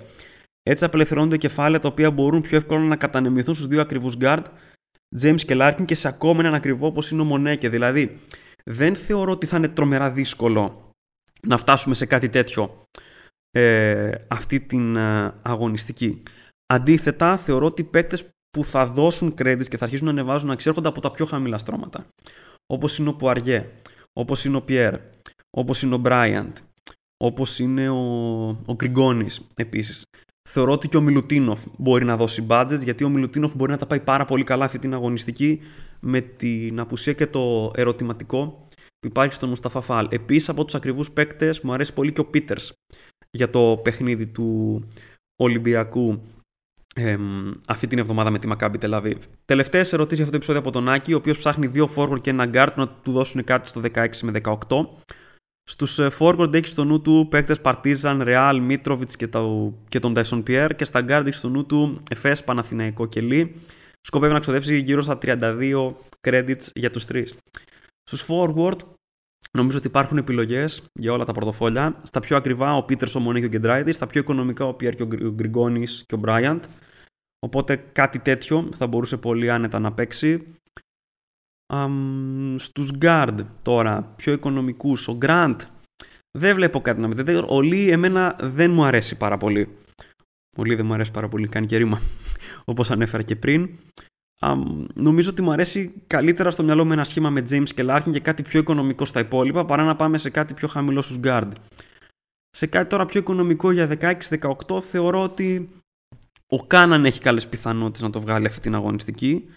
Έτσι 0.63 0.85
απελευθερώνονται 0.85 1.37
κεφάλαια 1.37 1.79
τα 1.79 1.89
οποία 1.89 2.11
μπορούν 2.11 2.41
πιο 2.41 2.57
εύκολα 2.57 2.81
να 2.81 2.97
κατανεμηθούν 2.97 3.55
στους 3.55 3.67
δύο 3.67 3.81
ακριβούς 3.81 4.17
guard, 4.17 4.47
James 5.21 5.41
και 5.41 5.57
Larkin, 5.61 5.85
και 5.85 5.95
σε 5.95 6.09
ακόμα 6.09 6.41
έναν 6.41 6.55
ακριβό 6.55 6.87
όπως 6.87 7.11
είναι 7.11 7.21
ο 7.21 7.25
Μονέκε. 7.25 7.69
Δηλαδή, 7.69 8.19
δεν 8.65 8.97
θεωρώ 8.97 9.33
ότι 9.33 9.47
θα 9.47 9.57
είναι 9.57 9.69
τρομερά 9.69 10.11
δύσκολο 10.11 10.93
να 11.47 11.57
φτάσουμε 11.57 11.95
σε 11.95 12.07
κάτι 12.07 12.29
τέτοιο 12.29 12.83
ε, 13.51 14.11
αυτή 14.29 14.61
την 14.61 14.97
ε, 14.97 15.35
αγωνιστική. 15.43 16.23
Αντίθετα, 16.67 17.37
θεωρώ 17.37 17.67
ότι 17.67 17.83
οι 17.83 17.85
παίκτες 17.85 18.25
που 18.51 18.65
θα 18.65 18.87
δώσουν 18.87 19.35
credits 19.39 19.69
και 19.69 19.77
θα 19.77 19.85
αρχίσουν 19.85 20.07
να 20.07 20.13
ανεβάζουν 20.13 20.47
να 20.47 20.53
εξέρχονται 20.53 20.89
από 20.89 21.01
τα 21.01 21.11
πιο 21.11 21.27
χαμηλά 21.27 21.59
στρώματα. 21.59 22.07
Όπως 22.67 22.99
είναι 22.99 23.09
ο 23.09 23.15
Πουαριέ, 23.15 23.71
όπως 24.13 24.45
είναι 24.45 24.57
ο 24.57 24.63
Πιέρ, 24.63 24.95
όπως 25.51 25.83
είναι 25.83 25.95
ο 25.95 25.99
Μπράιαντ, 25.99 26.57
όπως 27.25 27.59
είναι 27.59 27.89
ο, 27.89 28.03
ο 28.49 28.75
Γκριγκόνης 28.75 29.41
επίσης. 29.55 30.05
Θεωρώ 30.49 30.73
ότι 30.73 30.89
και 30.89 30.97
ο 30.97 31.01
Μιλουτίνοφ 31.01 31.65
μπορεί 31.79 32.05
να 32.05 32.17
δώσει 32.17 32.47
budget 32.49 32.81
γιατί 32.83 33.05
ο 33.05 33.09
Μιλουτίνοφ 33.09 33.55
μπορεί 33.55 33.71
να 33.71 33.79
τα 33.79 33.87
πάει 33.87 34.01
πάρα 34.01 34.25
πολύ 34.25 34.45
καλά 34.45 34.65
αυτή 34.65 34.79
την 34.79 34.95
αγωνιστική 34.95 35.61
με 36.01 36.21
την 36.21 36.81
απουσία 36.81 37.13
και 37.13 37.27
το 37.27 37.71
ερωτηματικό 37.75 38.69
που 38.99 39.07
υπάρχει 39.07 39.35
στον 39.35 39.49
Μουσταφά 39.49 39.81
Φαλ. 39.81 40.09
Επίσης 40.11 40.49
από 40.49 40.65
τους 40.65 40.75
ακριβούς 40.75 41.11
παίκτες 41.11 41.61
μου 41.61 41.73
αρέσει 41.73 41.93
πολύ 41.93 42.13
και 42.13 42.21
ο 42.21 42.25
Πίτερς 42.25 42.73
για 43.31 43.51
το 43.51 43.81
παιχνίδι 43.83 44.27
του 44.27 44.83
Ολυμπιακού 45.37 46.23
αυτή 47.67 47.87
την 47.87 47.99
εβδομάδα 47.99 48.31
με 48.31 48.39
τη 48.39 48.49
Maccabi 48.53 48.75
Tel 48.81 49.01
Aviv. 49.01 49.17
Τελευταίες 49.45 49.93
ερωτήσεις 49.93 50.17
για 50.17 50.25
αυτό 50.25 50.31
το 50.31 50.37
επεισόδιο 50.37 50.61
από 50.61 50.71
τον 50.71 50.89
Άκη, 50.89 51.13
ο 51.13 51.17
οποίος 51.17 51.39
ψάχνει 51.39 51.67
δύο 51.67 51.89
forward 51.97 52.21
και 52.21 52.31
ένα 52.31 52.51
guard 52.53 52.73
να 52.75 52.89
του 52.89 53.13
δώσουν 53.13 53.45
κάτι 53.45 53.69
στο 53.69 53.81
16 53.95 54.09
με 54.23 54.41
18. 54.69 54.87
Στους 55.63 55.99
ε, 55.99 56.11
forward 56.19 56.55
έχει 56.55 56.67
στο 56.67 56.85
νου 56.85 57.01
του 57.01 57.27
παίκτες 57.31 57.61
Partizan, 57.63 58.23
Real, 58.27 58.71
Mitrovic 58.71 59.11
και, 59.17 59.29
το, 59.29 59.75
και 59.89 59.99
τον 59.99 60.15
Tyson 60.17 60.43
Pierre 60.47 60.71
και 60.77 60.85
στα 60.85 61.01
guard 61.01 61.23
έχει 61.27 61.33
στο 61.33 61.49
νου 61.49 61.67
του 61.67 61.99
Εφέ, 62.11 62.37
Παναθηναϊκό 62.45 63.07
και 63.07 63.21
Λί. 63.21 63.55
Σκοπεύει 64.01 64.33
να 64.33 64.39
ξοδέψει 64.39 64.79
γύρω 64.79 65.01
στα 65.01 65.19
32 65.23 65.95
credits 66.29 66.67
για 66.75 66.91
τους 66.91 67.05
τρεις. 67.05 67.35
Στους 68.03 68.27
forward 68.29 68.77
Νομίζω 69.59 69.79
ότι 69.79 69.87
υπάρχουν 69.87 70.17
επιλογές 70.17 70.83
για 70.93 71.13
όλα 71.13 71.25
τα 71.25 71.33
πορτοφόλια. 71.33 72.01
Στα 72.03 72.21
πιο 72.21 72.37
ακριβά 72.37 72.77
ο 72.77 72.85
Πίτερ, 72.85 73.17
ο 73.17 73.21
Μονέ 73.21 73.39
και 73.39 73.45
ο 73.45 73.49
Γκεντράιτη. 73.49 73.93
Στα 73.93 74.07
πιο 74.07 74.21
οικονομικά 74.21 74.65
ο 74.65 74.75
Πιέρ 74.75 74.95
και 74.95 75.03
ο 75.03 75.07
Γκριγκόνης 75.07 76.05
και 76.07 76.15
ο 76.15 76.19
Μπράιαντ. 76.19 76.65
Οπότε 77.47 77.77
κάτι 77.77 78.19
τέτοιο 78.19 78.69
θα 78.75 78.87
μπορούσε 78.87 79.17
πολύ 79.17 79.51
άνετα 79.51 79.79
να 79.79 79.93
παίξει. 79.93 80.47
Um, 81.73 82.55
στους 82.59 82.91
Guard 83.01 83.37
τώρα, 83.63 84.03
πιο 84.17 84.33
οικονομικούς, 84.33 85.09
ο 85.09 85.19
Grant 85.23 85.57
δεν 86.39 86.55
βλέπω 86.55 86.81
κάτι 86.81 87.01
να 87.01 87.09
με 87.09 87.45
Ο 87.49 87.61
Λί 87.61 87.91
εμένα 87.91 88.37
δεν 88.41 88.71
μου 88.71 88.85
αρέσει 88.85 89.17
πάρα 89.17 89.37
πολύ. 89.37 89.77
Ο 90.59 90.65
Λί 90.65 90.75
δεν 90.75 90.87
μου 90.87 90.93
αρέσει 90.93 91.11
πάρα 91.11 91.29
πολύ, 91.29 91.49
κάνει 91.49 91.67
και 91.67 91.77
ρήμα, 91.77 92.01
όπως 92.65 92.91
ανέφερα 92.91 93.23
και 93.23 93.37
πριν 93.37 93.79
νομίζω 94.95 95.31
ότι 95.31 95.43
μου 95.43 95.53
αρέσει 95.53 95.95
καλύτερα 96.07 96.51
στο 96.51 96.65
μυαλό 96.65 96.85
με 96.85 96.93
ένα 96.93 97.05
σχήμα 97.05 97.31
με 97.31 97.45
James 97.51 97.69
και 97.75 97.85
Larkin 97.89 98.11
και 98.13 98.21
κάτι 98.21 98.43
πιο 98.43 98.61
οικονομικό 98.61 99.05
στα 99.05 99.21
υπόλοιπα 99.21 99.65
παρά 99.65 99.85
να 99.85 99.97
πάμε 99.97 100.19
σε 100.19 100.31
κάτι 100.31 100.55
πιο 100.55 100.69
χαμηλό 100.69 101.03
στους 101.03 101.19
guard. 101.25 101.51
Σε 102.51 102.67
κάτι 102.67 102.89
τώρα 102.89 103.07
πιο 103.07 103.21
οικονομικό 103.21 103.71
για 103.71 104.17
16-18 104.69 104.81
θεωρώ 104.81 105.23
ότι 105.23 105.69
ο 106.47 106.67
Κάναν 106.67 107.05
έχει 107.05 107.21
καλές 107.21 107.49
πιθανότητες 107.49 108.03
να 108.03 108.11
το 108.11 108.21
βγάλει 108.21 108.47
αυτή 108.47 108.61
την 108.61 108.75
αγωνιστική 108.75 109.49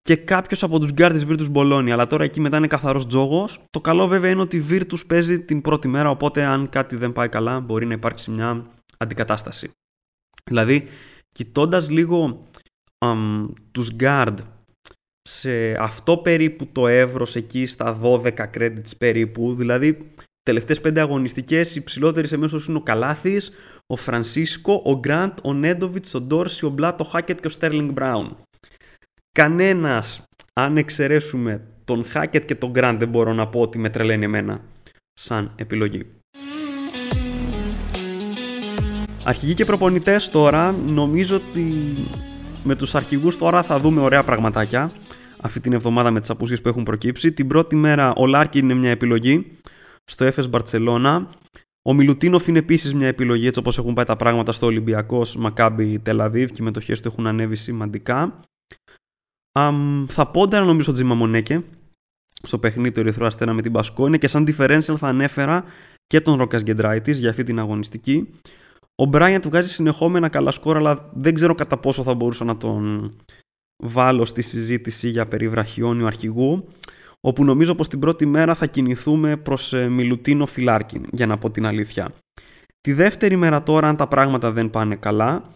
και 0.00 0.16
κάποιος 0.16 0.62
από 0.62 0.78
τους 0.78 0.90
guard 0.96 1.10
της 1.12 1.26
Virtus 1.28 1.52
Bologna. 1.52 1.90
Αλλά 1.90 2.06
τώρα 2.06 2.24
εκεί 2.24 2.40
μετά 2.40 2.56
είναι 2.56 2.66
καθαρός 2.66 3.06
τζόγος. 3.06 3.64
Το 3.70 3.80
καλό 3.80 4.08
βέβαια 4.08 4.30
είναι 4.30 4.40
ότι 4.40 4.56
η 4.56 4.64
Virtus 4.70 5.06
παίζει 5.06 5.40
την 5.40 5.60
πρώτη 5.60 5.88
μέρα. 5.88 6.10
Οπότε, 6.10 6.44
αν 6.44 6.68
κάτι 6.68 6.96
δεν 6.96 7.12
πάει 7.12 7.28
καλά, 7.28 7.60
μπορεί 7.60 7.86
να 7.86 7.94
υπάρξει 7.94 8.30
μια 8.30 8.66
αντικατάσταση. 8.98 9.70
Δηλαδή, 10.44 10.88
κοιτώντας 11.32 11.90
λίγο 11.90 12.48
um, 13.12 13.52
τους 13.72 13.90
guard 14.00 14.34
σε 15.28 15.72
αυτό 15.72 16.16
περίπου 16.16 16.66
το 16.72 16.86
εύρος 16.86 17.36
εκεί 17.36 17.66
στα 17.66 18.00
12 18.02 18.30
credits 18.58 18.96
περίπου 18.98 19.54
δηλαδή 19.54 19.96
τελευταίες 20.42 20.80
πέντε 20.80 21.00
αγωνιστικές 21.00 21.76
οι 21.76 21.84
ψηλότεροι 21.84 22.26
σε 22.26 22.36
μέσος 22.36 22.66
είναι 22.66 22.76
ο 22.76 22.80
Καλάθης, 22.80 23.50
ο 23.86 23.96
Φρανσίσκο, 23.96 24.82
ο 24.84 24.98
Γκραντ, 24.98 25.38
ο 25.42 25.52
Νέντοβιτς, 25.52 26.14
ο 26.14 26.20
Ντόρση, 26.20 26.66
ο 26.66 26.68
Μπλάτ, 26.68 27.00
ο 27.00 27.04
Χάκετ 27.04 27.40
και 27.40 27.46
ο 27.46 27.50
Στέρλινγκ 27.50 27.90
Μπράουν. 27.92 28.36
Κανένας, 29.32 30.22
αν 30.52 30.76
εξαιρέσουμε 30.76 31.66
τον 31.84 32.04
Χάκετ 32.04 32.44
και 32.44 32.54
τον 32.54 32.70
Γκραντ 32.70 32.98
δεν 32.98 33.08
μπορώ 33.08 33.32
να 33.32 33.48
πω 33.48 33.60
ότι 33.60 33.78
με 33.78 33.88
τρελαίνει 33.88 34.24
εμένα 34.24 34.60
σαν 35.12 35.52
επιλογή. 35.56 36.06
Αρχηγοί 39.24 39.54
και 39.54 39.64
προπονητές 39.64 40.30
τώρα 40.30 40.72
νομίζω 40.72 41.36
ότι 41.36 41.94
με 42.64 42.74
τους 42.74 42.94
αρχηγούς 42.94 43.38
τώρα 43.38 43.62
θα 43.62 43.80
δούμε 43.80 44.00
ωραία 44.00 44.22
πραγματάκια 44.22 44.92
αυτή 45.40 45.60
την 45.60 45.72
εβδομάδα 45.72 46.10
με 46.10 46.20
τις 46.20 46.30
απουσίες 46.30 46.60
που 46.60 46.68
έχουν 46.68 46.82
προκύψει. 46.82 47.32
Την 47.32 47.46
πρώτη 47.46 47.76
μέρα 47.76 48.12
ο 48.16 48.26
Λάρκιν 48.26 48.64
είναι 48.64 48.74
μια 48.74 48.90
επιλογή 48.90 49.50
στο 50.04 50.26
Εφές 50.26 50.50
Barcelona. 50.50 51.26
Ο 51.82 51.92
Μιλουτίνοφ 51.92 52.46
είναι 52.46 52.58
επίσης 52.58 52.94
μια 52.94 53.06
επιλογή 53.06 53.46
έτσι 53.46 53.58
όπως 53.58 53.78
έχουν 53.78 53.92
πάει 53.94 54.04
τα 54.04 54.16
πράγματα 54.16 54.52
στο 54.52 54.66
Ολυμπιακός 54.66 55.36
Μακάμπι 55.36 55.98
Τελαβίβ 55.98 56.50
και 56.50 56.58
οι 56.60 56.64
μετοχές 56.64 56.92
του 56.92 57.08
έχουν 57.08 57.26
ανέβει 57.26 57.56
σημαντικά. 57.56 58.40
Εμ, 59.58 60.04
θα 60.08 60.26
πόνταρα 60.26 60.64
νομίζω 60.64 60.92
Τσίμα 60.92 61.14
Μονέκε 61.14 61.62
στο 62.42 62.58
παιχνίδι 62.58 62.92
του 62.92 63.00
Ερυθρού 63.00 63.26
Αστέρα 63.26 63.52
με 63.52 63.62
την 63.62 63.72
Μπασκόνια 63.72 64.18
και 64.18 64.28
σαν 64.28 64.46
differential 64.48 64.96
θα 64.96 65.08
ανέφερα 65.08 65.64
και 66.06 66.20
τον 66.20 66.36
Ρόκας 66.36 66.62
Γκεντράιτης 66.62 67.18
για 67.18 67.30
αυτή 67.30 67.42
την 67.42 67.58
αγωνιστική. 67.58 68.28
Ο 69.02 69.04
Μπράιαντ 69.04 69.46
βγάζει 69.46 69.68
συνεχόμενα 69.68 70.28
καλά 70.28 70.50
σκόρ, 70.50 70.76
αλλά 70.76 71.10
δεν 71.14 71.34
ξέρω 71.34 71.54
κατά 71.54 71.78
πόσο 71.78 72.02
θα 72.02 72.14
μπορούσα 72.14 72.44
να 72.44 72.56
τον 72.56 73.10
βάλω 73.82 74.24
στη 74.24 74.42
συζήτηση 74.42 75.08
για 75.08 75.26
περιβραχιόνιο 75.26 76.06
αρχηγού, 76.06 76.68
όπου 77.20 77.44
νομίζω 77.44 77.74
πως 77.74 77.88
την 77.88 77.98
πρώτη 77.98 78.26
μέρα 78.26 78.54
θα 78.54 78.66
κινηθούμε 78.66 79.36
προς 79.36 79.72
ε, 79.72 79.88
Μιλουτίνοφ 79.88 80.46
ή 80.46 80.53
Λάρκιν, 80.53 81.06
για 81.12 81.26
να 81.26 81.38
πω 81.38 81.50
την 81.50 81.66
αλήθεια. 81.66 82.14
Τη 82.80 82.92
δεύτερη 82.92 83.36
μέρα 83.36 83.62
τώρα, 83.62 83.88
αν 83.88 83.96
τα 83.96 84.08
πράγματα 84.08 84.52
δεν 84.52 84.70
πάνε 84.70 84.96
καλά, 84.96 85.54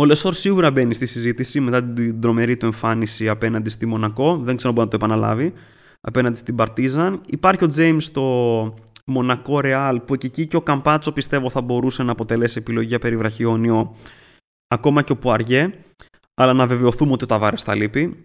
ο 0.00 0.04
Λεσόρ 0.04 0.34
σίγουρα 0.34 0.70
μπαίνει 0.70 0.94
στη 0.94 1.06
συζήτηση 1.06 1.60
μετά 1.60 1.84
την 1.84 2.20
τρομερή 2.20 2.56
του 2.56 2.66
εμφάνιση 2.66 3.28
απέναντι 3.28 3.70
στη 3.70 3.86
Μονακό. 3.86 4.36
Δεν 4.36 4.56
ξέρω 4.56 4.68
αν 4.68 4.74
μπορεί 4.74 4.88
να 4.92 4.98
το 4.98 5.04
επαναλάβει. 5.04 5.52
Απέναντι 6.00 6.36
στην 6.36 6.54
Παρτίζαν. 6.54 7.20
Υπάρχει 7.26 7.64
ο 7.64 7.66
Τζέιμς 7.66 8.04
στο 8.04 8.74
Μονακό 9.10 9.60
Ρεάλ 9.60 10.00
που 10.00 10.16
και 10.16 10.26
εκεί 10.26 10.46
και 10.46 10.56
ο 10.56 10.62
Καμπάτσο 10.62 11.12
πιστεύω 11.12 11.50
θα 11.50 11.60
μπορούσε 11.60 12.02
να 12.02 12.12
αποτελέσει 12.12 12.58
επιλογή 12.58 12.86
για 12.86 12.98
περιβραχιόνιο. 12.98 13.96
Ακόμα 14.68 15.02
και 15.02 15.12
ο 15.12 15.16
Πουαριέ. 15.16 15.70
Αλλά 16.34 16.52
να 16.52 16.66
βεβαιωθούμε 16.66 17.12
ότι 17.12 17.24
ο 17.24 17.26
Ταβάρες 17.26 17.62
θα 17.62 17.74
λείπει. 17.74 18.22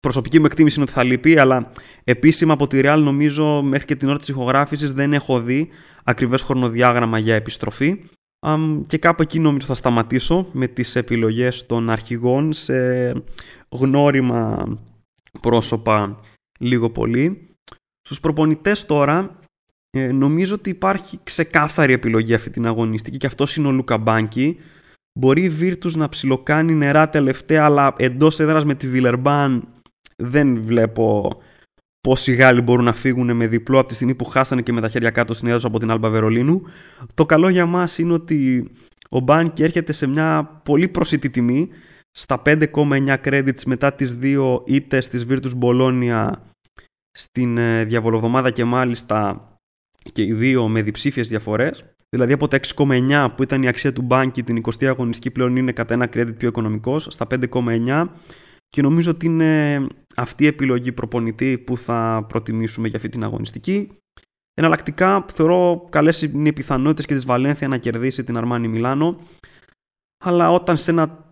Προσωπική 0.00 0.38
μου 0.38 0.44
εκτίμηση 0.44 0.74
είναι 0.74 0.84
ότι 0.84 0.92
θα 0.92 1.02
λείπει, 1.02 1.38
αλλά 1.38 1.70
επίσημα 2.04 2.52
από 2.52 2.66
τη 2.66 2.80
Real 2.82 3.00
νομίζω 3.02 3.62
μέχρι 3.62 3.86
και 3.86 3.96
την 3.96 4.08
ώρα 4.08 4.18
της 4.18 4.28
ηχογράφησης 4.28 4.92
δεν 4.92 5.12
έχω 5.12 5.40
δει 5.40 5.68
ακριβές 6.04 6.42
χρονοδιάγραμμα 6.42 7.18
για 7.18 7.34
επιστροφή 7.34 8.04
και 8.86 8.98
κάπου 8.98 9.22
εκεί 9.22 9.38
νομίζω 9.38 9.66
θα 9.66 9.74
σταματήσω 9.74 10.46
με 10.52 10.66
τις 10.66 10.96
επιλογές 10.96 11.66
των 11.66 11.90
αρχηγών 11.90 12.52
σε 12.52 13.12
γνώριμα 13.68 14.66
πρόσωπα 15.40 16.20
λίγο 16.58 16.90
πολύ. 16.90 17.46
Στους 18.00 18.20
προπονητές 18.20 18.86
τώρα 18.86 19.38
ε, 19.90 20.12
νομίζω 20.12 20.54
ότι 20.54 20.70
υπάρχει 20.70 21.18
ξεκάθαρη 21.22 21.92
επιλογή 21.92 22.34
αυτή 22.34 22.50
την 22.50 22.66
αγωνιστική 22.66 23.16
και 23.16 23.26
αυτός 23.26 23.56
είναι 23.56 23.68
ο 23.68 23.70
Λούκα 23.70 23.98
Μπάνκι. 23.98 24.56
Μπορεί 25.18 25.44
η 25.44 25.52
Virtus 25.60 25.92
να 25.92 26.08
ψιλοκάνει 26.08 26.72
νερά 26.72 27.08
τελευταία 27.08 27.64
αλλά 27.64 27.94
εντός 27.98 28.40
έδρας 28.40 28.64
με 28.64 28.74
τη 28.74 28.88
Βιλερμπάν 28.88 29.68
δεν 30.16 30.62
βλέπω 30.62 31.36
πόσοι 32.00 32.32
Γάλλοι 32.32 32.60
μπορούν 32.60 32.84
να 32.84 32.92
φύγουν 32.92 33.36
με 33.36 33.46
διπλό 33.46 33.78
από 33.78 33.88
τη 33.88 33.94
στιγμή 33.94 34.14
που 34.14 34.24
χάσανε 34.24 34.62
και 34.62 34.72
με 34.72 34.80
τα 34.80 34.88
χέρια 34.88 35.10
κάτω 35.10 35.34
στην 35.34 35.48
έδρα 35.48 35.68
από 35.68 35.78
την 35.78 35.90
Άλμπα 35.90 36.10
Βερολίνου. 36.10 36.62
Το 37.14 37.26
καλό 37.26 37.48
για 37.48 37.66
μας 37.66 37.98
είναι 37.98 38.12
ότι 38.12 38.70
ο 39.10 39.20
Μπάνκι 39.20 39.62
έρχεται 39.62 39.92
σε 39.92 40.06
μια 40.06 40.60
πολύ 40.64 40.88
προσιτή 40.88 41.30
τιμή 41.30 41.68
στα 42.10 42.42
5,9 42.44 43.16
credits 43.24 43.62
μετά 43.66 43.92
τις 43.92 44.14
δύο 44.14 44.62
ήττες 44.66 45.08
της 45.08 45.26
Virtus 45.28 45.52
Bologna 45.62 46.30
στην 47.10 47.58
ε, 47.58 47.84
διαβολοβδομάδα 47.84 48.50
και 48.50 48.64
μάλιστα 48.64 49.49
και 50.12 50.22
οι 50.22 50.32
δύο 50.32 50.68
με 50.68 50.82
διψήφιες 50.82 51.28
διαφορές. 51.28 51.84
Δηλαδή 52.08 52.32
από 52.32 52.48
τα 52.48 52.58
6,9 52.76 53.28
που 53.36 53.42
ήταν 53.42 53.62
η 53.62 53.68
αξία 53.68 53.92
του 53.92 54.02
Μπάνκι 54.02 54.42
την 54.42 54.62
20η 54.62 54.84
αγωνιστική 54.84 55.30
πλέον 55.30 55.56
είναι 55.56 55.72
κατά 55.72 55.94
ένα 55.94 56.08
credit 56.12 56.36
πιο 56.36 56.48
οικονομικός 56.48 57.06
στα 57.10 57.26
5,9 57.30 58.06
και 58.68 58.82
νομίζω 58.82 59.10
ότι 59.10 59.26
είναι 59.26 59.86
αυτή 60.16 60.44
η 60.44 60.46
επιλογή 60.46 60.92
προπονητή 60.92 61.58
που 61.58 61.76
θα 61.76 62.24
προτιμήσουμε 62.28 62.88
για 62.88 62.96
αυτή 62.96 63.08
την 63.08 63.24
αγωνιστική. 63.24 63.88
Εναλλακτικά 64.54 65.24
θεωρώ 65.32 65.86
καλές 65.90 66.22
είναι 66.22 66.48
οι 66.48 66.52
πιθανότητες 66.52 67.06
και 67.06 67.14
της 67.14 67.24
Βαλένθια 67.24 67.68
να 67.68 67.76
κερδίσει 67.76 68.24
την 68.24 68.36
Αρμάνι 68.36 68.68
Μιλάνο 68.68 69.18
αλλά 70.24 70.50
όταν 70.50 70.76
σε 70.76 70.90
ένα 70.90 71.24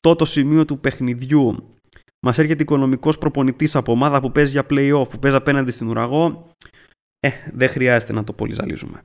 τότε 0.00 0.24
σημείο 0.24 0.64
του 0.64 0.80
παιχνιδιού 0.80 1.74
μας 2.26 2.38
έρχεται 2.38 2.62
οικονομικός 2.62 3.18
προπονητής 3.18 3.76
από 3.76 3.92
ομάδα 3.92 4.20
που 4.20 4.32
παίζει 4.32 4.50
για 4.50 4.66
playoff, 4.70 5.10
που 5.10 5.18
παίζει 5.18 5.36
απέναντι 5.36 5.70
στην 5.70 5.88
ουραγό, 5.88 6.50
ε, 7.24 7.30
δεν 7.52 7.68
χρειάζεται 7.68 8.12
να 8.12 8.24
το 8.24 8.32
πολύ 8.32 8.52
ζαλίζουμε. 8.52 9.00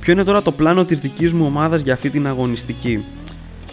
Ποιο 0.00 0.12
είναι 0.12 0.24
τώρα 0.24 0.42
το 0.42 0.52
πλάνο 0.52 0.84
της 0.84 1.00
δικής 1.00 1.32
μου 1.32 1.44
ομάδας 1.44 1.82
για 1.82 1.92
αυτή 1.92 2.10
την 2.10 2.26
αγωνιστική; 2.26 3.04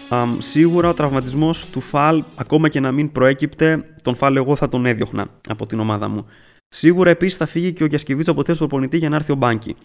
Um, 0.09 0.35
σίγουρα 0.37 0.89
ο 0.89 0.93
τραυματισμός 0.93 1.69
του 1.69 1.81
Φαλ, 1.81 2.23
ακόμα 2.35 2.69
και 2.69 2.79
να 2.79 2.91
μην 2.91 3.11
προέκυπτε, 3.11 3.85
τον 4.03 4.15
Φαλ 4.15 4.35
εγώ 4.35 4.55
θα 4.55 4.69
τον 4.69 4.85
έδιωχνα 4.85 5.27
από 5.47 5.65
την 5.65 5.79
ομάδα 5.79 6.07
μου. 6.07 6.25
Σίγουρα 6.67 7.09
επίσης 7.09 7.37
θα 7.37 7.45
φύγει 7.45 7.73
και 7.73 7.83
ο 7.83 7.85
Γιασκεβίτσος 7.85 8.33
από 8.33 8.43
θέση 8.43 8.57
προπονητή 8.57 8.97
για 8.97 9.09
να 9.09 9.15
έρθει 9.15 9.31
ο 9.31 9.35
Μπάνκι. 9.35 9.75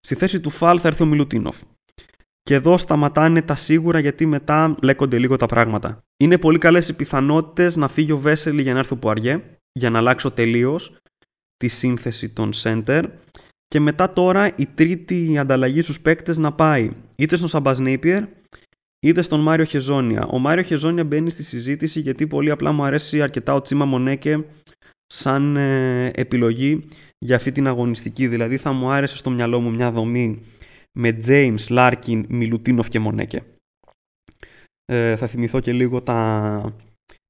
Στη 0.00 0.14
θέση 0.14 0.40
του 0.40 0.50
Φαλ 0.50 0.78
θα 0.80 0.88
έρθει 0.88 1.02
ο 1.02 1.06
Μιλουτίνοφ. 1.06 1.56
Και 2.42 2.54
εδώ 2.54 2.78
σταματάνε 2.78 3.42
τα 3.42 3.54
σίγουρα 3.54 3.98
γιατί 3.98 4.26
μετά 4.26 4.74
λέκονται 4.82 5.18
λίγο 5.18 5.36
τα 5.36 5.46
πράγματα. 5.46 5.98
Είναι 6.16 6.38
πολύ 6.38 6.58
καλές 6.58 6.88
οι 6.88 6.96
πιθανότητες 6.96 7.76
να 7.76 7.88
φύγει 7.88 8.12
ο 8.12 8.18
Βέσελη 8.18 8.62
για 8.62 8.72
να 8.72 8.78
έρθει 8.78 8.92
ο 8.92 8.96
Πουαριέ, 8.96 9.40
για 9.72 9.90
να 9.90 9.98
αλλάξω 9.98 10.30
τελείως 10.30 10.96
τη 11.56 11.68
σύνθεση 11.68 12.30
των 12.30 12.50
center. 12.62 13.04
Και 13.66 13.80
μετά 13.80 14.12
τώρα 14.12 14.54
η 14.56 14.66
τρίτη 14.66 15.38
ανταλλαγή 15.38 15.82
στους 15.82 16.00
παίκτες 16.00 16.38
να 16.38 16.52
πάει 16.52 16.90
είτε 17.16 17.36
στον 17.36 17.48
Σαμπαζ 17.48 17.78
είτε 19.02 19.22
στον 19.22 19.40
Μάριο 19.40 19.64
Χεζόνια. 19.64 20.26
Ο 20.26 20.38
Μάριο 20.38 20.62
Χεζόνια 20.62 21.04
μπαίνει 21.04 21.30
στη 21.30 21.42
συζήτηση 21.42 22.00
γιατί 22.00 22.26
πολύ 22.26 22.50
απλά 22.50 22.72
μου 22.72 22.84
αρέσει 22.84 23.22
αρκετά 23.22 23.54
ο 23.54 23.60
Τσίμα 23.60 23.84
Μονέκε 23.84 24.44
σαν 25.06 25.56
ε, 25.56 26.10
επιλογή 26.14 26.84
για 27.18 27.36
αυτή 27.36 27.52
την 27.52 27.66
αγωνιστική. 27.66 28.28
Δηλαδή 28.28 28.56
θα 28.56 28.72
μου 28.72 28.90
άρεσε 28.90 29.16
στο 29.16 29.30
μυαλό 29.30 29.60
μου 29.60 29.70
μια 29.70 29.92
δομή 29.92 30.42
με 30.98 31.18
James, 31.26 31.66
Larkin, 31.68 32.22
Μιλουτίνοφ 32.28 32.88
και 32.88 32.98
Μονέκε. 32.98 33.42
Ε, 34.84 35.16
θα 35.16 35.26
θυμηθώ 35.26 35.60
και 35.60 35.72
λίγο 35.72 36.02
τα, 36.02 36.74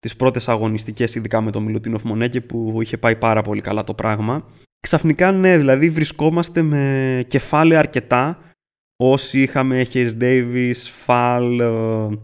τις 0.01 0.17
πρώτες 0.17 0.49
αγωνιστικές 0.49 1.15
ειδικά 1.15 1.41
με 1.41 1.51
τον 1.51 1.63
Μιλουτίνοφ 1.63 2.03
Μονέκε 2.03 2.41
που 2.41 2.79
είχε 2.83 2.99
πάει 2.99 3.17
πάρα 3.17 3.43
πολύ 3.43 3.61
καλά 3.61 3.85
το 3.85 3.95
πράγμα. 3.95 4.49
Ξαφνικά 4.81 5.33
ναι, 5.33 5.59
δηλαδή 5.59 5.91
βρισκόμαστε 5.91 6.63
με 6.63 7.25
κεφάλαια 7.27 7.79
αρκετά 7.79 8.39
όσοι 8.97 9.43
είχαμε 9.43 9.87
Hayes 9.93 10.13
Davis, 10.21 10.75
Fall, 11.07 11.59
ε, 11.61 12.17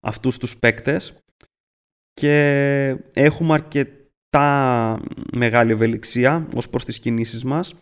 αυτούς 0.00 0.38
τους 0.38 0.56
παίκτες 0.56 1.18
και 2.12 2.96
έχουμε 3.12 3.54
αρκετά 3.54 5.00
μεγάλη 5.32 5.72
ευελιξία 5.72 6.48
ως 6.56 6.68
προς 6.68 6.84
τις 6.84 6.98
κινήσεις 6.98 7.44
μας. 7.44 7.74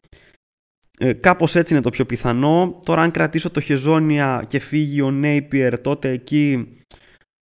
Ε, 0.98 1.12
κάπως 1.12 1.54
έτσι 1.54 1.72
είναι 1.72 1.82
το 1.82 1.90
πιο 1.90 2.04
πιθανό. 2.06 2.80
Τώρα 2.84 3.02
αν 3.02 3.10
κρατήσω 3.10 3.50
το 3.50 3.60
Χεζόνια 3.60 4.44
και 4.48 4.58
φύγει 4.58 5.00
ο 5.00 5.20
Napier 5.22 5.74
τότε 5.82 6.10
εκεί 6.10 6.76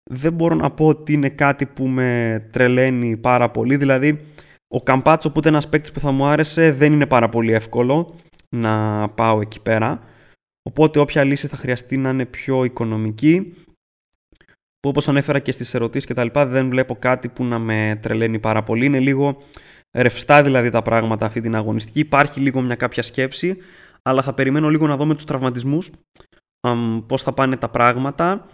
δεν 0.10 0.34
μπορώ 0.34 0.56
να 0.56 0.72
πω 0.72 0.88
ότι 0.88 1.14
είναι 1.14 1.30
κάτι 1.30 1.66
που 1.66 1.88
με 1.88 2.48
τρελαίνει 2.52 3.18
πάρα 3.18 3.52
πολύ. 3.52 3.76
Δηλαδή 3.76 4.20
ο 4.68 4.82
Καμπάτσο 4.82 5.32
που 5.32 5.40
ήταν 5.40 5.54
ένας 5.54 5.70
παίκτης 5.70 5.92
που 5.92 6.00
θα 6.00 6.12
μου 6.12 6.26
άρεσε 6.26 6.72
δεν 6.72 6.94
είναι 6.94 7.06
πάρα 7.06 7.30
πολύ 7.30 7.52
εύκολο 7.54 8.16
να 8.50 9.08
πάω 9.10 9.42
εκεί 9.42 9.62
πέρα. 9.62 10.04
Οπότε 10.70 11.00
όποια 11.00 11.24
λύση 11.24 11.48
θα 11.48 11.58
χρειαστεί 11.58 11.98
να 11.98 12.10
είναι 12.10 12.26
πιο 12.26 12.64
οικονομική 12.64 13.54
που 14.80 14.90
όπως 14.90 15.08
ανέφερα 15.08 15.40
και 15.40 15.52
στις 15.52 15.74
ερωτήσεις 15.74 16.06
και 16.06 16.14
τα 16.14 16.24
λοιπά 16.24 16.46
δεν 16.46 16.70
βλέπω 16.70 16.96
κάτι 16.96 17.30
που 17.30 17.44
να 17.44 17.60
με 17.60 18.00
τρελαίνει 18.02 18.40
πάρα 18.40 18.64
πολύ. 18.64 18.86
Είναι 18.86 19.00
λίγο 19.00 19.38
ρευστά 19.92 20.42
δηλαδή 20.42 20.70
τα 20.70 20.82
πράγματα 20.82 21.26
αυτή 21.26 21.42
την 21.42 21.56
αγωνιστική. 21.56 22.00
Υπάρχει 22.00 22.40
λίγο 22.40 22.62
μια 22.62 22.76
κάποια 22.76 23.04
σκέψη 23.04 23.58
αλλά 24.02 24.24
θα 24.24 24.34
περιμένω 24.34 24.70
λίγο 24.70 24.88
να 24.88 24.98
δω 24.98 25.06
με 25.06 25.14
τους 25.14 25.24
τραυματισμούς 25.24 25.92
πώς 27.08 27.24
θα 27.24 27.34
πάνε 27.34 27.56
τα 27.56 27.70
πράγματα 27.70 28.46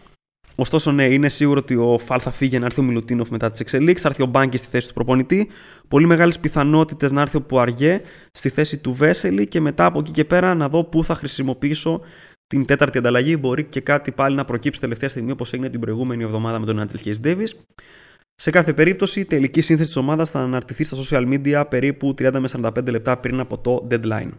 Ωστόσο, 0.56 0.92
ναι, 0.92 1.06
είναι 1.06 1.30
σίγουρο 1.30 1.60
ότι 1.60 1.76
ο 1.76 1.98
Φαλ 1.98 2.20
θα 2.22 2.32
φύγει 2.32 2.60
να 2.60 2.66
έρθει 2.66 2.80
ο 2.80 2.84
Μιλουτίνοφ 2.84 3.30
μετά 3.30 3.50
τις 3.50 3.60
εξελίξεις. 3.60 4.02
Θα 4.02 4.10
έρθει 4.10 4.24
ο 4.24 4.26
Μπάνκι 4.26 4.58
στη 4.58 4.68
θέση 4.68 4.88
του 4.88 4.94
προπονητή. 4.94 5.50
Πολύ 5.88 6.06
μεγάλες 6.06 6.40
πιθανότητες 6.40 7.12
να 7.12 7.22
έρθει 7.22 7.38
ο 7.38 7.42
Πουαριέ 7.42 8.02
στη 8.32 8.50
θέση 8.50 8.78
του 8.78 8.94
Βέσελη 8.94 9.48
και 9.48 9.60
μετά 9.60 9.86
από 9.86 10.00
εκεί 10.00 10.12
και 10.12 10.26
πέρα 10.26 10.54
να 10.54 10.70
δω 10.70 10.84
πού 10.84 11.04
θα 11.04 11.16
χρησιμοποιήσω 11.16 12.02
την 12.48 12.66
τέταρτη 12.66 12.98
ανταλλαγή. 12.98 13.38
Μπορεί 13.40 13.64
και 13.64 13.82
κάτι 13.82 14.12
πάλι 14.12 14.36
να 14.36 14.46
προκύψει 14.46 14.80
τελευταία 14.80 15.10
στιγμή 15.10 15.32
όπως 15.32 15.54
έγινε 15.54 15.70
την 15.70 15.80
προηγούμενη 15.80 16.24
εβδομάδα 16.24 16.60
με 16.60 16.66
τον 16.66 16.80
Άντζελ 16.80 17.00
Χέις 17.00 17.20
Ντέβις. 17.20 17.56
Σε 18.36 18.50
κάθε 18.50 18.74
περίπτωση, 18.74 19.20
η 19.20 19.26
τελική 19.26 19.62
σύνθεση 19.62 19.88
της 19.88 19.98
ομάδας 19.98 20.30
θα 20.30 20.40
αναρτηθεί 20.40 20.84
στα 20.84 20.98
social 20.98 21.34
media 21.34 21.64
περίπου 21.70 22.14
30 22.18 22.40
με 22.40 22.48
45 22.48 22.90
λεπτά 22.90 23.18
πριν 23.18 23.40
από 23.40 23.58
το 23.58 23.88
deadline. 23.92 24.30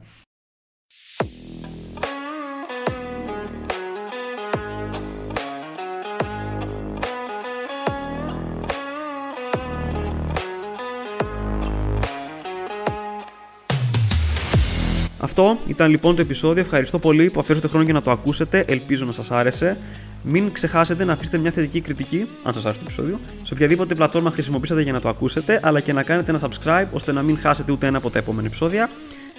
Αυτό 15.24 15.58
ήταν 15.66 15.90
λοιπόν 15.90 16.14
το 16.14 16.20
επεισόδιο. 16.20 16.62
Ευχαριστώ 16.62 16.98
πολύ 16.98 17.30
που 17.30 17.40
αφήσατε 17.40 17.68
χρόνο 17.68 17.84
για 17.84 17.92
να 17.92 18.02
το 18.02 18.10
ακούσετε. 18.10 18.64
Ελπίζω 18.68 19.06
να 19.06 19.12
σας 19.12 19.30
άρεσε. 19.30 19.78
Μην 20.22 20.52
ξεχάσετε 20.52 21.04
να 21.04 21.12
αφήσετε 21.12 21.38
μια 21.38 21.50
θετική 21.50 21.80
κριτική, 21.80 22.28
αν 22.42 22.54
σας 22.54 22.64
άρεσε 22.64 22.78
το 22.78 22.84
επεισόδιο, 22.86 23.20
σε 23.42 23.54
οποιαδήποτε 23.54 23.94
πλατφόρμα 23.94 24.30
χρησιμοποιήσατε 24.30 24.82
για 24.82 24.92
να 24.92 25.00
το 25.00 25.08
ακούσετε, 25.08 25.60
αλλά 25.62 25.80
και 25.80 25.92
να 25.92 26.02
κάνετε 26.02 26.30
ένα 26.30 26.40
subscribe 26.40 26.86
ώστε 26.92 27.12
να 27.12 27.22
μην 27.22 27.38
χάσετε 27.38 27.72
ούτε 27.72 27.86
ένα 27.86 27.98
από 27.98 28.10
τα 28.10 28.18
επόμενα 28.18 28.46
επεισόδια. 28.46 28.90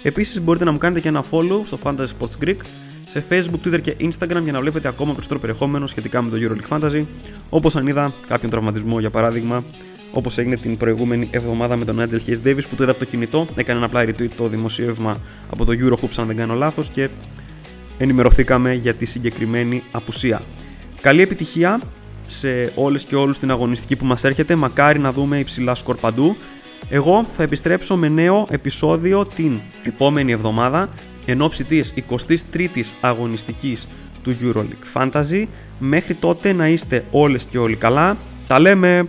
Επίσης, 0.02 0.40
μπορείτε 0.40 0.64
να 0.64 0.72
μου 0.72 0.78
κάνετε 0.78 1.00
και 1.00 1.08
ένα 1.08 1.24
follow 1.30 1.60
στο 1.62 1.78
Fantasy 1.82 2.06
Sports 2.18 2.44
Greek 2.44 2.56
σε 3.06 3.24
Facebook, 3.28 3.68
Twitter 3.68 3.80
και 3.80 3.96
Instagram 4.00 4.42
για 4.42 4.52
να 4.52 4.60
βλέπετε 4.60 4.88
ακόμα 4.88 5.10
περισσότερο 5.10 5.40
περιεχόμενο 5.40 5.86
σχετικά 5.86 6.22
με 6.22 6.30
το 6.30 6.36
EuroLeague 6.40 6.78
Fantasy, 6.78 7.04
όπως 7.48 7.76
αν 7.76 7.86
είδα 7.86 8.12
κάποιον 8.26 8.50
τραυματισμό 8.50 9.00
για 9.00 9.10
παράδειγμα 9.10 9.64
όπως 10.16 10.38
έγινε 10.38 10.56
την 10.56 10.76
προηγούμενη 10.76 11.28
εβδομάδα 11.30 11.76
με 11.76 11.84
τον 11.84 12.00
Nigel 12.00 12.28
Hayes 12.28 12.46
Davis 12.46 12.62
που 12.70 12.74
το 12.76 12.82
είδα 12.82 12.90
από 12.90 12.98
το 12.98 13.04
κινητό. 13.04 13.46
Έκανε 13.54 13.78
ένα 13.78 13.86
απλά 13.86 14.04
retweet 14.04 14.30
το 14.36 14.48
δημοσίευμα 14.48 15.20
από 15.50 15.64
το 15.64 15.72
Eurohoops, 15.72 16.14
αν 16.16 16.26
δεν 16.26 16.36
κάνω 16.36 16.54
λάθος, 16.54 16.88
και 16.88 17.08
ενημερωθήκαμε 17.98 18.74
για 18.74 18.94
τη 18.94 19.04
συγκεκριμένη 19.04 19.82
απουσία. 19.90 20.42
Καλή 21.00 21.22
επιτυχία 21.22 21.80
σε 22.26 22.72
όλες 22.74 23.04
και 23.04 23.16
όλους 23.16 23.38
την 23.38 23.50
αγωνιστική 23.50 23.96
που 23.96 24.04
μας 24.04 24.24
έρχεται, 24.24 24.54
μακάρι 24.54 24.98
να 24.98 25.12
δούμε 25.12 25.38
υψηλά 25.38 25.74
σκορ 25.74 25.96
παντού. 25.96 26.36
Εγώ 26.88 27.24
θα 27.36 27.42
επιστρέψω 27.42 27.96
με 27.96 28.08
νέο 28.08 28.46
επεισόδιο 28.50 29.26
την 29.26 29.60
επόμενη 29.82 30.32
εβδομάδα 30.32 30.88
εν 31.24 31.40
ώψη 31.40 31.64
της 31.64 31.94
23ης 32.10 32.92
αγωνιστικής 33.00 33.86
του 34.22 34.36
EuroLeague 34.42 35.00
Fantasy. 35.00 35.44
Μέχρι 35.78 36.14
τότε 36.14 36.52
να 36.52 36.68
είστε 36.68 37.04
όλες 37.10 37.44
και 37.44 37.58
όλοι 37.58 37.76
καλά. 37.76 38.16
Τα 38.46 38.58
λέμε! 38.58 39.08